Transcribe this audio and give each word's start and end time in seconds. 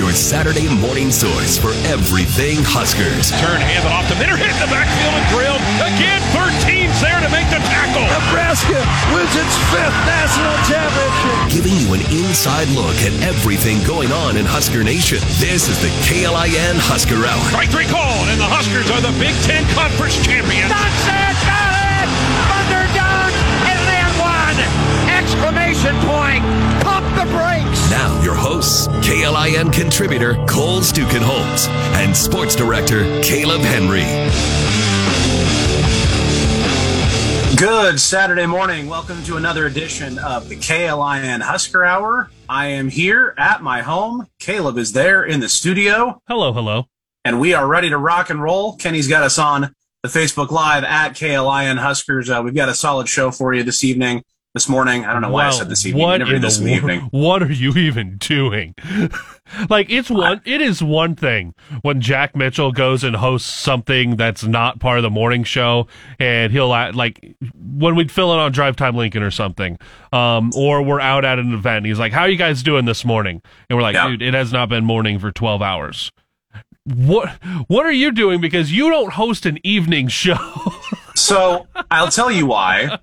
your 0.00 0.16
Saturday 0.16 0.64
morning 0.80 1.12
source 1.12 1.60
for 1.60 1.76
everything 1.84 2.64
Huskers. 2.64 3.36
Turn, 3.36 3.60
hand 3.60 3.84
it 3.84 3.92
off 3.92 4.08
the 4.08 4.16
middle, 4.16 4.32
hit 4.32 4.48
the 4.56 4.64
backfield 4.72 5.12
and 5.12 5.26
drilled. 5.28 5.60
Again, 5.76 6.24
13's 6.32 6.96
there 7.04 7.20
to 7.20 7.28
make 7.28 7.44
the 7.52 7.60
tackle. 7.68 8.08
Nebraska 8.08 8.80
wins 9.12 9.28
its 9.36 9.54
fifth 9.68 10.00
national 10.08 10.56
championship. 10.64 11.36
Giving 11.52 11.76
you 11.76 11.92
an 11.92 12.02
inside 12.16 12.72
look 12.72 12.96
at 13.04 13.12
everything 13.20 13.84
going 13.84 14.08
on 14.08 14.40
in 14.40 14.48
Husker 14.48 14.80
Nation. 14.80 15.20
This 15.36 15.68
is 15.68 15.76
the 15.84 15.92
KLIN 16.08 16.80
Husker 16.80 17.20
Hour. 17.20 17.44
Strike 17.52 17.68
three 17.68 17.84
called, 17.84 18.32
and 18.32 18.40
the 18.40 18.48
Huskers 18.48 18.88
are 18.88 19.04
the 19.04 19.12
Big 19.20 19.36
Ten 19.44 19.68
Conference 19.76 20.16
champions. 20.24 20.72
Johnson 20.72 21.36
got 21.44 21.76
it! 21.76 22.08
Thunderdome 22.48 23.36
and 23.68 23.80
then 23.84 24.08
one! 24.16 24.56
Exclamation 25.12 25.92
point! 26.08 26.40
Pump 27.14 27.28
the 27.28 27.36
brakes! 27.36 27.90
Now, 27.90 28.20
your 28.22 28.34
hosts, 28.34 28.86
KLIN 29.06 29.72
contributor 29.72 30.34
Cole 30.46 30.80
Stukenholmes 30.80 31.66
and 31.96 32.16
sports 32.16 32.54
director 32.54 33.04
Caleb 33.22 33.60
Henry. 33.62 34.04
Good 37.56 38.00
Saturday 38.00 38.46
morning. 38.46 38.86
Welcome 38.88 39.22
to 39.24 39.36
another 39.36 39.66
edition 39.66 40.18
of 40.18 40.48
the 40.48 40.56
KLIN 40.56 41.40
Husker 41.42 41.84
Hour. 41.84 42.30
I 42.48 42.66
am 42.68 42.88
here 42.88 43.34
at 43.36 43.62
my 43.62 43.82
home. 43.82 44.28
Caleb 44.38 44.78
is 44.78 44.92
there 44.92 45.24
in 45.24 45.40
the 45.40 45.48
studio, 45.48 46.22
Hello, 46.28 46.52
hello. 46.52 46.86
and 47.24 47.40
we 47.40 47.52
are 47.54 47.66
ready 47.66 47.90
to 47.90 47.98
rock 47.98 48.30
and 48.30 48.42
roll. 48.42 48.76
Kenny's 48.76 49.08
got 49.08 49.22
us 49.22 49.38
on 49.38 49.74
the 50.02 50.08
Facebook 50.08 50.50
Live 50.50 50.84
at 50.84 51.10
KLIN 51.14 51.78
Huskers. 51.78 52.30
Uh, 52.30 52.40
we've 52.42 52.54
got 52.54 52.68
a 52.70 52.74
solid 52.74 53.08
show 53.08 53.30
for 53.30 53.52
you 53.52 53.62
this 53.62 53.84
evening, 53.84 54.22
this 54.54 54.68
morning. 54.68 55.04
I 55.04 55.12
don't 55.12 55.22
know 55.22 55.30
why 55.30 55.46
I 55.46 55.50
said 55.50 55.68
this 55.68 55.86
evening. 55.86 56.02
What 56.02 56.16
never 56.18 56.34
in 56.34 56.42
this 56.42 56.58
the 56.58 56.64
in 56.64 56.66
the 56.66 56.82
wor- 56.82 56.90
evening. 56.92 57.08
What 57.12 57.42
are 57.42 57.52
you 57.52 57.72
even 57.74 58.16
doing? 58.18 58.74
like 59.70 59.88
it's 59.90 60.10
one. 60.10 60.40
It 60.44 60.60
is 60.60 60.82
one 60.82 61.14
thing 61.14 61.54
when 61.82 62.00
Jack 62.00 62.34
Mitchell 62.34 62.72
goes 62.72 63.04
and 63.04 63.14
hosts 63.16 63.48
something 63.52 64.16
that's 64.16 64.44
not 64.44 64.80
part 64.80 64.98
of 64.98 65.02
the 65.02 65.10
morning 65.10 65.44
show, 65.44 65.86
and 66.18 66.52
he'll 66.52 66.68
like 66.68 67.36
when 67.54 67.94
we'd 67.94 68.10
fill 68.10 68.32
in 68.32 68.40
on 68.40 68.50
Drive 68.52 68.76
Time 68.76 68.96
Lincoln 68.96 69.22
or 69.22 69.30
something, 69.30 69.78
um, 70.12 70.50
or 70.56 70.82
we're 70.82 71.00
out 71.00 71.24
at 71.24 71.38
an 71.38 71.52
event. 71.54 71.86
He's 71.86 71.98
like, 71.98 72.12
"How 72.12 72.22
are 72.22 72.28
you 72.28 72.36
guys 72.36 72.62
doing 72.62 72.84
this 72.86 73.04
morning?" 73.04 73.40
And 73.68 73.76
we're 73.76 73.82
like, 73.82 73.94
Yeah. 73.94 74.08
"Dude, 74.08 74.22
it 74.22 74.34
has 74.34 74.52
not 74.52 74.68
been 74.68 74.84
morning 74.84 75.18
for 75.18 75.30
twelve 75.30 75.62
hours." 75.62 76.10
What 76.84 77.28
What 77.68 77.86
are 77.86 77.92
you 77.92 78.10
doing? 78.10 78.40
Because 78.40 78.72
you 78.72 78.90
don't 78.90 79.12
host 79.12 79.46
an 79.46 79.58
evening 79.62 80.08
show. 80.22 80.36
So 81.30 81.66
I'll 81.90 82.10
tell 82.10 82.30
you 82.30 82.46
why. 82.46 82.98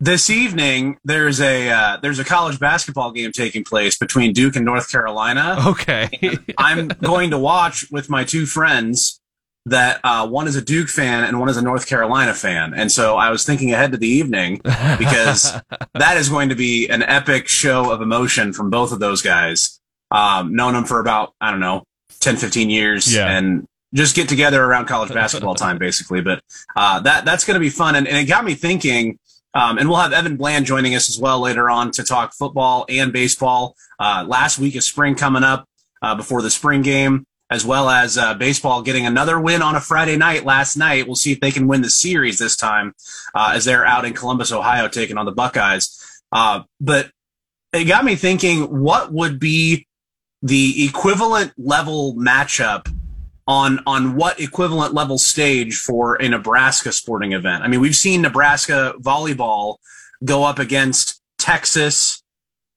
This 0.00 0.28
evening, 0.28 0.98
there's 1.04 1.40
a 1.40 1.70
uh, 1.70 1.96
there's 2.02 2.18
a 2.18 2.24
college 2.24 2.58
basketball 2.58 3.12
game 3.12 3.30
taking 3.32 3.62
place 3.64 3.96
between 3.96 4.32
Duke 4.32 4.56
and 4.56 4.64
North 4.64 4.90
Carolina. 4.90 5.56
okay. 5.68 6.08
I'm 6.58 6.88
going 6.88 7.30
to 7.30 7.38
watch 7.38 7.86
with 7.92 8.10
my 8.10 8.24
two 8.24 8.46
friends 8.46 9.20
that 9.66 10.00
uh, 10.02 10.26
one 10.26 10.48
is 10.48 10.56
a 10.56 10.62
Duke 10.62 10.88
fan 10.88 11.22
and 11.22 11.38
one 11.38 11.48
is 11.48 11.56
a 11.56 11.62
North 11.62 11.86
Carolina 11.86 12.34
fan. 12.34 12.74
And 12.74 12.90
so 12.90 13.16
I 13.16 13.30
was 13.30 13.44
thinking 13.44 13.72
ahead 13.72 13.92
to 13.92 13.98
the 13.98 14.08
evening 14.08 14.60
because 14.98 15.52
that 15.94 16.16
is 16.16 16.28
going 16.28 16.48
to 16.48 16.54
be 16.56 16.88
an 16.88 17.02
epic 17.02 17.46
show 17.46 17.92
of 17.92 18.00
emotion 18.02 18.52
from 18.52 18.70
both 18.70 18.90
of 18.90 18.98
those 18.98 19.22
guys. 19.22 19.78
Um, 20.10 20.56
known 20.56 20.72
them 20.74 20.84
for 20.86 20.98
about, 20.98 21.34
I 21.40 21.50
don't 21.52 21.60
know, 21.60 21.84
10, 22.20 22.36
15 22.36 22.68
years 22.70 23.14
Yeah. 23.14 23.30
and 23.30 23.66
just 23.94 24.14
get 24.14 24.28
together 24.28 24.62
around 24.62 24.86
college 24.86 25.12
basketball 25.14 25.54
time, 25.54 25.78
basically. 25.78 26.20
But 26.20 26.42
uh, 26.76 27.00
that 27.00 27.24
that's 27.24 27.44
going 27.44 27.54
to 27.54 27.60
be 27.60 27.70
fun. 27.70 27.96
And, 27.96 28.06
and 28.06 28.16
it 28.16 28.24
got 28.24 28.44
me 28.44 28.54
thinking. 28.54 29.18
Um, 29.52 29.78
and 29.78 29.88
we'll 29.88 29.98
have 29.98 30.12
Evan 30.12 30.36
Bland 30.36 30.64
joining 30.64 30.94
us 30.94 31.08
as 31.08 31.18
well 31.18 31.40
later 31.40 31.68
on 31.68 31.90
to 31.92 32.04
talk 32.04 32.34
football 32.34 32.86
and 32.88 33.12
baseball. 33.12 33.74
Uh, 33.98 34.24
last 34.26 34.60
week 34.60 34.76
of 34.76 34.84
spring 34.84 35.16
coming 35.16 35.42
up 35.42 35.68
uh, 36.02 36.14
before 36.14 36.40
the 36.40 36.50
spring 36.50 36.82
game, 36.82 37.26
as 37.50 37.66
well 37.66 37.90
as 37.90 38.16
uh, 38.16 38.34
baseball 38.34 38.80
getting 38.80 39.06
another 39.06 39.40
win 39.40 39.60
on 39.60 39.74
a 39.74 39.80
Friday 39.80 40.16
night 40.16 40.44
last 40.44 40.76
night. 40.76 41.06
We'll 41.06 41.16
see 41.16 41.32
if 41.32 41.40
they 41.40 41.50
can 41.50 41.66
win 41.66 41.82
the 41.82 41.90
series 41.90 42.38
this 42.38 42.56
time 42.56 42.94
uh, 43.34 43.52
as 43.54 43.64
they're 43.64 43.84
out 43.84 44.04
in 44.04 44.12
Columbus, 44.12 44.52
Ohio, 44.52 44.86
taking 44.86 45.18
on 45.18 45.26
the 45.26 45.32
Buckeyes. 45.32 46.22
Uh, 46.30 46.62
but 46.80 47.10
it 47.72 47.84
got 47.84 48.04
me 48.04 48.14
thinking 48.14 48.80
what 48.80 49.12
would 49.12 49.40
be 49.40 49.86
the 50.42 50.84
equivalent 50.86 51.52
level 51.58 52.14
matchup 52.14 52.86
on 53.50 53.80
on 53.84 54.14
what 54.14 54.38
equivalent 54.38 54.94
level 54.94 55.18
stage 55.18 55.76
for 55.76 56.14
a 56.22 56.28
Nebraska 56.28 56.92
sporting 56.92 57.32
event. 57.32 57.64
I 57.64 57.68
mean, 57.68 57.80
we've 57.80 57.96
seen 57.96 58.22
Nebraska 58.22 58.94
volleyball 59.00 59.76
go 60.24 60.44
up 60.44 60.58
against 60.60 61.20
Texas, 61.38 62.22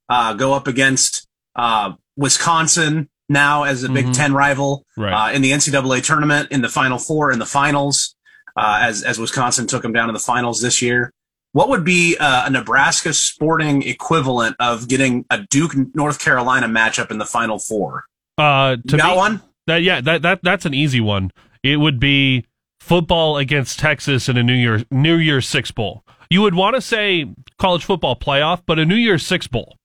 uh, 0.09 0.33
go 0.33 0.53
up 0.53 0.67
against 0.67 1.27
uh, 1.55 1.91
Wisconsin 2.17 3.07
now 3.29 3.63
as 3.63 3.83
a 3.83 3.89
Big 3.89 4.07
Mhm. 4.07 4.15
Ten 4.15 4.33
rival 4.33 4.83
Right. 4.97 5.13
uh, 5.13 5.31
in 5.31 5.43
the 5.43 5.51
NCAA 5.51 6.01
tournament 6.01 6.49
in 6.51 6.61
the 6.63 6.69
Final 6.69 6.97
Four 6.97 7.31
in 7.31 7.37
the 7.37 7.45
finals, 7.45 8.15
uh, 8.57 8.79
as 8.81 9.03
as 9.03 9.19
Wisconsin 9.19 9.67
took 9.67 9.83
them 9.83 9.93
down 9.93 10.07
to 10.07 10.13
the 10.13 10.19
finals 10.33 10.59
this 10.61 10.81
year. 10.81 11.11
What 11.51 11.69
would 11.69 11.83
be 11.83 12.17
uh, 12.17 12.47
a 12.47 12.49
Nebraska 12.49 13.13
sporting 13.13 13.83
equivalent 13.83 14.55
of 14.59 14.87
getting 14.87 15.25
a 15.29 15.37
Duke 15.51 15.73
North 15.93 16.17
Carolina 16.17 16.67
matchup 16.67 17.11
in 17.11 17.19
the 17.19 17.27
Final 17.27 17.59
Four? 17.59 18.05
Uh, 18.39 18.77
to 18.77 18.81
You 18.87 18.97
got 18.97 19.11
me- 19.11 19.17
one? 19.17 19.41
That 19.67 19.81
yeah, 19.83 20.01
that 20.01 20.21
that 20.23 20.39
that's 20.43 20.65
an 20.65 20.73
easy 20.73 20.99
one. 20.99 21.31
It 21.63 21.77
would 21.77 21.99
be 21.99 22.45
football 22.79 23.37
against 23.37 23.79
Texas 23.79 24.27
in 24.27 24.35
a 24.37 24.43
New 24.43 24.53
Year 24.53 24.83
New 24.91 25.15
Year's 25.15 25.47
Six 25.47 25.71
bowl. 25.71 26.03
You 26.29 26.41
would 26.41 26.55
want 26.55 26.75
to 26.75 26.81
say 26.81 27.27
college 27.59 27.85
football 27.85 28.15
playoff, 28.15 28.61
but 28.65 28.79
a 28.79 28.85
New 28.85 28.95
Year's 28.95 29.25
Six 29.25 29.47
bowl, 29.47 29.77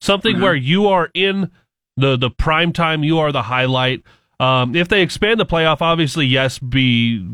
something 0.00 0.36
Mhm. 0.36 0.40
where 0.42 0.54
you 0.54 0.88
are 0.88 1.10
in 1.14 1.50
the 1.96 2.16
the 2.16 2.30
prime 2.30 2.72
time, 2.72 3.04
you 3.04 3.18
are 3.18 3.30
the 3.32 3.42
highlight. 3.42 4.02
Um, 4.40 4.74
if 4.74 4.88
they 4.88 5.02
expand 5.02 5.38
the 5.38 5.46
playoff, 5.46 5.80
obviously 5.82 6.26
yes, 6.26 6.58
be 6.58 7.24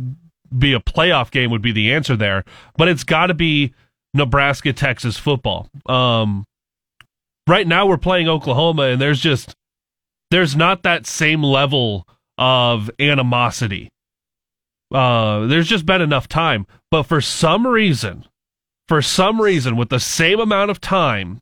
be 0.56 0.72
a 0.74 0.80
playoff 0.80 1.30
game 1.30 1.50
would 1.50 1.62
be 1.62 1.72
the 1.72 1.92
answer 1.92 2.16
there, 2.16 2.44
but 2.76 2.88
it's 2.88 3.04
got 3.04 3.28
to 3.28 3.34
be 3.34 3.72
Nebraska 4.14 4.72
Texas 4.72 5.18
football. 5.18 5.68
Um, 5.86 6.44
right 7.46 7.66
now 7.66 7.86
we're 7.86 7.96
playing 7.98 8.28
Oklahoma, 8.28 8.82
and 8.84 9.00
there's 9.00 9.20
just 9.20 9.54
there's 10.30 10.56
not 10.56 10.82
that 10.82 11.06
same 11.06 11.42
level 11.42 12.06
of 12.38 12.90
animosity. 12.98 13.88
Uh, 14.92 15.46
there's 15.46 15.68
just 15.68 15.86
been 15.86 16.02
enough 16.02 16.28
time, 16.28 16.66
but 16.90 17.04
for 17.04 17.20
some 17.20 17.66
reason, 17.66 18.24
for 18.88 19.02
some 19.02 19.40
reason, 19.40 19.76
with 19.76 19.88
the 19.88 20.00
same 20.00 20.38
amount 20.38 20.70
of 20.70 20.80
time 20.80 21.40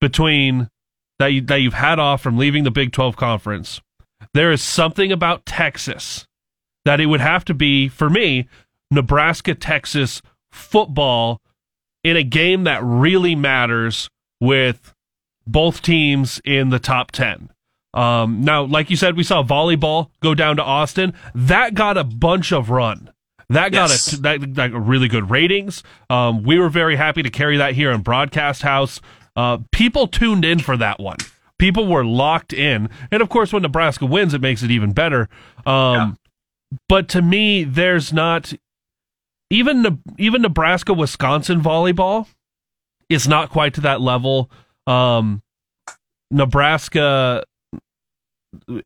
between 0.00 0.68
that 1.18 1.28
you, 1.28 1.40
that 1.42 1.56
you've 1.56 1.74
had 1.74 1.98
off 1.98 2.22
from 2.22 2.38
leaving 2.38 2.64
the 2.64 2.70
Big 2.70 2.92
Twelve 2.92 3.16
conference, 3.16 3.80
there 4.34 4.50
is 4.50 4.62
something 4.62 5.12
about 5.12 5.44
Texas 5.44 6.26
that 6.84 7.00
it 7.00 7.06
would 7.06 7.20
have 7.20 7.44
to 7.44 7.54
be 7.54 7.88
for 7.88 8.08
me, 8.08 8.48
Nebraska 8.90 9.54
Texas 9.54 10.22
football 10.50 11.40
in 12.04 12.16
a 12.16 12.22
game 12.22 12.64
that 12.64 12.82
really 12.82 13.34
matters 13.34 14.08
with 14.40 14.92
both 15.46 15.82
teams 15.82 16.40
in 16.44 16.70
the 16.70 16.78
top 16.78 17.10
10. 17.12 17.50
Um, 17.94 18.40
now, 18.42 18.62
like 18.64 18.88
you 18.90 18.96
said, 18.96 19.16
we 19.16 19.24
saw 19.24 19.42
volleyball 19.42 20.10
go 20.20 20.34
down 20.34 20.56
to 20.56 20.62
Austin. 20.62 21.12
That 21.34 21.74
got 21.74 21.98
a 21.98 22.04
bunch 22.04 22.52
of 22.52 22.70
run. 22.70 23.10
That 23.50 23.70
got 23.72 23.90
Yes. 23.90 24.12
a 24.14 24.20
that, 24.22 24.54
that 24.54 24.72
really 24.72 25.08
good 25.08 25.28
ratings. 25.30 25.82
Um, 26.08 26.42
we 26.42 26.58
were 26.58 26.70
very 26.70 26.96
happy 26.96 27.22
to 27.22 27.28
carry 27.30 27.58
that 27.58 27.74
here 27.74 27.90
in 27.92 28.00
Broadcast 28.00 28.62
House. 28.62 29.00
Uh, 29.36 29.58
people 29.72 30.06
tuned 30.06 30.44
in 30.44 30.58
for 30.58 30.76
that 30.78 30.98
one. 31.00 31.18
People 31.58 31.86
were 31.86 32.04
locked 32.04 32.52
in, 32.52 32.88
and 33.10 33.22
of 33.22 33.28
course, 33.28 33.52
when 33.52 33.62
Nebraska 33.62 34.06
wins, 34.06 34.32
it 34.34 34.40
makes 34.40 34.62
it 34.62 34.70
even 34.70 34.92
better. 34.92 35.28
Um, 35.66 36.16
But 36.88 37.08
to 37.10 37.20
me, 37.20 37.64
there's 37.64 38.12
not 38.12 38.54
even 39.50 40.00
even 40.18 40.40
Nebraska 40.40 40.94
Wisconsin 40.94 41.60
volleyball 41.60 42.26
is 43.10 43.28
not 43.28 43.50
quite 43.50 43.74
to 43.74 43.82
that 43.82 44.00
level. 44.00 44.50
Um, 44.86 45.42
Nebraska 46.30 47.44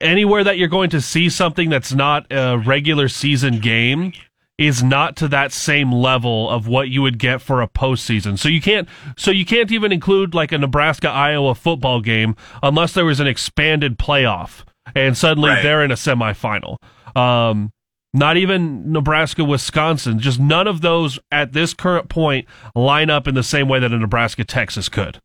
anywhere 0.00 0.44
that 0.44 0.58
you're 0.58 0.68
going 0.68 0.90
to 0.90 1.00
see 1.00 1.28
something 1.28 1.68
that's 1.70 1.92
not 1.92 2.26
a 2.30 2.58
regular 2.58 3.08
season 3.08 3.58
game 3.60 4.12
is 4.58 4.82
not 4.82 5.16
to 5.16 5.28
that 5.28 5.52
same 5.52 5.92
level 5.92 6.48
of 6.48 6.66
what 6.66 6.88
you 6.88 7.02
would 7.02 7.18
get 7.18 7.42
for 7.42 7.60
a 7.60 7.68
postseason. 7.68 8.38
So 8.38 8.48
you 8.48 8.60
can't 8.62 8.88
so 9.16 9.30
you 9.30 9.44
can't 9.44 9.70
even 9.70 9.92
include 9.92 10.34
like 10.34 10.50
a 10.52 10.58
Nebraska 10.58 11.08
Iowa 11.10 11.54
football 11.54 12.00
game 12.00 12.36
unless 12.62 12.94
there 12.94 13.04
was 13.04 13.20
an 13.20 13.26
expanded 13.26 13.98
playoff 13.98 14.64
and 14.94 15.16
suddenly 15.16 15.50
Right. 15.50 15.62
they're 15.62 15.84
in 15.84 15.90
a 15.90 15.94
semifinal. 15.94 16.76
Um 17.14 17.70
not 18.14 18.38
even 18.38 18.90
Nebraska 18.90 19.44
Wisconsin, 19.44 20.18
just 20.20 20.40
none 20.40 20.66
of 20.66 20.80
those 20.80 21.18
at 21.30 21.52
this 21.52 21.74
current 21.74 22.08
point 22.08 22.46
line 22.74 23.10
up 23.10 23.28
in 23.28 23.34
the 23.34 23.42
same 23.42 23.68
way 23.68 23.78
that 23.78 23.92
a 23.92 23.98
Nebraska 23.98 24.42
Texas 24.42 24.88
could. 24.88 25.20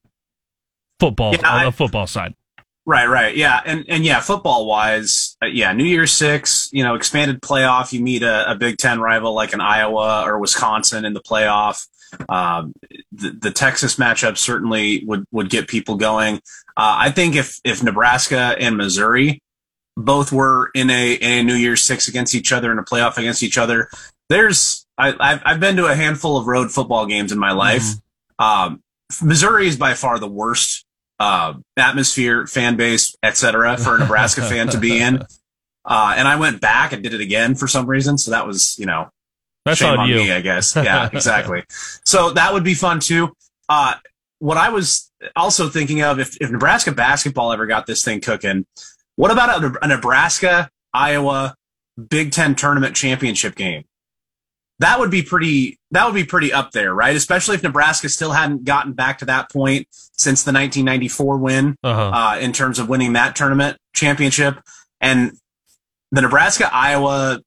Football 0.99 1.35
Yeah, 1.35 1.49
on 1.53 1.59
I- 1.61 1.65
the 1.65 1.71
football 1.71 2.05
side. 2.05 2.33
Right, 2.91 3.07
right, 3.07 3.37
yeah, 3.37 3.61
and 3.65 3.85
and 3.87 4.03
yeah, 4.03 4.19
football 4.19 4.65
wise, 4.65 5.37
uh, 5.41 5.45
yeah, 5.45 5.71
New 5.71 5.85
Year's 5.85 6.11
Six, 6.11 6.69
you 6.73 6.83
know, 6.83 6.95
expanded 6.95 7.39
playoff. 7.39 7.93
You 7.93 8.01
meet 8.01 8.21
a, 8.21 8.51
a 8.51 8.55
Big 8.55 8.79
Ten 8.79 8.99
rival 8.99 9.33
like 9.33 9.53
an 9.53 9.61
Iowa 9.61 10.25
or 10.25 10.37
Wisconsin 10.39 11.05
in 11.05 11.13
the 11.13 11.21
playoff. 11.21 11.87
Um, 12.27 12.73
the, 13.13 13.29
the 13.29 13.51
Texas 13.51 13.95
matchup 13.95 14.37
certainly 14.37 15.05
would 15.05 15.23
would 15.31 15.49
get 15.49 15.69
people 15.69 15.95
going. 15.95 16.41
Uh, 16.75 16.99
I 16.99 17.11
think 17.11 17.37
if 17.37 17.61
if 17.63 17.81
Nebraska 17.81 18.57
and 18.59 18.75
Missouri 18.75 19.41
both 19.95 20.33
were 20.33 20.69
in 20.75 20.89
a, 20.89 21.13
in 21.13 21.31
a 21.31 21.43
New 21.43 21.55
Year's 21.55 21.83
Six 21.83 22.09
against 22.09 22.35
each 22.35 22.51
other 22.51 22.73
in 22.73 22.77
a 22.77 22.83
playoff 22.83 23.17
against 23.17 23.41
each 23.41 23.57
other. 23.57 23.89
There's 24.27 24.85
I, 24.97 25.15
I've 25.17 25.41
I've 25.45 25.59
been 25.61 25.77
to 25.77 25.85
a 25.85 25.95
handful 25.95 26.35
of 26.35 26.45
road 26.45 26.73
football 26.73 27.05
games 27.05 27.31
in 27.31 27.39
my 27.39 27.53
life. 27.53 27.83
Mm-hmm. 27.83 28.45
Um, 28.45 28.83
Missouri 29.21 29.69
is 29.69 29.77
by 29.77 29.93
far 29.93 30.19
the 30.19 30.27
worst 30.27 30.83
uh, 31.21 31.53
atmosphere, 31.77 32.47
fan 32.47 32.75
base, 32.77 33.15
etc. 33.21 33.77
for 33.77 33.95
a 33.95 33.99
Nebraska 33.99 34.41
fan 34.41 34.69
to 34.69 34.79
be 34.79 34.99
in. 34.99 35.21
Uh, 35.85 36.15
and 36.17 36.27
I 36.27 36.35
went 36.37 36.61
back 36.61 36.93
and 36.93 37.03
did 37.03 37.13
it 37.13 37.21
again 37.21 37.53
for 37.53 37.67
some 37.67 37.85
reason. 37.85 38.17
So 38.17 38.31
that 38.31 38.47
was, 38.47 38.75
you 38.79 38.87
know, 38.87 39.09
That's 39.63 39.77
shame 39.77 39.99
on 39.99 40.09
you. 40.09 40.15
me, 40.15 40.31
I 40.31 40.41
guess. 40.41 40.75
Yeah, 40.81 41.09
exactly. 41.13 41.63
so 42.03 42.31
that 42.31 42.53
would 42.53 42.63
be 42.63 42.73
fun 42.73 42.99
too. 42.99 43.35
Uh, 43.69 43.93
what 44.39 44.57
I 44.57 44.69
was 44.69 45.11
also 45.35 45.69
thinking 45.69 46.01
of, 46.01 46.19
if, 46.19 46.37
if 46.41 46.49
Nebraska 46.49 46.91
basketball 46.91 47.51
ever 47.51 47.67
got 47.67 47.85
this 47.85 48.03
thing 48.03 48.19
cooking, 48.19 48.65
what 49.15 49.29
about 49.29 49.63
a, 49.63 49.77
a 49.83 49.87
Nebraska 49.89 50.71
Iowa 50.91 51.55
Big 52.09 52.31
Ten 52.31 52.55
tournament 52.55 52.95
championship 52.95 53.53
game? 53.53 53.83
That 54.81 54.99
would 54.99 55.11
be 55.11 55.21
pretty. 55.21 55.77
That 55.91 56.05
would 56.05 56.15
be 56.15 56.23
pretty 56.23 56.51
up 56.51 56.71
there, 56.71 56.93
right? 56.93 57.15
Especially 57.15 57.55
if 57.55 57.63
Nebraska 57.63 58.09
still 58.09 58.31
hadn't 58.31 58.63
gotten 58.65 58.93
back 58.93 59.19
to 59.19 59.25
that 59.25 59.49
point 59.51 59.87
since 59.91 60.43
the 60.43 60.51
1994 60.51 61.37
win 61.37 61.75
Uh-huh. 61.83 62.01
uh, 62.13 62.37
in 62.39 62.51
terms 62.53 62.79
of 62.79 62.89
winning 62.89 63.13
that 63.13 63.35
tournament 63.35 63.77
championship, 63.93 64.59
and 64.99 65.33
the 66.11 66.21
Nebraska 66.21 66.69
Iowa 66.73 67.39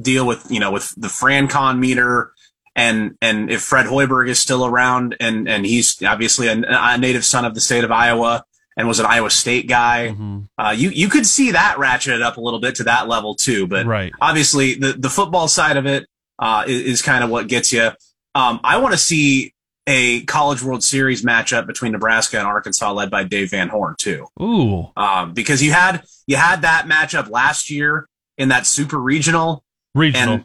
deal 0.00 0.26
with 0.26 0.46
you 0.50 0.60
know 0.60 0.70
with 0.70 0.94
the 0.96 1.08
FranCon 1.08 1.78
meter 1.78 2.32
and 2.74 3.16
and 3.22 3.50
if 3.50 3.62
Fred 3.62 3.86
Hoiberg 3.86 4.28
is 4.28 4.38
still 4.38 4.66
around 4.66 5.16
and 5.20 5.48
and 5.48 5.64
he's 5.64 6.02
obviously 6.02 6.48
a, 6.48 6.62
a 6.68 6.98
native 6.98 7.24
son 7.24 7.44
of 7.46 7.54
the 7.54 7.60
state 7.60 7.84
of 7.84 7.90
Iowa 7.90 8.44
and 8.76 8.86
was 8.86 9.00
an 9.00 9.06
Iowa 9.06 9.30
State 9.30 9.66
guy, 9.68 10.14
Mhm. 10.14 10.48
uh, 10.58 10.74
you 10.76 10.90
you 10.90 11.08
could 11.08 11.26
see 11.26 11.52
that 11.52 11.78
ratchet 11.78 12.20
up 12.20 12.36
a 12.36 12.40
little 12.42 12.60
bit 12.60 12.74
to 12.76 12.84
that 12.84 13.08
level 13.08 13.34
too. 13.34 13.66
But 13.66 13.86
Right. 13.86 14.12
obviously 14.20 14.74
the 14.74 14.92
the 14.92 15.08
football 15.08 15.48
side 15.48 15.78
of 15.78 15.86
it 15.86 16.06
uh, 16.38 16.64
is, 16.66 16.82
is 16.82 17.02
kind 17.02 17.24
of 17.24 17.30
what 17.30 17.48
gets 17.48 17.72
you. 17.72 17.90
Um, 18.34 18.60
I 18.62 18.78
want 18.78 18.92
to 18.92 18.98
see 18.98 19.54
a 19.86 20.22
College 20.24 20.62
World 20.62 20.82
Series 20.82 21.24
matchup 21.24 21.66
between 21.66 21.92
Nebraska 21.92 22.38
and 22.38 22.46
Arkansas, 22.46 22.92
led 22.92 23.10
by 23.10 23.24
Dave 23.24 23.50
Van 23.50 23.68
Horn 23.68 23.94
too. 23.98 24.26
Ooh. 24.40 24.90
um, 24.96 25.32
because 25.32 25.62
you 25.62 25.72
had 25.72 26.02
you 26.26 26.36
had 26.36 26.62
that 26.62 26.86
matchup 26.86 27.30
last 27.30 27.70
year 27.70 28.08
in 28.36 28.48
that 28.48 28.66
super 28.66 28.98
regional. 28.98 29.64
Regional. 29.94 30.34
and 30.34 30.44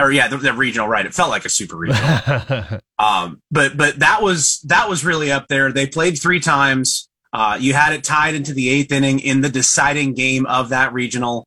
or 0.00 0.12
yeah 0.12 0.28
the, 0.28 0.36
the 0.36 0.52
regional 0.52 0.88
right. 0.88 1.04
It 1.04 1.14
felt 1.14 1.30
like 1.30 1.44
a 1.44 1.50
super 1.50 1.76
regional. 1.76 2.80
Um, 2.98 3.42
but 3.50 3.76
but 3.76 3.98
that 3.98 4.22
was 4.22 4.60
that 4.62 4.88
was 4.88 5.04
really 5.04 5.30
up 5.30 5.48
there. 5.48 5.70
They 5.70 5.86
played 5.86 6.18
three 6.18 6.40
times. 6.40 7.10
Uh, 7.30 7.58
you 7.60 7.74
had 7.74 7.92
it 7.92 8.02
tied 8.02 8.34
into 8.34 8.54
the 8.54 8.70
eighth 8.70 8.90
inning 8.90 9.20
in 9.20 9.42
the 9.42 9.50
deciding 9.50 10.14
game 10.14 10.46
of 10.46 10.70
that 10.70 10.94
regional 10.94 11.46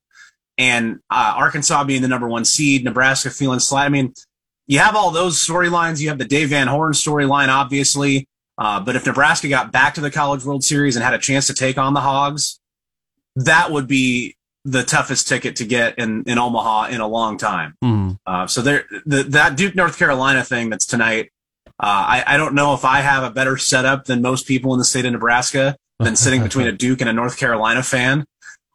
and 0.60 1.00
uh, 1.10 1.34
Arkansas 1.38 1.84
being 1.86 2.04
the 2.04 2.08
number 2.08 2.28
one 2.28 2.46
seed 2.46 2.84
Nebraska 2.84 3.32
feeling 3.32 3.60
slight 3.60 3.86
I 3.86 3.90
mean 3.90 4.14
you 4.68 4.78
have 4.78 4.96
all 4.96 5.10
those 5.10 5.38
storylines 5.38 6.00
you 6.00 6.10
have 6.10 6.20
the 6.20 6.26
Dave 6.26 6.50
Van 6.50 6.68
Horn 6.68 6.94
storyline 6.94 7.48
obviously 7.48 8.28
uh, 8.60 8.80
but 8.80 8.96
if 8.96 9.06
Nebraska 9.08 9.48
got 9.50 9.72
back 9.72 9.96
to 9.96 10.02
the 10.02 10.12
College 10.12 10.44
World 10.46 10.64
Series 10.64 10.96
and 10.96 11.04
had 11.04 11.16
a 11.16 11.18
chance 11.20 11.48
to 11.48 11.54
take 11.56 11.78
on 11.80 11.96
the 11.96 12.02
Hogs 12.02 12.60
that 13.36 13.72
would 13.72 13.88
be 13.88 14.36
the 14.66 14.84
toughest 14.84 15.28
ticket 15.28 15.56
to 15.56 15.66
get 15.66 15.98
in, 15.98 16.24
in 16.28 16.38
Omaha 16.38 16.88
in 16.90 17.00
a 17.00 17.08
long 17.08 17.38
time. 17.38 17.76
Mhm. 17.84 18.18
Uh, 18.28 18.46
so 18.46 18.62
there, 18.62 18.84
the, 19.06 19.24
that 19.24 19.56
Duke 19.56 19.74
North 19.74 19.98
Carolina 19.98 20.44
thing 20.44 20.70
that's 20.70 20.86
tonight. 20.86 21.32
Uh, 21.80 22.20
I, 22.20 22.24
I 22.28 22.38
don't 22.38 22.54
know 22.54 22.74
if 22.74 22.84
I 22.84 23.00
have 23.00 23.24
a 23.24 23.30
better 23.32 23.56
setup 23.56 24.06
than 24.06 24.22
most 24.22 24.46
people 24.46 24.74
in 24.74 24.80
the 24.80 24.84
state 24.86 25.06
of 25.06 25.14
Nebraska 25.14 25.78
than 25.98 26.18
sitting 26.18 26.44
between 26.44 26.68
a 26.68 26.72
Duke 26.86 27.00
and 27.00 27.10
a 27.10 27.14
North 27.14 27.38
Carolina 27.38 27.82
fan. 27.84 28.26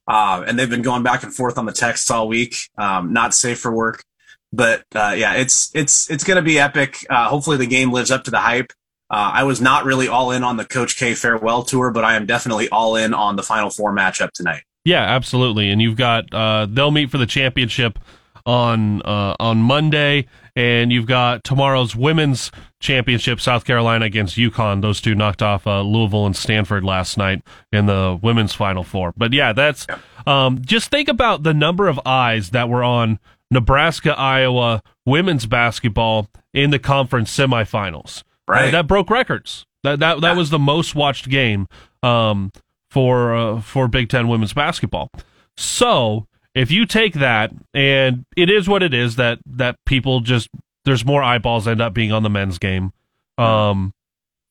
Uh, 0.07 0.45
and 0.47 0.59
they've 0.59 0.71
been 0.71 0.83
going 0.83 1.03
back 1.03 1.23
and 1.23 1.35
forth 1.35 1.57
on 1.57 1.67
the 1.67 1.73
texts 1.73 2.11
all 2.11 2.29
week. 2.29 2.57
Um, 2.77 3.13
not 3.13 3.35
safe 3.35 3.59
for 3.59 3.73
work, 3.73 4.05
but 4.53 4.85
uh, 4.95 5.15
yeah, 5.17 5.35
it's 5.35 5.75
it's 5.75 6.11
it's 6.11 6.25
going 6.25 6.37
to 6.37 6.43
be 6.43 6.59
epic. 6.59 7.07
Uh, 7.09 7.29
hopefully, 7.29 7.57
the 7.57 7.67
game 7.67 7.93
lives 7.93 8.11
up 8.11 8.25
to 8.25 8.31
the 8.31 8.41
hype. 8.41 8.73
Uh, 9.11 9.31
I 9.35 9.45
was 9.45 9.61
not 9.61 9.85
really 9.85 10.09
all 10.09 10.31
in 10.31 10.43
on 10.45 10.57
the 10.57 10.65
Coach 10.65 10.97
K 10.97 11.15
farewell 11.15 11.63
tour, 11.63 11.91
but 11.91 12.05
I 12.05 12.17
am 12.17 12.27
definitely 12.27 12.69
all 12.69 12.97
in 12.97 13.15
on 13.15 13.37
the 13.37 13.43
Final 13.43 13.71
Four 13.71 13.95
matchup 13.95 14.33
tonight. 14.33 14.63
Yeah, 14.85 15.03
absolutely. 15.03 15.71
And 15.71 15.81
you've 15.81 15.97
got 15.97 16.33
uh, 16.33 16.67
they'll 16.69 16.91
meet 16.91 17.11
for 17.11 17.19
the 17.19 17.27
championship 17.27 17.99
on 18.45 19.03
uh, 19.03 19.37
on 19.41 19.59
Monday, 19.59 20.27
and 20.57 20.93
you've 20.93 21.07
got 21.07 21.45
tomorrow's 21.45 21.97
women's 21.97 22.53
championship, 22.81 23.41
South 23.41 23.65
Carolina 23.65 24.05
against 24.05 24.37
UConn. 24.37 24.83
Those 24.83 25.01
two 25.01 25.15
knocked 25.15 25.43
off 25.43 25.67
uh, 25.67 25.83
Louisville 25.83 26.27
and 26.27 26.37
Stanford 26.37 26.85
last 26.85 27.19
night 27.19 27.43
in 27.73 27.87
the 27.87 28.19
women's 28.23 28.55
Final 28.55 28.85
Four. 28.85 29.13
But 29.17 29.33
yeah, 29.33 29.53
that's 29.53 29.87
um, 30.27 30.63
just 30.65 30.91
think 30.91 31.09
about 31.09 31.43
the 31.43 31.55
number 31.55 31.89
of 31.89 32.01
eyes 32.07 32.51
that 32.51 32.69
were 32.69 32.85
on 32.85 33.19
Nebraska, 33.51 34.19
Iowa 34.19 34.83
women's 35.07 35.47
basketball 35.47 36.29
in 36.53 36.71
the 36.71 36.79
conference 36.79 37.37
semifinals. 37.37 38.23
Right. 38.47 38.69
Uh, 38.69 38.71
that 38.73 38.87
broke 38.87 39.11
records. 39.11 39.67
That 39.83 39.99
that 40.01 40.21
that 40.21 40.37
was 40.37 40.51
the 40.51 40.59
most 40.59 40.95
watched 40.95 41.29
game 41.29 41.69
um, 42.03 42.53
for 42.91 43.35
uh, 43.35 43.61
for 43.61 43.89
Big 43.89 44.09
Ten 44.09 44.29
women's 44.29 44.53
basketball. 44.53 45.11
So 45.57 46.27
if 46.55 46.71
you 46.71 46.87
take 46.87 47.15
that, 47.15 47.53
and 47.73 48.25
it 48.37 48.49
is 48.51 48.69
what 48.69 48.83
it 48.83 48.95
is 48.95 49.17
that 49.17 49.39
that 49.47 49.77
people 49.87 50.21
just 50.21 50.49
there's 50.85 51.05
more 51.05 51.23
eyeballs 51.23 51.67
end 51.67 51.81
up 51.81 51.95
being 51.95 52.13
on 52.13 52.23
the 52.23 52.31
men's 52.31 52.59
game. 52.59 52.93
Um, 53.39 53.93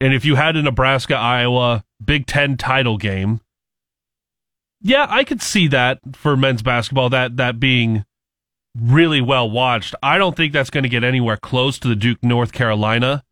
and 0.01 0.13
if 0.13 0.25
you 0.25 0.35
had 0.35 0.55
a 0.57 0.61
Nebraska 0.61 1.15
Iowa 1.15 1.83
Big 2.03 2.25
Ten 2.25 2.57
title 2.57 2.97
game, 2.97 3.39
yeah, 4.81 5.05
I 5.09 5.23
could 5.23 5.41
see 5.41 5.67
that 5.69 5.99
for 6.13 6.35
men's 6.35 6.61
basketball. 6.61 7.09
That 7.09 7.37
that 7.37 7.59
being 7.59 8.03
really 8.77 9.21
well 9.21 9.49
watched. 9.49 9.95
I 10.03 10.17
don't 10.17 10.35
think 10.35 10.51
that's 10.51 10.69
going 10.69 10.83
to 10.83 10.89
get 10.89 11.03
anywhere 11.03 11.37
close 11.37 11.77
to 11.79 11.87
the 11.87 11.95
Duke 11.95 12.23
North 12.23 12.51
Carolina. 12.51 13.23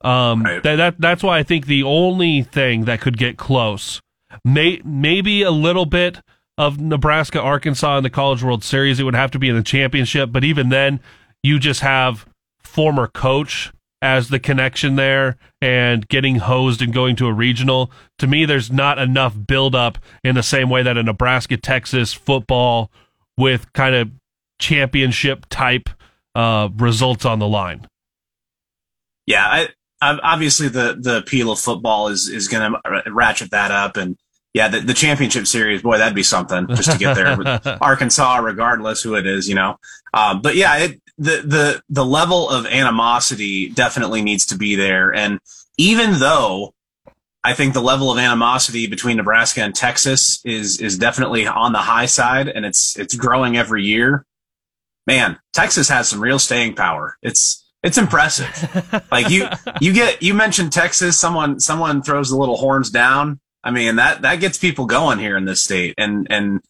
Um, 0.00 0.42
Right. 0.42 0.62
that, 0.62 0.76
that 0.76 1.00
that's 1.00 1.22
why 1.22 1.38
I 1.38 1.42
think 1.42 1.66
the 1.66 1.82
only 1.82 2.42
thing 2.42 2.84
that 2.86 3.00
could 3.00 3.18
get 3.18 3.36
close, 3.36 4.00
may 4.44 4.80
maybe 4.84 5.42
a 5.42 5.50
little 5.50 5.86
bit 5.86 6.20
of 6.58 6.80
Nebraska 6.80 7.40
Arkansas 7.40 7.96
in 7.96 8.02
the 8.02 8.10
College 8.10 8.42
World 8.42 8.64
Series. 8.64 9.00
It 9.00 9.04
would 9.04 9.14
have 9.14 9.30
to 9.30 9.38
be 9.38 9.48
in 9.48 9.56
the 9.56 9.62
championship, 9.62 10.30
but 10.32 10.44
even 10.44 10.68
then, 10.68 11.00
you 11.42 11.58
just 11.58 11.80
have 11.80 12.26
former 12.58 13.06
coach 13.06 13.72
as 14.02 14.28
the 14.28 14.38
connection 14.38 14.96
there 14.96 15.36
and 15.60 16.06
getting 16.08 16.36
hosed 16.36 16.82
and 16.82 16.92
going 16.92 17.16
to 17.16 17.26
a 17.26 17.32
regional. 17.32 17.90
To 18.18 18.26
me, 18.26 18.44
there's 18.44 18.70
not 18.70 18.98
enough 18.98 19.34
buildup 19.46 19.98
in 20.22 20.34
the 20.34 20.42
same 20.42 20.68
way 20.68 20.82
that 20.82 20.96
a 20.96 21.02
Nebraska 21.02 21.56
Texas 21.56 22.12
football 22.12 22.90
with 23.36 23.72
kind 23.72 23.94
of 23.94 24.10
championship 24.60 25.46
type 25.48 25.88
uh, 26.34 26.68
results 26.76 27.24
on 27.24 27.38
the 27.38 27.48
line. 27.48 27.86
Yeah, 29.26 29.46
I, 29.46 29.68
obviously 30.00 30.68
the 30.68 30.96
the 30.98 31.18
appeal 31.18 31.52
of 31.52 31.58
football 31.58 32.08
is 32.08 32.28
is 32.28 32.48
going 32.48 32.72
to 32.72 33.12
ratchet 33.12 33.50
that 33.50 33.70
up, 33.70 33.96
and 33.96 34.16
yeah, 34.54 34.68
the, 34.68 34.80
the 34.80 34.94
championship 34.94 35.46
series, 35.46 35.82
boy, 35.82 35.98
that'd 35.98 36.14
be 36.14 36.22
something 36.22 36.66
just 36.68 36.92
to 36.92 36.98
get 36.98 37.14
there. 37.14 37.36
with 37.36 37.66
Arkansas, 37.80 38.36
regardless 38.36 39.02
who 39.02 39.14
it 39.14 39.26
is, 39.26 39.48
you 39.48 39.54
know. 39.54 39.78
Um, 40.14 40.40
but 40.40 40.56
yeah, 40.56 40.76
it, 40.78 41.02
the 41.18 41.42
the 41.44 41.82
the 41.88 42.04
level 42.04 42.48
of 42.48 42.66
animosity 42.66 43.68
definitely 43.68 44.22
needs 44.22 44.46
to 44.46 44.56
be 44.56 44.74
there, 44.76 45.14
and 45.14 45.38
even 45.76 46.18
though 46.18 46.74
I 47.44 47.54
think 47.54 47.72
the 47.72 47.80
level 47.80 48.10
of 48.10 48.18
animosity 48.18 48.86
between 48.86 49.16
Nebraska 49.16 49.62
and 49.62 49.74
Texas 49.74 50.40
is 50.44 50.80
is 50.80 50.98
definitely 50.98 51.46
on 51.46 51.72
the 51.72 51.78
high 51.78 52.06
side, 52.06 52.48
and 52.48 52.66
it's 52.66 52.98
it's 52.98 53.14
growing 53.14 53.56
every 53.56 53.84
year. 53.84 54.26
Man, 55.06 55.38
Texas 55.52 55.88
has 55.88 56.08
some 56.08 56.20
real 56.20 56.38
staying 56.38 56.74
power. 56.74 57.16
It's 57.22 57.64
it's 57.82 57.96
impressive. 57.96 59.04
like 59.10 59.30
you 59.30 59.48
you 59.80 59.92
get 59.92 60.22
you 60.22 60.34
mentioned 60.34 60.72
Texas, 60.72 61.16
someone 61.16 61.60
someone 61.60 62.02
throws 62.02 62.30
the 62.30 62.36
little 62.36 62.56
horns 62.56 62.90
down. 62.90 63.40
I 63.64 63.70
mean 63.70 63.96
that 63.96 64.22
that 64.22 64.36
gets 64.40 64.58
people 64.58 64.86
going 64.86 65.18
here 65.18 65.36
in 65.36 65.44
this 65.44 65.62
state, 65.62 65.94
and 65.98 66.26
and 66.30 66.60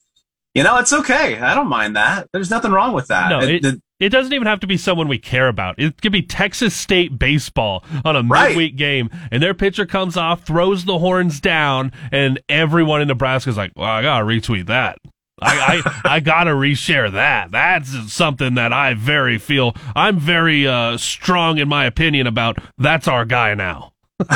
you 0.54 0.62
know 0.62 0.78
it's 0.78 0.92
okay. 0.92 1.38
I 1.38 1.54
don't 1.54 1.68
mind 1.68 1.96
that. 1.96 2.28
There's 2.32 2.50
nothing 2.50 2.72
wrong 2.72 2.92
with 2.94 3.08
that. 3.08 3.28
No, 3.30 3.40
it, 3.40 3.62
the- 3.62 3.80
it 4.00 4.10
doesn't 4.10 4.32
even 4.32 4.46
have 4.46 4.60
to 4.60 4.66
be 4.68 4.76
someone 4.76 5.08
we 5.08 5.18
care 5.18 5.48
about. 5.48 5.74
It 5.76 6.00
could 6.00 6.12
be 6.12 6.22
Texas 6.22 6.72
State 6.72 7.18
baseball 7.18 7.84
on 8.04 8.14
a 8.14 8.22
Right. 8.22 8.50
midweek 8.50 8.76
game, 8.76 9.10
and 9.32 9.42
their 9.42 9.54
pitcher 9.54 9.86
comes 9.86 10.16
off, 10.16 10.44
throws 10.46 10.84
the 10.84 11.00
horns 11.00 11.40
down, 11.40 11.90
and 12.12 12.40
everyone 12.48 13.02
in 13.02 13.08
Nebraska 13.08 13.50
is 13.50 13.56
like, 13.56 13.72
"Well, 13.74 13.88
I 13.88 14.02
gotta 14.02 14.24
retweet 14.24 14.66
that. 14.66 14.98
I 15.42 15.82
I, 15.84 16.00
I 16.16 16.20
gotta 16.20 16.52
reshare 16.52 17.10
that. 17.12 17.50
That's 17.50 18.12
something 18.12 18.54
that 18.54 18.72
I 18.72 18.94
very 18.94 19.36
feel. 19.38 19.74
I'm 19.96 20.18
very 20.18 20.66
uh, 20.66 20.96
strong 20.96 21.58
in 21.58 21.68
my 21.68 21.84
opinion 21.84 22.26
about. 22.28 22.58
That's 22.78 23.08
our 23.08 23.24
guy 23.24 23.54
now. 23.54 23.92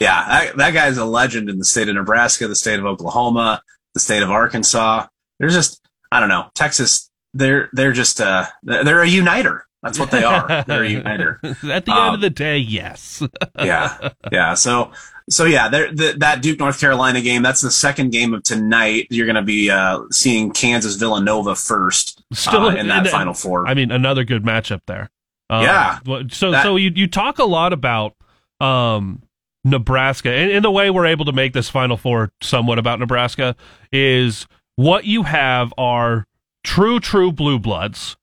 yeah, 0.00 0.24
that, 0.28 0.52
that 0.56 0.70
guy's 0.72 0.98
a 0.98 1.04
legend 1.04 1.48
in 1.48 1.58
the 1.58 1.64
state 1.64 1.88
of 1.88 1.94
Nebraska, 1.94 2.48
the 2.48 2.56
state 2.56 2.78
of 2.78 2.86
Oklahoma, 2.86 3.62
the 3.94 4.00
state 4.00 4.22
of 4.22 4.30
Arkansas. 4.30 5.06
There's 5.38 5.54
just 5.54 5.80
I 6.12 6.20
don't 6.20 6.28
know 6.28 6.50
Texas. 6.54 7.10
They're 7.34 7.68
they're 7.72 7.92
just 7.92 8.20
uh 8.20 8.46
they're 8.62 9.02
a 9.02 9.08
uniter. 9.08 9.66
That's 9.82 9.98
what 9.98 10.10
they 10.10 10.24
are. 10.24 10.64
They're 10.66 10.82
a 10.82 10.88
uniter. 10.90 11.40
At 11.70 11.84
the 11.84 11.92
Um, 11.92 12.06
end 12.06 12.14
of 12.16 12.20
the 12.20 12.30
day, 12.30 12.58
yes. 12.58 13.22
yeah, 13.58 14.10
yeah. 14.32 14.54
So 14.54 14.92
so 15.30 15.44
yeah, 15.44 15.68
the, 15.68 16.14
that 16.18 16.42
Duke 16.42 16.58
North 16.58 16.80
Carolina 16.80 17.20
game. 17.20 17.42
That's 17.42 17.60
the 17.60 17.70
second 17.70 18.10
game 18.10 18.34
of 18.34 18.42
tonight. 18.42 19.06
You're 19.10 19.26
going 19.26 19.36
to 19.36 19.42
be 19.42 19.70
uh, 19.70 20.00
seeing 20.10 20.52
Kansas 20.52 20.96
Villanova 20.96 21.54
first, 21.54 22.22
still 22.32 22.62
uh, 22.66 22.74
in 22.74 22.88
that 22.88 23.00
and, 23.00 23.08
Final 23.10 23.34
Four. 23.34 23.66
I 23.68 23.74
mean, 23.74 23.90
another 23.90 24.24
good 24.24 24.42
matchup 24.42 24.80
there. 24.86 25.10
Um, 25.50 25.62
yeah. 25.62 25.98
So 26.30 26.50
that, 26.50 26.62
so 26.62 26.76
you 26.76 26.90
you 26.94 27.06
talk 27.06 27.38
a 27.38 27.44
lot 27.44 27.72
about 27.72 28.16
um, 28.60 29.22
Nebraska, 29.64 30.30
and, 30.30 30.50
and 30.50 30.64
the 30.64 30.70
way 30.70 30.90
we're 30.90 31.06
able 31.06 31.24
to 31.24 31.32
make 31.32 31.52
this 31.52 31.68
Final 31.68 31.96
Four 31.96 32.30
somewhat 32.42 32.78
about 32.78 32.98
Nebraska 32.98 33.56
is 33.92 34.46
what 34.76 35.04
you 35.04 35.24
have 35.24 35.72
are 35.76 36.26
true 36.64 37.00
true 37.00 37.32
blue 37.32 37.58
bloods, 37.58 38.16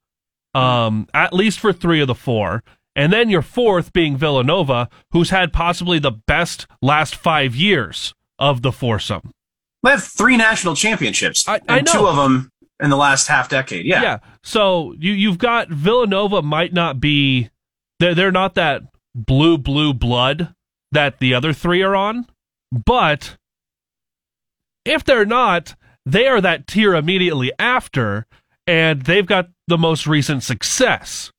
um, 0.54 1.08
at 1.14 1.34
least 1.34 1.60
for 1.60 1.74
three 1.74 2.02
of 2.02 2.08
the 2.08 2.16
four. 2.16 2.64
And 2.96 3.12
then 3.12 3.30
your 3.30 3.42
fourth 3.42 3.92
being 3.92 4.16
Villanova, 4.16 4.88
who's 5.12 5.30
had 5.30 5.52
possibly 5.52 6.00
the 6.00 6.12
best 6.12 6.66
last 6.82 7.16
five 7.16 7.54
years 7.54 8.14
of 8.40 8.62
the 8.62 8.72
foursome. 8.72 9.32
They 9.84 9.92
have 9.92 10.04
three 10.04 10.38
national 10.38 10.76
championships, 10.76 11.48
I, 11.48 11.60
I 11.68 11.80
and 11.80 11.88
two 11.88 12.08
of 12.08 12.16
them 12.16 12.50
in 12.82 12.90
the 12.90 12.98
last 12.98 13.28
half 13.28 13.50
decade. 13.50 13.86
Yeah, 13.86 14.02
yeah. 14.02 14.18
So 14.44 14.96
you 14.98 15.12
you've 15.12 15.38
got 15.38 15.70
Villanova 15.70 16.42
might 16.42 16.74
not 16.74 17.00
be 17.00 17.50
they're 18.00 18.16
they're 18.16 18.32
not 18.32 18.56
that 18.56 18.84
blue 19.16 19.58
blue 19.58 19.94
blood 19.94 20.54
that 20.92 21.20
the 21.20 21.34
other 21.34 21.54
three 21.54 21.82
are 21.82 21.96
on, 21.96 22.28
but 22.72 23.38
if 24.84 25.04
they're 25.04 25.26
not, 25.26 25.76
they 26.06 26.28
are 26.28 26.42
that 26.42 26.68
tier 26.68 26.94
immediately 26.94 27.52
after, 27.58 28.28
and 28.68 29.02
they've 29.04 29.26
got 29.26 29.50
the 29.68 29.78
most 29.78 30.06
recent 30.06 30.44
success 30.44 31.32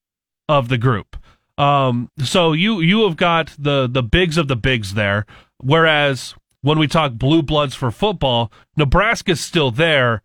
of 0.48 0.68
the 0.68 0.78
group. 0.78 1.16
Um, 1.58 2.10
so 2.18 2.52
you 2.52 2.80
you 2.80 3.04
have 3.04 3.16
got 3.16 3.54
the 3.58 3.86
the 3.86 4.02
bigs 4.02 4.36
of 4.36 4.48
the 4.48 4.56
bigs 4.56 4.94
there, 4.94 5.24
whereas 5.58 6.34
when 6.62 6.78
we 6.78 6.88
talk 6.88 7.12
blue 7.12 7.42
bloods 7.42 7.74
for 7.74 7.90
football, 7.90 8.50
Nebraska's 8.76 9.40
still 9.40 9.70
there, 9.70 10.22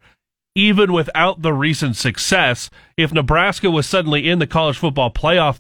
even 0.56 0.92
without 0.92 1.42
the 1.42 1.54
recent 1.54 1.96
success. 1.96 2.70
If 2.98 3.14
Nebraska 3.14 3.70
was 3.70 3.88
suddenly 3.88 4.28
in 4.28 4.40
the 4.40 4.48
college 4.48 4.78
football 4.78 5.12
playoff, 5.12 5.60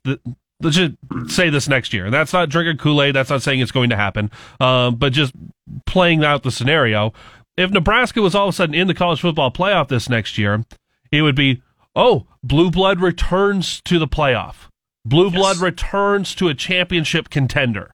let's 0.63 0.77
just 0.77 0.94
say 1.27 1.50
this 1.50 1.68
next 1.68 1.94
year. 1.94 2.10
That's 2.10 2.34
not 2.34 2.50
drinking 2.50 2.77
Kool 2.77 3.01
Aid. 3.01 3.15
That's 3.15 3.30
not 3.30 3.41
saying 3.41 3.60
it's 3.60 3.72
going 3.72 3.89
to 3.89 3.96
happen. 3.96 4.32
Um, 4.60 4.96
but 4.96 5.13
just 5.13 5.34
playing 5.86 6.24
out 6.24 6.44
the 6.44 6.51
scenario. 6.51 7.13
If 7.58 7.72
Nebraska 7.72 8.22
was 8.22 8.34
all 8.34 8.48
of 8.48 8.53
a 8.53 8.56
sudden 8.56 8.75
in 8.75 8.88
the 8.88 8.94
college 8.94 9.22
football 9.22 9.51
playoff 9.51 9.88
this 9.88 10.10
next 10.10 10.38
year, 10.38 10.63
it 11.12 11.22
would 11.22 11.36
be, 11.36 11.62
oh, 11.96 12.27
blue 12.44 12.72
blood 12.72 13.01
returns 13.01 13.82
to 13.86 14.00
the 14.00 14.08
playoff. 14.08 14.68
Blue 15.03 15.30
yes. 15.30 15.36
blood 15.36 15.58
returns 15.58 16.36
to 16.36 16.48
a 16.48 16.53
championship 16.53 17.30
contender. 17.30 17.91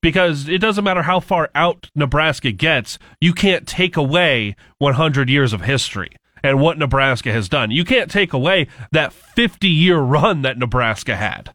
Because 0.00 0.48
it 0.48 0.58
doesn't 0.58 0.84
matter 0.84 1.02
how 1.02 1.20
far 1.20 1.50
out 1.54 1.90
Nebraska 1.94 2.52
gets, 2.52 2.98
you 3.20 3.32
can't 3.32 3.66
take 3.66 3.96
away 3.96 4.54
100 4.78 5.28
years 5.28 5.52
of 5.52 5.62
history 5.62 6.10
and 6.42 6.60
what 6.60 6.78
Nebraska 6.78 7.32
has 7.32 7.48
done. 7.48 7.70
You 7.70 7.84
can't 7.84 8.10
take 8.10 8.32
away 8.32 8.68
that 8.92 9.12
50 9.12 9.68
year 9.68 9.98
run 9.98 10.42
that 10.42 10.58
Nebraska 10.58 11.16
had. 11.16 11.52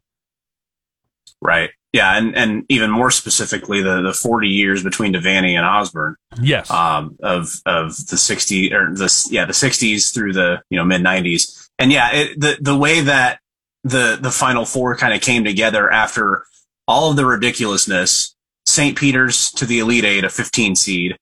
Right. 1.44 1.70
Yeah, 1.92 2.18
and, 2.18 2.36
and 2.36 2.66
even 2.70 2.90
more 2.90 3.12
specifically, 3.12 3.84
the, 3.84 4.02
the 4.02 4.14
40 4.14 4.48
years 4.48 4.84
between 4.84 5.14
Devaney 5.14 5.52
and 5.52 5.64
Osborne. 5.64 6.16
Yes. 6.42 6.72
Um, 6.72 7.18
of, 7.22 7.54
of 7.68 7.96
the 8.08 8.18
60 8.18 8.74
or 8.74 8.94
the, 8.96 9.28
yeah, 9.30 9.46
the 9.46 9.54
60s 9.54 10.12
through 10.12 10.34
the, 10.34 10.64
you 10.72 10.78
know, 10.78 10.86
mid 10.86 11.04
90s. 11.04 11.70
And 11.78 11.92
yeah, 11.92 12.12
it, 12.12 12.40
the, 12.40 12.58
the 12.60 12.76
way 12.76 13.02
that 13.02 13.40
the 13.84 14.18
the 14.20 14.32
final 14.32 14.66
four 14.66 14.96
kind 14.96 15.14
of 15.14 15.22
came 15.22 15.44
together 15.44 15.92
after 15.92 16.46
all 16.88 17.10
of 17.10 17.16
the 17.16 17.26
ridiculousness. 17.26 18.36
St. 18.66 18.98
Peter's 18.98 19.52
to 19.52 19.66
the 19.66 19.80
Elite 19.80 20.06
Eight, 20.06 20.24
a 20.24 20.30
15 20.30 20.76
seed. 20.76 21.18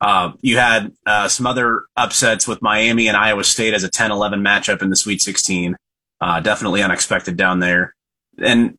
Uh, 0.00 0.32
you 0.42 0.58
had 0.58 0.92
uh, 1.06 1.28
some 1.28 1.46
other 1.46 1.84
upsets 1.96 2.46
with 2.46 2.60
Miami 2.60 3.08
and 3.08 3.16
Iowa 3.16 3.44
State 3.44 3.72
as 3.72 3.84
a 3.84 3.90
10-11 3.90 4.42
matchup 4.42 4.82
in 4.82 4.90
the 4.90 4.96
Sweet 4.96 5.22
16. 5.22 5.76
Uh, 6.20 6.40
definitely 6.40 6.82
unexpected 6.82 7.36
down 7.36 7.60
there. 7.60 7.94
And 8.38 8.76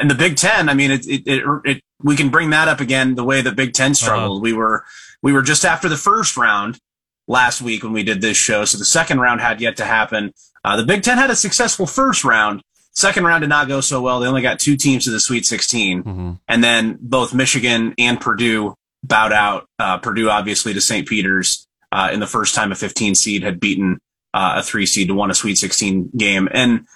in 0.00 0.08
the 0.08 0.14
Big 0.14 0.36
Ten, 0.36 0.68
I 0.68 0.74
mean, 0.74 0.90
it, 0.90 1.06
it, 1.06 1.26
it, 1.26 1.42
it, 1.64 1.82
we 2.02 2.16
can 2.16 2.28
bring 2.28 2.50
that 2.50 2.68
up 2.68 2.80
again. 2.80 3.14
The 3.14 3.24
way 3.24 3.40
the 3.40 3.52
Big 3.52 3.72
Ten 3.72 3.94
struggled, 3.94 4.38
uh-huh. 4.38 4.42
we 4.42 4.52
were 4.52 4.84
we 5.22 5.32
were 5.32 5.42
just 5.42 5.64
after 5.64 5.88
the 5.88 5.96
first 5.96 6.36
round 6.36 6.78
last 7.26 7.60
week 7.60 7.82
when 7.82 7.92
we 7.92 8.02
did 8.02 8.20
this 8.20 8.36
show, 8.36 8.64
so 8.64 8.78
the 8.78 8.84
second 8.84 9.20
round 9.20 9.40
had 9.40 9.60
yet 9.60 9.76
to 9.76 9.84
happen. 9.84 10.32
Uh, 10.64 10.76
the 10.76 10.84
Big 10.84 11.02
Ten 11.02 11.18
had 11.18 11.30
a 11.30 11.36
successful 11.36 11.86
first 11.86 12.24
round. 12.24 12.62
Second 12.92 13.24
round 13.24 13.42
did 13.42 13.48
not 13.48 13.68
go 13.68 13.80
so 13.80 14.02
well. 14.02 14.18
They 14.18 14.26
only 14.26 14.42
got 14.42 14.58
two 14.58 14.76
teams 14.76 15.04
to 15.04 15.10
the 15.10 15.20
Sweet 15.20 15.46
16. 15.46 16.02
Mm-hmm. 16.02 16.32
And 16.48 16.64
then 16.64 16.98
both 17.00 17.32
Michigan 17.32 17.94
and 17.96 18.20
Purdue 18.20 18.74
bowed 19.04 19.32
out. 19.32 19.68
Uh, 19.78 19.98
Purdue, 19.98 20.28
obviously, 20.28 20.74
to 20.74 20.80
St. 20.80 21.06
Peter's 21.06 21.68
uh, 21.92 22.10
in 22.12 22.18
the 22.18 22.26
first 22.26 22.54
time 22.54 22.72
a 22.72 22.74
15 22.74 23.14
seed 23.14 23.44
had 23.44 23.60
beaten 23.60 23.98
uh, 24.34 24.54
a 24.56 24.62
three 24.62 24.84
seed 24.84 25.08
to 25.08 25.14
win 25.14 25.30
a 25.30 25.34
Sweet 25.34 25.56
16 25.58 26.10
game. 26.16 26.48
And 26.50 26.86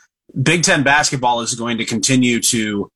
Big 0.41 0.63
Ten 0.63 0.83
basketball 0.83 1.41
is 1.41 1.55
going 1.55 1.79
to 1.79 1.85
continue 1.85 2.41
to. 2.41 2.91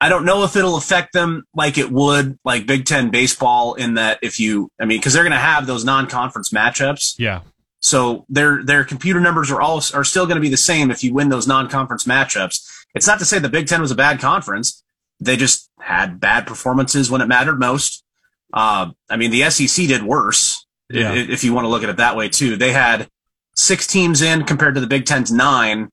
I 0.00 0.08
don't 0.08 0.24
know 0.24 0.42
if 0.42 0.56
it'll 0.56 0.76
affect 0.76 1.12
them 1.12 1.44
like 1.54 1.78
it 1.78 1.90
would 1.92 2.38
like 2.44 2.66
Big 2.66 2.86
Ten 2.86 3.10
baseball 3.10 3.74
in 3.74 3.94
that 3.94 4.18
if 4.20 4.40
you, 4.40 4.68
I 4.80 4.84
mean, 4.84 4.98
because 4.98 5.12
they're 5.12 5.22
going 5.22 5.32
to 5.32 5.38
have 5.38 5.66
those 5.66 5.84
non-conference 5.84 6.50
matchups. 6.50 7.14
Yeah. 7.18 7.42
So 7.80 8.24
their 8.28 8.64
their 8.64 8.84
computer 8.84 9.20
numbers 9.20 9.50
are 9.50 9.60
all 9.60 9.82
are 9.94 10.04
still 10.04 10.26
going 10.26 10.36
to 10.36 10.40
be 10.40 10.48
the 10.48 10.56
same 10.56 10.90
if 10.90 11.02
you 11.02 11.14
win 11.14 11.28
those 11.28 11.46
non-conference 11.46 12.04
matchups. 12.04 12.68
It's 12.94 13.06
not 13.06 13.18
to 13.20 13.24
say 13.24 13.38
the 13.38 13.48
Big 13.48 13.66
Ten 13.66 13.80
was 13.80 13.90
a 13.90 13.96
bad 13.96 14.20
conference. 14.20 14.82
They 15.20 15.36
just 15.36 15.70
had 15.80 16.20
bad 16.20 16.46
performances 16.46 17.10
when 17.10 17.20
it 17.20 17.26
mattered 17.26 17.58
most. 17.58 18.04
Uh, 18.52 18.90
I 19.08 19.16
mean, 19.16 19.30
the 19.30 19.48
SEC 19.50 19.86
did 19.86 20.02
worse 20.02 20.66
yeah. 20.90 21.12
if, 21.12 21.30
if 21.30 21.44
you 21.44 21.54
want 21.54 21.64
to 21.64 21.68
look 21.68 21.82
at 21.82 21.88
it 21.88 21.96
that 21.96 22.16
way 22.16 22.28
too. 22.28 22.56
They 22.56 22.72
had 22.72 23.08
six 23.54 23.86
teams 23.86 24.22
in 24.22 24.44
compared 24.44 24.74
to 24.74 24.80
the 24.80 24.86
Big 24.86 25.06
Ten's 25.06 25.32
nine, 25.32 25.90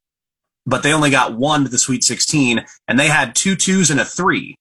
but 0.70 0.84
they 0.84 0.94
only 0.94 1.10
got 1.10 1.34
one 1.34 1.64
to 1.64 1.70
the 1.70 1.78
Sweet 1.78 2.04
16, 2.04 2.66
and 2.88 3.00
they 3.00 3.08
had 3.08 3.36
two 3.36 3.56
twos 3.56 3.90
and 3.90 4.00
a 4.00 4.06
three. 4.06 4.56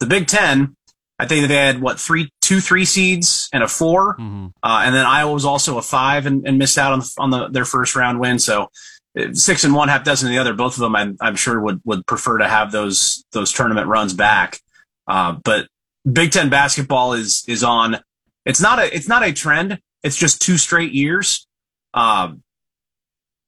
The 0.00 0.06
Big 0.06 0.26
Ten 0.26 0.74
I 1.20 1.26
think 1.26 1.48
they 1.48 1.54
had 1.54 1.82
what 1.82 2.00
three, 2.00 2.30
two, 2.40 2.60
three 2.60 2.86
seeds 2.86 3.50
and 3.52 3.62
a 3.62 3.68
4 3.68 4.16
mm-hmm. 4.16 4.46
uh, 4.62 4.82
and 4.84 4.94
then 4.94 5.04
Iowa 5.04 5.34
was 5.34 5.44
also 5.44 5.76
a 5.76 5.82
five 5.82 6.24
and, 6.24 6.46
and 6.48 6.58
missed 6.58 6.78
out 6.78 6.94
on 6.94 7.02
on 7.18 7.30
the, 7.30 7.48
their 7.48 7.66
first 7.66 7.94
round 7.94 8.18
win. 8.18 8.38
So 8.38 8.70
uh, 9.18 9.34
six 9.34 9.62
and 9.64 9.74
one, 9.74 9.88
half 9.88 10.02
dozen 10.02 10.30
the 10.30 10.38
other. 10.38 10.54
Both 10.54 10.74
of 10.74 10.80
them, 10.80 10.96
I'm, 10.96 11.18
I'm 11.20 11.36
sure 11.36 11.60
would 11.60 11.82
would 11.84 12.06
prefer 12.06 12.38
to 12.38 12.48
have 12.48 12.72
those 12.72 13.22
those 13.32 13.52
tournament 13.52 13.86
runs 13.86 14.14
back. 14.14 14.60
Uh, 15.06 15.32
but 15.44 15.66
Big 16.10 16.32
Ten 16.32 16.48
basketball 16.48 17.12
is 17.12 17.44
is 17.46 17.62
on. 17.62 17.98
It's 18.46 18.60
not 18.60 18.78
a 18.78 18.94
it's 18.94 19.08
not 19.08 19.22
a 19.22 19.32
trend. 19.34 19.78
It's 20.02 20.16
just 20.16 20.40
two 20.40 20.56
straight 20.56 20.92
years. 20.92 21.46
Um, 21.92 22.42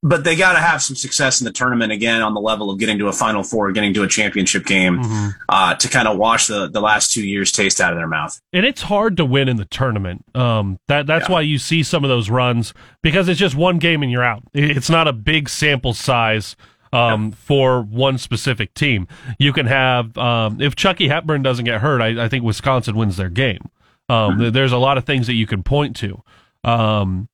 but 0.03 0.25
they 0.25 0.35
got 0.35 0.55
to 0.55 0.59
have 0.59 0.83
some 0.83 0.97
success 0.97 1.41
in 1.41 1.45
the 1.45 1.53
tournament 1.53 1.93
again 1.93 2.23
on 2.23 2.35
the 2.35 2.41
level 2.41 2.71
of 2.71 2.79
getting 2.79 2.99
to 2.99 3.07
a 3.07 3.13
final 3.13 3.45
four, 3.45 3.71
getting 3.71 3.95
to 3.95 4.03
a 4.03 4.09
championship 4.09 4.67
game 4.67 4.99
mm-hmm. 4.99 5.29
uh, 5.49 5.75
to 5.77 5.89
kind 5.89 6.09
of 6.09 6.19
wash 6.19 6.49
the, 6.49 6.69
the 6.69 6.81
last 6.81 7.13
two 7.13 7.25
years 7.25 7.53
taste 7.53 7.81
out 7.81 7.93
of 7.93 7.99
their 7.99 8.09
mouth. 8.09 8.41
And 8.53 8.67
it's 8.67 8.83
hard 8.83 9.17
to 9.19 9.25
win 9.25 9.49
in 9.49 9.59
the 9.59 9.65
tournament. 9.65 10.25
Um, 10.35 10.81
that 10.89 11.07
that's 11.07 11.29
yeah. 11.29 11.35
why 11.35 11.41
you 11.43 11.59
see 11.59 11.85
some 11.85 12.03
of 12.03 12.11
those 12.11 12.31
runs 12.31 12.75
because 13.03 13.29
it's 13.29 13.39
just 13.39 13.55
one 13.55 13.79
game 13.79 14.03
and 14.03 14.11
you're 14.11 14.25
out. 14.25 14.43
It's 14.53 14.91
not 14.91 15.07
a 15.07 15.13
big 15.13 15.49
sample 15.49 15.95
size. 15.95 16.57
Um, 16.95 17.29
yeah. 17.29 17.35
for 17.37 17.81
one 17.81 18.19
specific 18.19 18.75
team, 18.75 19.09
you 19.39 19.55
can 19.55 19.65
have 19.65 20.19
um, 20.19 20.61
if 20.61 20.77
Chucky 20.77 21.09
Hepburn 21.09 21.43
doesn't 21.43 21.65
get 21.65 21.81
hurt, 21.81 22.03
I, 22.03 22.25
I 22.25 22.29
think 22.29 22.45
Wisconsin 22.45 22.97
wins 22.97 23.17
their 23.17 23.31
game. 23.31 23.71
Um, 24.11 24.37
mm-hmm. 24.37 24.51
There's 24.51 24.73
a 24.73 24.79
lot 24.79 24.99
of 24.99 25.07
things 25.07 25.27
that 25.29 25.33
you 25.33 25.47
can 25.47 25.63
point 25.63 25.97
to. 25.97 26.23
Um, 26.65 27.31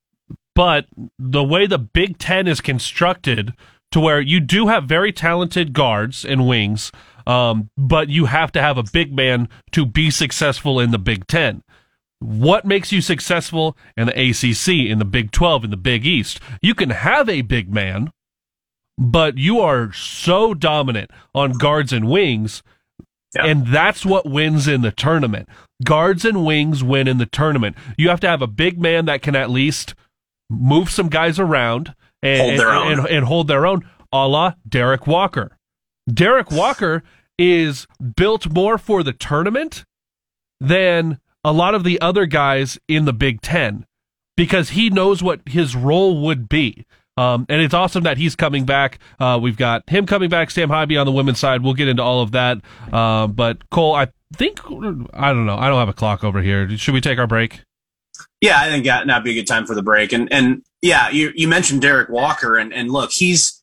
but 0.59 0.87
the 1.21 1.45
way 1.45 1.69
the 1.69 1.79
Big 1.79 2.19
Ten 2.19 2.49
is 2.49 2.61
constructed, 2.61 3.55
to 3.93 4.01
where 4.01 4.21
you 4.21 4.41
do 4.41 4.67
have 4.67 4.87
very 4.87 5.13
talented 5.13 5.73
guards 5.73 6.25
and 6.25 6.49
wings, 6.49 6.91
um, 7.29 7.71
but 7.77 8.09
you 8.09 8.25
have 8.25 8.51
to 8.51 8.61
have 8.61 8.77
a 8.77 8.83
big 8.83 9.15
man 9.15 9.49
to 9.71 9.87
be 9.87 10.11
successful 10.11 10.81
in 10.81 10.91
the 10.91 10.99
Big 10.99 11.29
Ten. 11.29 11.63
What 12.19 12.65
makes 12.65 12.91
you 12.91 13.01
successful 13.01 13.77
in 13.97 14.09
the 14.09 14.21
ACC, 14.21 14.91
in 14.91 14.99
the 14.99 15.05
Big 15.05 15.31
12, 15.31 15.63
in 15.63 15.71
the 15.71 15.77
Big 15.77 16.05
East? 16.05 16.41
You 16.61 16.75
can 16.75 16.91
have 16.91 17.29
a 17.29 17.43
big 17.43 17.73
man, 17.73 18.11
but 18.99 19.39
you 19.39 19.61
are 19.61 19.93
so 19.93 20.55
dominant 20.55 21.13
on 21.37 21.53
guards 21.53 21.93
and 21.93 22.11
wings, 22.11 22.65
yeah. 23.33 23.47
and 23.47 23.69
that's 23.69 24.05
what 24.05 24.29
wins 24.29 24.67
in 24.67 24.81
the 24.81 24.91
tournament. 24.91 25.49
Guards 25.85 26.25
and 26.25 26.45
wings 26.45 26.83
win 26.83 27.07
in 27.07 27.19
the 27.19 27.27
tournament. 27.27 27.77
You 27.97 28.09
have 28.09 28.19
to 28.21 28.29
have 28.29 28.43
a 28.43 28.49
big 28.49 28.81
man 28.81 29.05
that 29.05 29.23
can 29.23 29.37
at 29.37 29.51
least– 29.51 29.95
move 30.51 30.91
some 30.91 31.09
guys 31.09 31.39
around 31.39 31.95
and 32.23 32.41
hold 32.41 32.61
their 32.61 32.69
and, 32.69 32.79
own. 32.79 33.07
And, 33.07 33.17
and 33.17 33.27
hold 33.27 33.49
their 33.49 33.67
own, 33.67 33.89
a 34.13 34.27
la 34.27 34.55
Derek 34.69 35.07
Walker. 35.07 35.57
Derek 36.13 36.51
Walker 36.51 37.03
is 37.39 37.87
built 38.17 38.51
more 38.53 38.79
for 38.79 39.03
the 39.03 39.13
tournament 39.13 39.85
than 40.61 41.21
a 41.45 41.53
lot 41.53 41.75
of 41.75 41.85
the 41.85 42.01
other 42.01 42.27
guys 42.27 42.79
in 42.89 43.05
the 43.05 43.13
Big 43.13 43.41
Ten 43.41 43.87
because 44.37 44.71
he 44.71 44.91
knows 44.91 45.23
what 45.23 45.41
his 45.47 45.77
role 45.77 46.21
would 46.23 46.49
be. 46.49 46.85
Um, 47.17 47.47
and 47.49 47.61
it's 47.61 47.75
awesome 47.75 48.05
that 48.05 48.17
he's 48.17 48.37
coming 48.37 48.65
back. 48.65 49.01
Uh, 49.19 49.39
we've 49.43 49.57
got 49.57 49.89
him 49.91 50.07
coming 50.07 50.31
back, 50.31 50.53
Sam 50.53 50.69
Haiby 50.69 50.99
on 51.01 51.05
the 51.05 51.13
women's 51.13 51.41
side. 51.41 51.63
We'll 51.63 51.75
get 51.75 51.89
into 51.89 52.03
all 52.03 52.23
of 52.23 52.31
that. 52.31 52.59
Uh, 52.93 53.27
but 53.27 53.69
Cole, 53.71 53.95
I 53.95 54.09
think 54.37 54.61
I 54.65 55.33
don't 55.33 55.47
know. 55.47 55.57
I 55.57 55.69
don't 55.69 55.79
have 55.79 55.89
a 55.89 55.95
clock 55.95 56.23
over 56.23 56.41
here. 56.43 56.77
Should 56.77 56.95
we 56.95 57.01
take 57.01 57.19
our 57.19 57.27
break? 57.27 57.63
Yeah, 58.41 58.59
I 58.59 58.69
think 58.69 58.85
that 58.85 59.07
would 59.07 59.25
be 59.25 59.33
a 59.33 59.35
good 59.35 59.49
time 59.49 59.67
for 59.67 59.75
the 59.75 59.83
break. 59.83 60.13
And 60.13 60.33
and 60.33 60.63
yeah, 60.81 61.11
you 61.11 61.33
you 61.35 61.49
mentioned 61.49 61.83
Derek 61.83 62.09
Walker, 62.09 62.57
and 62.57 62.73
and 62.73 62.91
look, 62.91 63.11
he's 63.11 63.63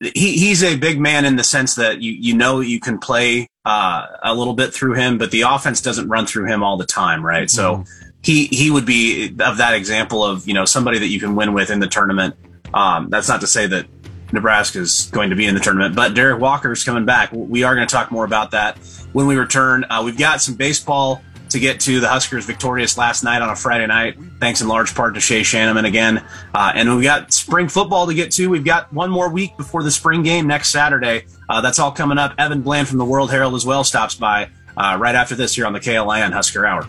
he 0.00 0.36
he's 0.36 0.62
a 0.62 0.76
big 0.76 1.00
man 1.00 1.24
in 1.24 1.36
the 1.36 1.44
sense 1.44 1.74
that 1.76 2.02
you 2.02 2.12
you 2.12 2.34
know 2.34 2.60
you 2.60 2.80
can 2.80 2.98
play 2.98 3.48
uh, 3.64 4.06
a 4.22 4.34
little 4.34 4.54
bit 4.54 4.74
through 4.74 4.94
him, 4.94 5.16
but 5.16 5.30
the 5.30 5.42
offense 5.42 5.80
doesn't 5.80 6.08
run 6.08 6.26
through 6.26 6.46
him 6.46 6.62
all 6.62 6.76
the 6.76 6.86
time, 6.86 7.24
right? 7.24 7.48
Mm-hmm. 7.48 7.84
So 7.84 7.84
he 8.22 8.46
he 8.46 8.70
would 8.70 8.86
be 8.86 9.28
of 9.40 9.56
that 9.58 9.74
example 9.74 10.24
of 10.24 10.46
you 10.46 10.54
know 10.54 10.64
somebody 10.64 10.98
that 10.98 11.08
you 11.08 11.20
can 11.20 11.34
win 11.34 11.52
with 11.54 11.70
in 11.70 11.80
the 11.80 11.88
tournament. 11.88 12.34
Um, 12.74 13.08
that's 13.08 13.28
not 13.28 13.40
to 13.40 13.46
say 13.46 13.66
that 13.68 13.86
Nebraska 14.32 14.80
is 14.80 15.08
going 15.12 15.30
to 15.30 15.36
be 15.36 15.46
in 15.46 15.54
the 15.54 15.60
tournament, 15.60 15.94
but 15.94 16.14
Derek 16.14 16.40
Walker 16.40 16.72
is 16.72 16.84
coming 16.84 17.04
back. 17.06 17.30
We 17.32 17.62
are 17.62 17.74
going 17.74 17.86
to 17.86 17.92
talk 17.92 18.10
more 18.10 18.24
about 18.24 18.50
that 18.50 18.76
when 19.12 19.26
we 19.26 19.36
return. 19.36 19.84
Uh, 19.88 20.02
we've 20.04 20.18
got 20.18 20.40
some 20.40 20.56
baseball 20.56 21.22
to 21.50 21.58
get 21.58 21.80
to. 21.80 22.00
The 22.00 22.08
Huskers 22.08 22.44
victorious 22.44 22.98
last 22.98 23.24
night 23.24 23.42
on 23.42 23.50
a 23.50 23.56
Friday 23.56 23.86
night, 23.86 24.18
thanks 24.40 24.60
in 24.60 24.68
large 24.68 24.94
part 24.94 25.14
to 25.14 25.20
Shay 25.20 25.42
Schanaman 25.42 25.86
again. 25.86 26.24
Uh, 26.54 26.72
and 26.74 26.94
we've 26.94 27.04
got 27.04 27.32
spring 27.32 27.68
football 27.68 28.06
to 28.06 28.14
get 28.14 28.32
to. 28.32 28.48
We've 28.48 28.64
got 28.64 28.92
one 28.92 29.10
more 29.10 29.28
week 29.28 29.56
before 29.56 29.82
the 29.82 29.90
spring 29.90 30.22
game 30.22 30.46
next 30.46 30.70
Saturday. 30.70 31.26
Uh, 31.48 31.60
that's 31.60 31.78
all 31.78 31.92
coming 31.92 32.18
up. 32.18 32.34
Evan 32.38 32.62
Bland 32.62 32.88
from 32.88 32.98
the 32.98 33.04
World 33.04 33.30
Herald 33.30 33.54
as 33.54 33.64
well 33.64 33.84
stops 33.84 34.14
by 34.14 34.50
uh, 34.76 34.96
right 35.00 35.14
after 35.14 35.34
this 35.34 35.54
here 35.54 35.66
on 35.66 35.72
the 35.72 35.80
KLIN 35.80 36.32
Husker 36.32 36.66
Hour. 36.66 36.86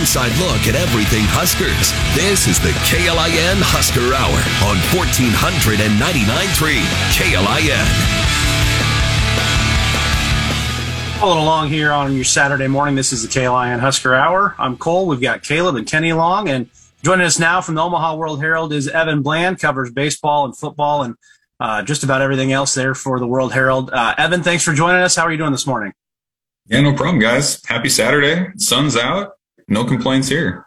Inside 0.00 0.32
look 0.38 0.64
at 0.64 0.74
everything 0.74 1.24
Huskers. 1.28 1.92
This 2.16 2.48
is 2.48 2.58
the 2.58 2.72
KLIN 2.88 3.60
Husker 3.60 4.16
Hour 4.16 4.40
on 4.64 4.80
1499.3 4.96 6.80
KLIN. 7.12 7.84
Following 11.20 11.42
along 11.42 11.68
here 11.68 11.92
on 11.92 12.14
your 12.16 12.24
Saturday 12.24 12.66
morning, 12.66 12.94
this 12.94 13.12
is 13.12 13.20
the 13.22 13.28
KLIN 13.28 13.78
Husker 13.78 14.14
Hour. 14.14 14.54
I'm 14.58 14.78
Cole. 14.78 15.06
We've 15.06 15.20
got 15.20 15.42
Caleb 15.42 15.76
and 15.76 15.86
Kenny 15.86 16.08
along, 16.08 16.48
and 16.48 16.70
joining 17.02 17.26
us 17.26 17.38
now 17.38 17.60
from 17.60 17.74
the 17.74 17.82
Omaha 17.82 18.16
World 18.16 18.40
Herald 18.40 18.72
is 18.72 18.88
Evan 18.88 19.20
Bland, 19.20 19.58
covers 19.58 19.92
baseball 19.92 20.46
and 20.46 20.56
football 20.56 21.02
and 21.02 21.14
uh, 21.60 21.82
just 21.82 22.04
about 22.04 22.22
everything 22.22 22.52
else 22.52 22.72
there 22.72 22.94
for 22.94 23.20
the 23.20 23.26
World 23.26 23.52
Herald. 23.52 23.90
Uh, 23.92 24.14
Evan, 24.16 24.42
thanks 24.42 24.64
for 24.64 24.72
joining 24.72 25.02
us. 25.02 25.14
How 25.14 25.24
are 25.24 25.30
you 25.30 25.36
doing 25.36 25.52
this 25.52 25.66
morning? 25.66 25.92
Yeah, 26.68 26.80
no 26.80 26.94
problem, 26.94 27.18
guys. 27.18 27.62
Happy 27.66 27.90
Saturday. 27.90 28.50
Sun's 28.56 28.96
out 28.96 29.34
no 29.70 29.84
complaints 29.84 30.28
here. 30.28 30.66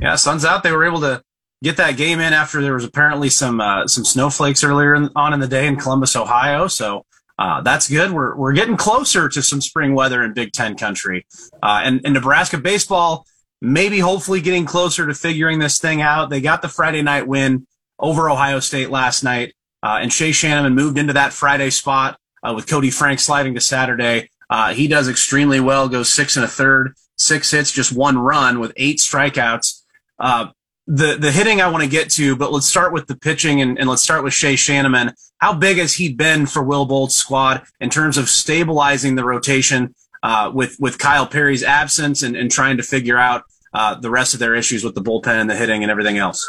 Yeah, 0.00 0.16
sun's 0.16 0.44
out. 0.44 0.62
They 0.62 0.72
were 0.72 0.84
able 0.84 1.00
to 1.00 1.22
get 1.62 1.76
that 1.76 1.96
game 1.96 2.20
in 2.20 2.32
after 2.32 2.62
there 2.62 2.74
was 2.74 2.84
apparently 2.84 3.28
some 3.28 3.60
uh, 3.60 3.86
some 3.86 4.04
snowflakes 4.04 4.64
earlier 4.64 4.94
in, 4.94 5.10
on 5.14 5.34
in 5.34 5.40
the 5.40 5.48
day 5.48 5.66
in 5.66 5.76
Columbus, 5.76 6.16
Ohio. 6.16 6.68
So 6.68 7.04
uh, 7.38 7.60
that's 7.60 7.88
good. 7.88 8.12
We're 8.12 8.36
we're 8.36 8.52
getting 8.52 8.76
closer 8.76 9.28
to 9.28 9.42
some 9.42 9.60
spring 9.60 9.94
weather 9.94 10.22
in 10.22 10.32
Big 10.32 10.52
Ten 10.52 10.76
country, 10.76 11.26
uh, 11.62 11.82
and, 11.84 12.00
and 12.04 12.14
Nebraska 12.14 12.58
baseball 12.58 13.26
maybe 13.60 13.98
hopefully 13.98 14.42
getting 14.42 14.66
closer 14.66 15.06
to 15.06 15.14
figuring 15.14 15.58
this 15.58 15.78
thing 15.78 16.02
out. 16.02 16.28
They 16.28 16.40
got 16.40 16.60
the 16.60 16.68
Friday 16.68 17.02
night 17.02 17.26
win 17.26 17.66
over 17.98 18.28
Ohio 18.28 18.60
State 18.60 18.90
last 18.90 19.24
night, 19.24 19.54
uh, 19.82 19.98
and 20.00 20.12
Shay 20.12 20.30
Schanaman 20.30 20.74
moved 20.74 20.98
into 20.98 21.14
that 21.14 21.32
Friday 21.32 21.70
spot 21.70 22.18
uh, 22.42 22.52
with 22.54 22.66
Koty 22.66 22.92
Frank 22.92 23.20
sliding 23.20 23.54
to 23.54 23.60
Saturday. 23.60 24.30
Uh, 24.50 24.74
he 24.74 24.86
does 24.86 25.08
extremely 25.08 25.60
well, 25.60 25.88
goes 25.88 26.10
six 26.10 26.36
and 26.36 26.44
a 26.44 26.48
third 26.48 26.94
six 27.18 27.50
hits, 27.50 27.70
just 27.70 27.92
one 27.92 28.18
run 28.18 28.60
with 28.60 28.72
eight 28.76 28.98
strikeouts. 28.98 29.82
Uh, 30.18 30.48
the 30.86 31.16
the 31.16 31.32
hitting 31.32 31.60
I 31.60 31.68
want 31.68 31.82
to 31.82 31.88
get 31.88 32.10
to, 32.10 32.36
but 32.36 32.52
let's 32.52 32.66
start 32.66 32.92
with 32.92 33.06
the 33.06 33.16
pitching 33.16 33.60
and, 33.60 33.78
and 33.78 33.88
let's 33.88 34.02
start 34.02 34.22
with 34.22 34.34
Shay 34.34 34.54
Schanaman. 34.54 35.14
How 35.38 35.54
big 35.54 35.78
has 35.78 35.94
he 35.94 36.12
been 36.12 36.46
for 36.46 36.62
Will 36.62 36.84
Bolt's 36.84 37.14
squad 37.14 37.62
in 37.80 37.90
terms 37.90 38.18
of 38.18 38.28
stabilizing 38.28 39.14
the 39.14 39.24
rotation 39.24 39.94
uh, 40.22 40.50
with 40.54 40.76
with 40.78 40.98
Kyle 40.98 41.26
Perry's 41.26 41.62
absence 41.62 42.22
and, 42.22 42.36
and 42.36 42.50
trying 42.50 42.76
to 42.76 42.82
figure 42.82 43.18
out 43.18 43.44
uh, 43.72 43.94
the 43.94 44.10
rest 44.10 44.34
of 44.34 44.40
their 44.40 44.54
issues 44.54 44.84
with 44.84 44.94
the 44.94 45.02
bullpen 45.02 45.40
and 45.40 45.50
the 45.50 45.56
hitting 45.56 45.82
and 45.82 45.90
everything 45.90 46.18
else? 46.18 46.48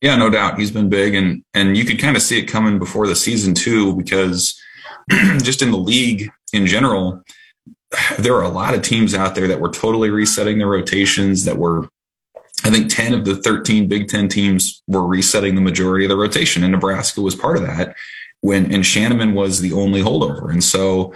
Yeah, 0.00 0.16
no 0.16 0.30
doubt 0.30 0.58
he's 0.58 0.70
been 0.70 0.88
big, 0.88 1.14
and 1.14 1.44
and 1.54 1.76
you 1.76 1.84
could 1.84 2.00
kind 2.00 2.16
of 2.16 2.22
see 2.22 2.38
it 2.38 2.46
coming 2.46 2.78
before 2.78 3.06
the 3.06 3.16
season 3.16 3.54
too, 3.54 3.94
because 3.94 4.60
just 5.10 5.62
in 5.62 5.70
the 5.70 5.78
league 5.78 6.30
in 6.52 6.66
general, 6.66 7.22
there 8.18 8.34
are 8.34 8.44
a 8.44 8.48
lot 8.48 8.74
of 8.74 8.82
teams 8.82 9.14
out 9.14 9.34
there 9.34 9.48
that 9.48 9.60
were 9.60 9.70
totally 9.70 10.10
resetting 10.10 10.58
their 10.58 10.68
rotations 10.68 11.44
that 11.44 11.58
were 11.58 11.88
I 12.62 12.70
think 12.70 12.94
10 12.94 13.14
of 13.14 13.24
the 13.24 13.36
13 13.36 13.88
Big 13.88 14.08
10 14.08 14.28
teams 14.28 14.82
were 14.86 15.06
resetting 15.06 15.54
the 15.54 15.62
majority 15.62 16.04
of 16.04 16.10
the 16.10 16.16
rotation 16.16 16.62
and 16.62 16.72
Nebraska 16.72 17.20
was 17.20 17.34
part 17.34 17.56
of 17.56 17.62
that 17.62 17.96
when 18.42 18.72
and 18.72 18.84
Schanaman 18.84 19.34
was 19.34 19.60
the 19.60 19.72
only 19.72 20.02
holdover. 20.02 20.50
And 20.50 20.62
so, 20.62 21.12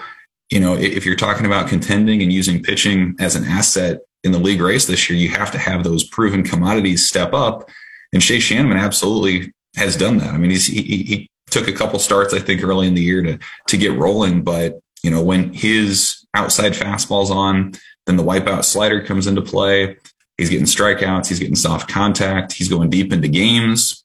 you 0.50 0.60
know, 0.60 0.74
if 0.74 1.06
you're 1.06 1.16
talking 1.16 1.46
about 1.46 1.68
contending 1.68 2.22
and 2.22 2.32
using 2.32 2.62
pitching 2.62 3.16
as 3.18 3.36
an 3.36 3.44
asset 3.44 4.00
in 4.22 4.32
the 4.32 4.38
league 4.38 4.60
race 4.60 4.86
this 4.86 5.08
year, 5.08 5.18
you 5.18 5.28
have 5.30 5.50
to 5.52 5.58
have 5.58 5.84
those 5.84 6.04
proven 6.04 6.42
commodities 6.42 7.06
step 7.06 7.32
up. 7.32 7.68
And 8.12 8.22
Shay 8.22 8.38
Schanaman 8.38 8.78
absolutely 8.78 9.52
has 9.76 9.96
done 9.96 10.18
that. 10.18 10.34
I 10.34 10.38
mean, 10.38 10.50
he's, 10.50 10.66
he, 10.66 10.82
he 10.82 11.30
took 11.50 11.68
a 11.68 11.72
couple 11.72 11.98
starts, 11.98 12.32
I 12.32 12.40
think, 12.40 12.62
early 12.62 12.86
in 12.86 12.94
the 12.94 13.02
year 13.02 13.22
to 13.22 13.38
to 13.68 13.76
get 13.76 13.98
rolling, 13.98 14.42
but 14.42 14.80
you 15.02 15.10
know, 15.10 15.22
when 15.22 15.52
his 15.52 16.23
outside 16.34 16.72
fastball's 16.72 17.30
on, 17.30 17.72
then 18.06 18.16
the 18.16 18.22
wipeout 18.22 18.64
slider 18.64 19.02
comes 19.02 19.26
into 19.26 19.42
play. 19.42 19.96
He's 20.36 20.50
getting 20.50 20.66
strikeouts. 20.66 21.28
He's 21.28 21.38
getting 21.38 21.54
soft 21.54 21.88
contact. 21.88 22.52
He's 22.52 22.68
going 22.68 22.90
deep 22.90 23.12
into 23.12 23.28
games. 23.28 24.04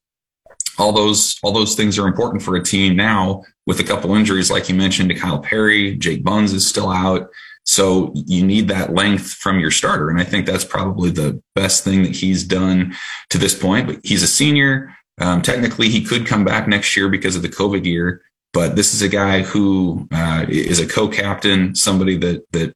All 0.78 0.94
those, 0.94 1.38
all 1.44 1.52
those 1.52 1.76
things 1.76 2.00
are 2.00 2.08
important 2.08 2.42
for 2.42 2.56
a 2.56 2.64
team 2.64 2.96
now 2.96 3.44
with 3.66 3.80
a 3.80 3.84
couple 3.84 4.16
injuries, 4.16 4.50
like 4.50 4.70
you 4.70 4.76
mentioned 4.76 5.10
to 5.10 5.16
Kyle 5.16 5.40
Perry. 5.40 5.98
Jake 5.98 6.24
Buns 6.24 6.54
is 6.54 6.66
still 6.66 6.90
out. 6.90 7.30
So 7.66 8.12
you 8.16 8.46
need 8.46 8.68
that 8.70 8.94
length 8.94 9.34
from 9.34 9.60
your 9.60 9.72
starter. 9.72 10.10
And 10.10 10.20
I 10.20 10.24
think 10.24 10.46
that's 10.46 10.64
probably 10.64 11.12
the 11.12 11.42
best 11.56 11.84
thing 11.84 12.04
that 12.04 12.16
he's 12.16 12.44
done 12.44 12.96
to 13.30 13.38
this 13.38 13.54
point. 13.54 13.88
But 13.88 14.00
he's 14.04 14.24
a 14.24 14.28
senior. 14.28 14.96
Um, 15.20 15.42
technically, 15.42 15.90
he 15.90 16.04
could 16.04 16.26
come 16.26 16.46
back 16.46 16.68
next 16.68 16.96
year 16.96 17.10
because 17.10 17.36
of 17.36 17.42
the 17.42 17.50
COVID 17.50 17.86
year. 17.86 18.22
But 18.52 18.76
this 18.76 18.94
is 18.94 19.02
a 19.02 19.10
guy 19.10 19.42
who 19.42 20.08
uh, 20.12 20.46
is 20.50 20.80
a 20.80 20.88
co-captain, 20.88 21.76
somebody 21.76 22.18
that 22.18 22.52
that 22.52 22.74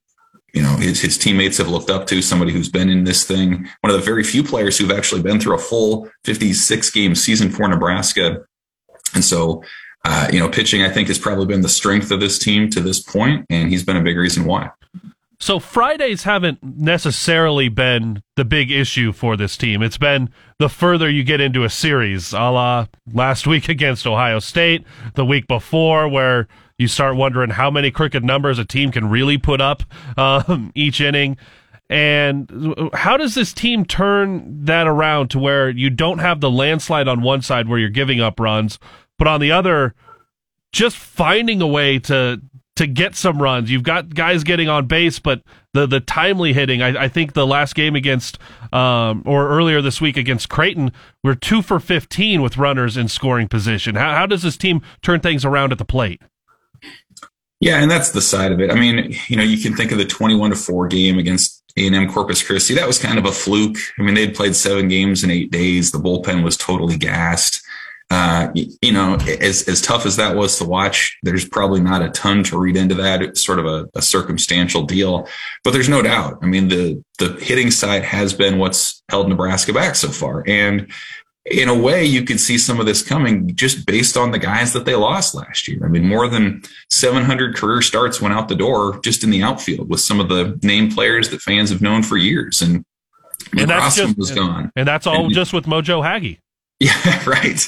you 0.52 0.62
know 0.62 0.76
his, 0.76 1.00
his 1.00 1.18
teammates 1.18 1.58
have 1.58 1.68
looked 1.68 1.90
up 1.90 2.06
to, 2.08 2.22
somebody 2.22 2.52
who's 2.52 2.68
been 2.68 2.88
in 2.88 3.04
this 3.04 3.24
thing. 3.24 3.68
One 3.80 3.92
of 3.92 3.98
the 3.98 4.04
very 4.04 4.22
few 4.22 4.44
players 4.44 4.78
who've 4.78 4.92
actually 4.92 5.22
been 5.22 5.40
through 5.40 5.56
a 5.56 5.58
full 5.58 6.08
56 6.24 6.90
game 6.90 7.14
season 7.14 7.50
for 7.50 7.68
Nebraska, 7.68 8.44
and 9.14 9.24
so. 9.24 9.62
Uh, 10.06 10.28
you 10.30 10.38
know, 10.38 10.50
pitching 10.50 10.82
I 10.82 10.90
think 10.90 11.08
has 11.08 11.18
probably 11.18 11.46
been 11.46 11.62
the 11.62 11.68
strength 11.70 12.10
of 12.10 12.20
this 12.20 12.38
team 12.38 12.68
to 12.68 12.80
this 12.80 13.00
point, 13.00 13.46
and 13.48 13.70
he's 13.70 13.82
been 13.82 13.96
a 13.96 14.02
big 14.02 14.18
reason 14.18 14.44
why. 14.44 14.68
So 15.40 15.58
Fridays 15.58 16.22
haven't 16.22 16.62
necessarily 16.62 17.68
been 17.68 18.22
the 18.36 18.44
big 18.44 18.70
issue 18.70 19.12
for 19.12 19.36
this 19.36 19.56
team. 19.56 19.82
It's 19.82 19.98
been 19.98 20.30
the 20.58 20.68
further 20.68 21.10
you 21.10 21.24
get 21.24 21.40
into 21.40 21.64
a 21.64 21.70
series, 21.70 22.32
a 22.32 22.50
la 22.50 22.86
last 23.12 23.46
week 23.46 23.68
against 23.68 24.06
Ohio 24.06 24.38
State, 24.38 24.84
the 25.14 25.24
week 25.24 25.46
before, 25.46 26.08
where 26.08 26.48
you 26.78 26.88
start 26.88 27.16
wondering 27.16 27.50
how 27.50 27.70
many 27.70 27.90
crooked 27.90 28.24
numbers 28.24 28.58
a 28.58 28.64
team 28.64 28.90
can 28.90 29.08
really 29.08 29.38
put 29.38 29.60
up 29.60 29.82
um, 30.16 30.72
each 30.74 31.00
inning. 31.00 31.36
And 31.90 32.50
how 32.94 33.16
does 33.16 33.34
this 33.34 33.52
team 33.52 33.84
turn 33.84 34.64
that 34.64 34.86
around 34.86 35.28
to 35.30 35.38
where 35.38 35.68
you 35.68 35.90
don't 35.90 36.18
have 36.18 36.40
the 36.40 36.50
landslide 36.50 37.08
on 37.08 37.22
one 37.22 37.42
side 37.42 37.68
where 37.68 37.78
you're 37.78 37.90
giving 37.90 38.20
up 38.20 38.40
runs, 38.40 38.78
but 39.18 39.28
on 39.28 39.40
the 39.40 39.52
other, 39.52 39.94
just 40.72 40.96
finding 40.96 41.60
a 41.60 41.66
way 41.66 41.98
to 42.00 42.40
to 42.76 42.86
get 42.86 43.14
some 43.14 43.40
runs. 43.40 43.70
You've 43.70 43.84
got 43.84 44.14
guys 44.14 44.42
getting 44.42 44.68
on 44.68 44.86
base, 44.86 45.18
but 45.18 45.42
the 45.72 45.86
the 45.86 46.00
timely 46.00 46.52
hitting. 46.52 46.82
I, 46.82 47.04
I 47.04 47.08
think 47.08 47.32
the 47.32 47.46
last 47.46 47.74
game 47.74 47.94
against 47.94 48.38
um, 48.72 49.22
or 49.26 49.48
earlier 49.48 49.80
this 49.80 50.00
week 50.00 50.16
against 50.16 50.48
Creighton, 50.48 50.92
we're 51.22 51.34
two 51.34 51.62
for 51.62 51.78
fifteen 51.78 52.42
with 52.42 52.56
runners 52.56 52.96
in 52.96 53.08
scoring 53.08 53.48
position. 53.48 53.94
How, 53.94 54.14
how 54.14 54.26
does 54.26 54.42
this 54.42 54.56
team 54.56 54.82
turn 55.02 55.20
things 55.20 55.44
around 55.44 55.72
at 55.72 55.78
the 55.78 55.84
plate? 55.84 56.20
Yeah, 57.60 57.80
and 57.80 57.90
that's 57.90 58.10
the 58.10 58.20
side 58.20 58.52
of 58.52 58.60
it. 58.60 58.70
I 58.70 58.74
mean, 58.74 59.16
you 59.28 59.36
know, 59.36 59.42
you 59.42 59.62
can 59.62 59.76
think 59.76 59.92
of 59.92 59.98
the 59.98 60.04
twenty-one 60.04 60.50
to 60.50 60.56
four 60.56 60.88
game 60.88 61.18
against 61.18 61.62
A&M 61.78 62.12
Corpus 62.12 62.42
Christi. 62.42 62.74
That 62.74 62.86
was 62.86 62.98
kind 62.98 63.18
of 63.18 63.24
a 63.24 63.32
fluke. 63.32 63.78
I 63.98 64.02
mean, 64.02 64.14
they'd 64.14 64.34
played 64.34 64.56
seven 64.56 64.88
games 64.88 65.24
in 65.24 65.30
eight 65.30 65.50
days. 65.50 65.92
The 65.92 65.98
bullpen 65.98 66.42
was 66.44 66.56
totally 66.56 66.96
gassed 66.96 67.63
uh, 68.10 68.48
you 68.54 68.92
know, 68.92 69.14
as 69.40 69.66
as 69.68 69.80
tough 69.80 70.06
as 70.06 70.16
that 70.16 70.36
was 70.36 70.58
to 70.58 70.64
watch, 70.64 71.16
there's 71.22 71.48
probably 71.48 71.80
not 71.80 72.02
a 72.02 72.10
ton 72.10 72.44
to 72.44 72.58
read 72.58 72.76
into 72.76 72.94
that. 72.94 73.22
It's 73.22 73.44
sort 73.44 73.58
of 73.58 73.66
a, 73.66 73.86
a, 73.94 74.02
circumstantial 74.02 74.82
deal, 74.82 75.26
but 75.64 75.72
there's 75.72 75.88
no 75.88 76.02
doubt. 76.02 76.38
I 76.42 76.46
mean, 76.46 76.68
the 76.68 77.02
the 77.18 77.32
hitting 77.40 77.70
side 77.70 78.04
has 78.04 78.34
been 78.34 78.58
what's 78.58 79.02
held 79.08 79.28
Nebraska 79.28 79.72
back 79.72 79.94
so 79.94 80.08
far, 80.08 80.44
and 80.46 80.92
in 81.46 81.68
a 81.68 81.74
way, 81.74 82.04
you 82.04 82.22
could 82.22 82.40
see 82.40 82.56
some 82.56 82.80
of 82.80 82.86
this 82.86 83.02
coming 83.02 83.54
just 83.54 83.86
based 83.86 84.16
on 84.16 84.30
the 84.30 84.38
guys 84.38 84.72
that 84.72 84.86
they 84.86 84.94
lost 84.94 85.34
last 85.34 85.68
year. 85.68 85.84
I 85.84 85.88
mean, 85.88 86.06
more 86.06 86.26
than 86.26 86.62
700 86.90 87.54
career 87.54 87.82
starts 87.82 88.20
went 88.20 88.32
out 88.32 88.48
the 88.48 88.54
door 88.54 88.98
just 89.02 89.24
in 89.24 89.30
the 89.30 89.42
outfield 89.42 89.90
with 89.90 90.00
some 90.00 90.20
of 90.20 90.28
the 90.28 90.58
name 90.62 90.90
players 90.90 91.28
that 91.30 91.42
fans 91.42 91.70
have 91.70 91.82
known 91.82 92.02
for 92.02 92.16
years, 92.16 92.62
and 92.62 92.84
and 93.56 93.70
that's 93.70 93.96
just 93.96 94.16
was 94.16 94.30
gone, 94.30 94.72
and 94.76 94.86
that's 94.86 95.06
all 95.06 95.24
and, 95.24 95.34
just 95.34 95.52
with 95.52 95.66
Mojo 95.66 96.02
Hagge. 96.02 96.38
Yeah, 96.80 97.24
right. 97.26 97.66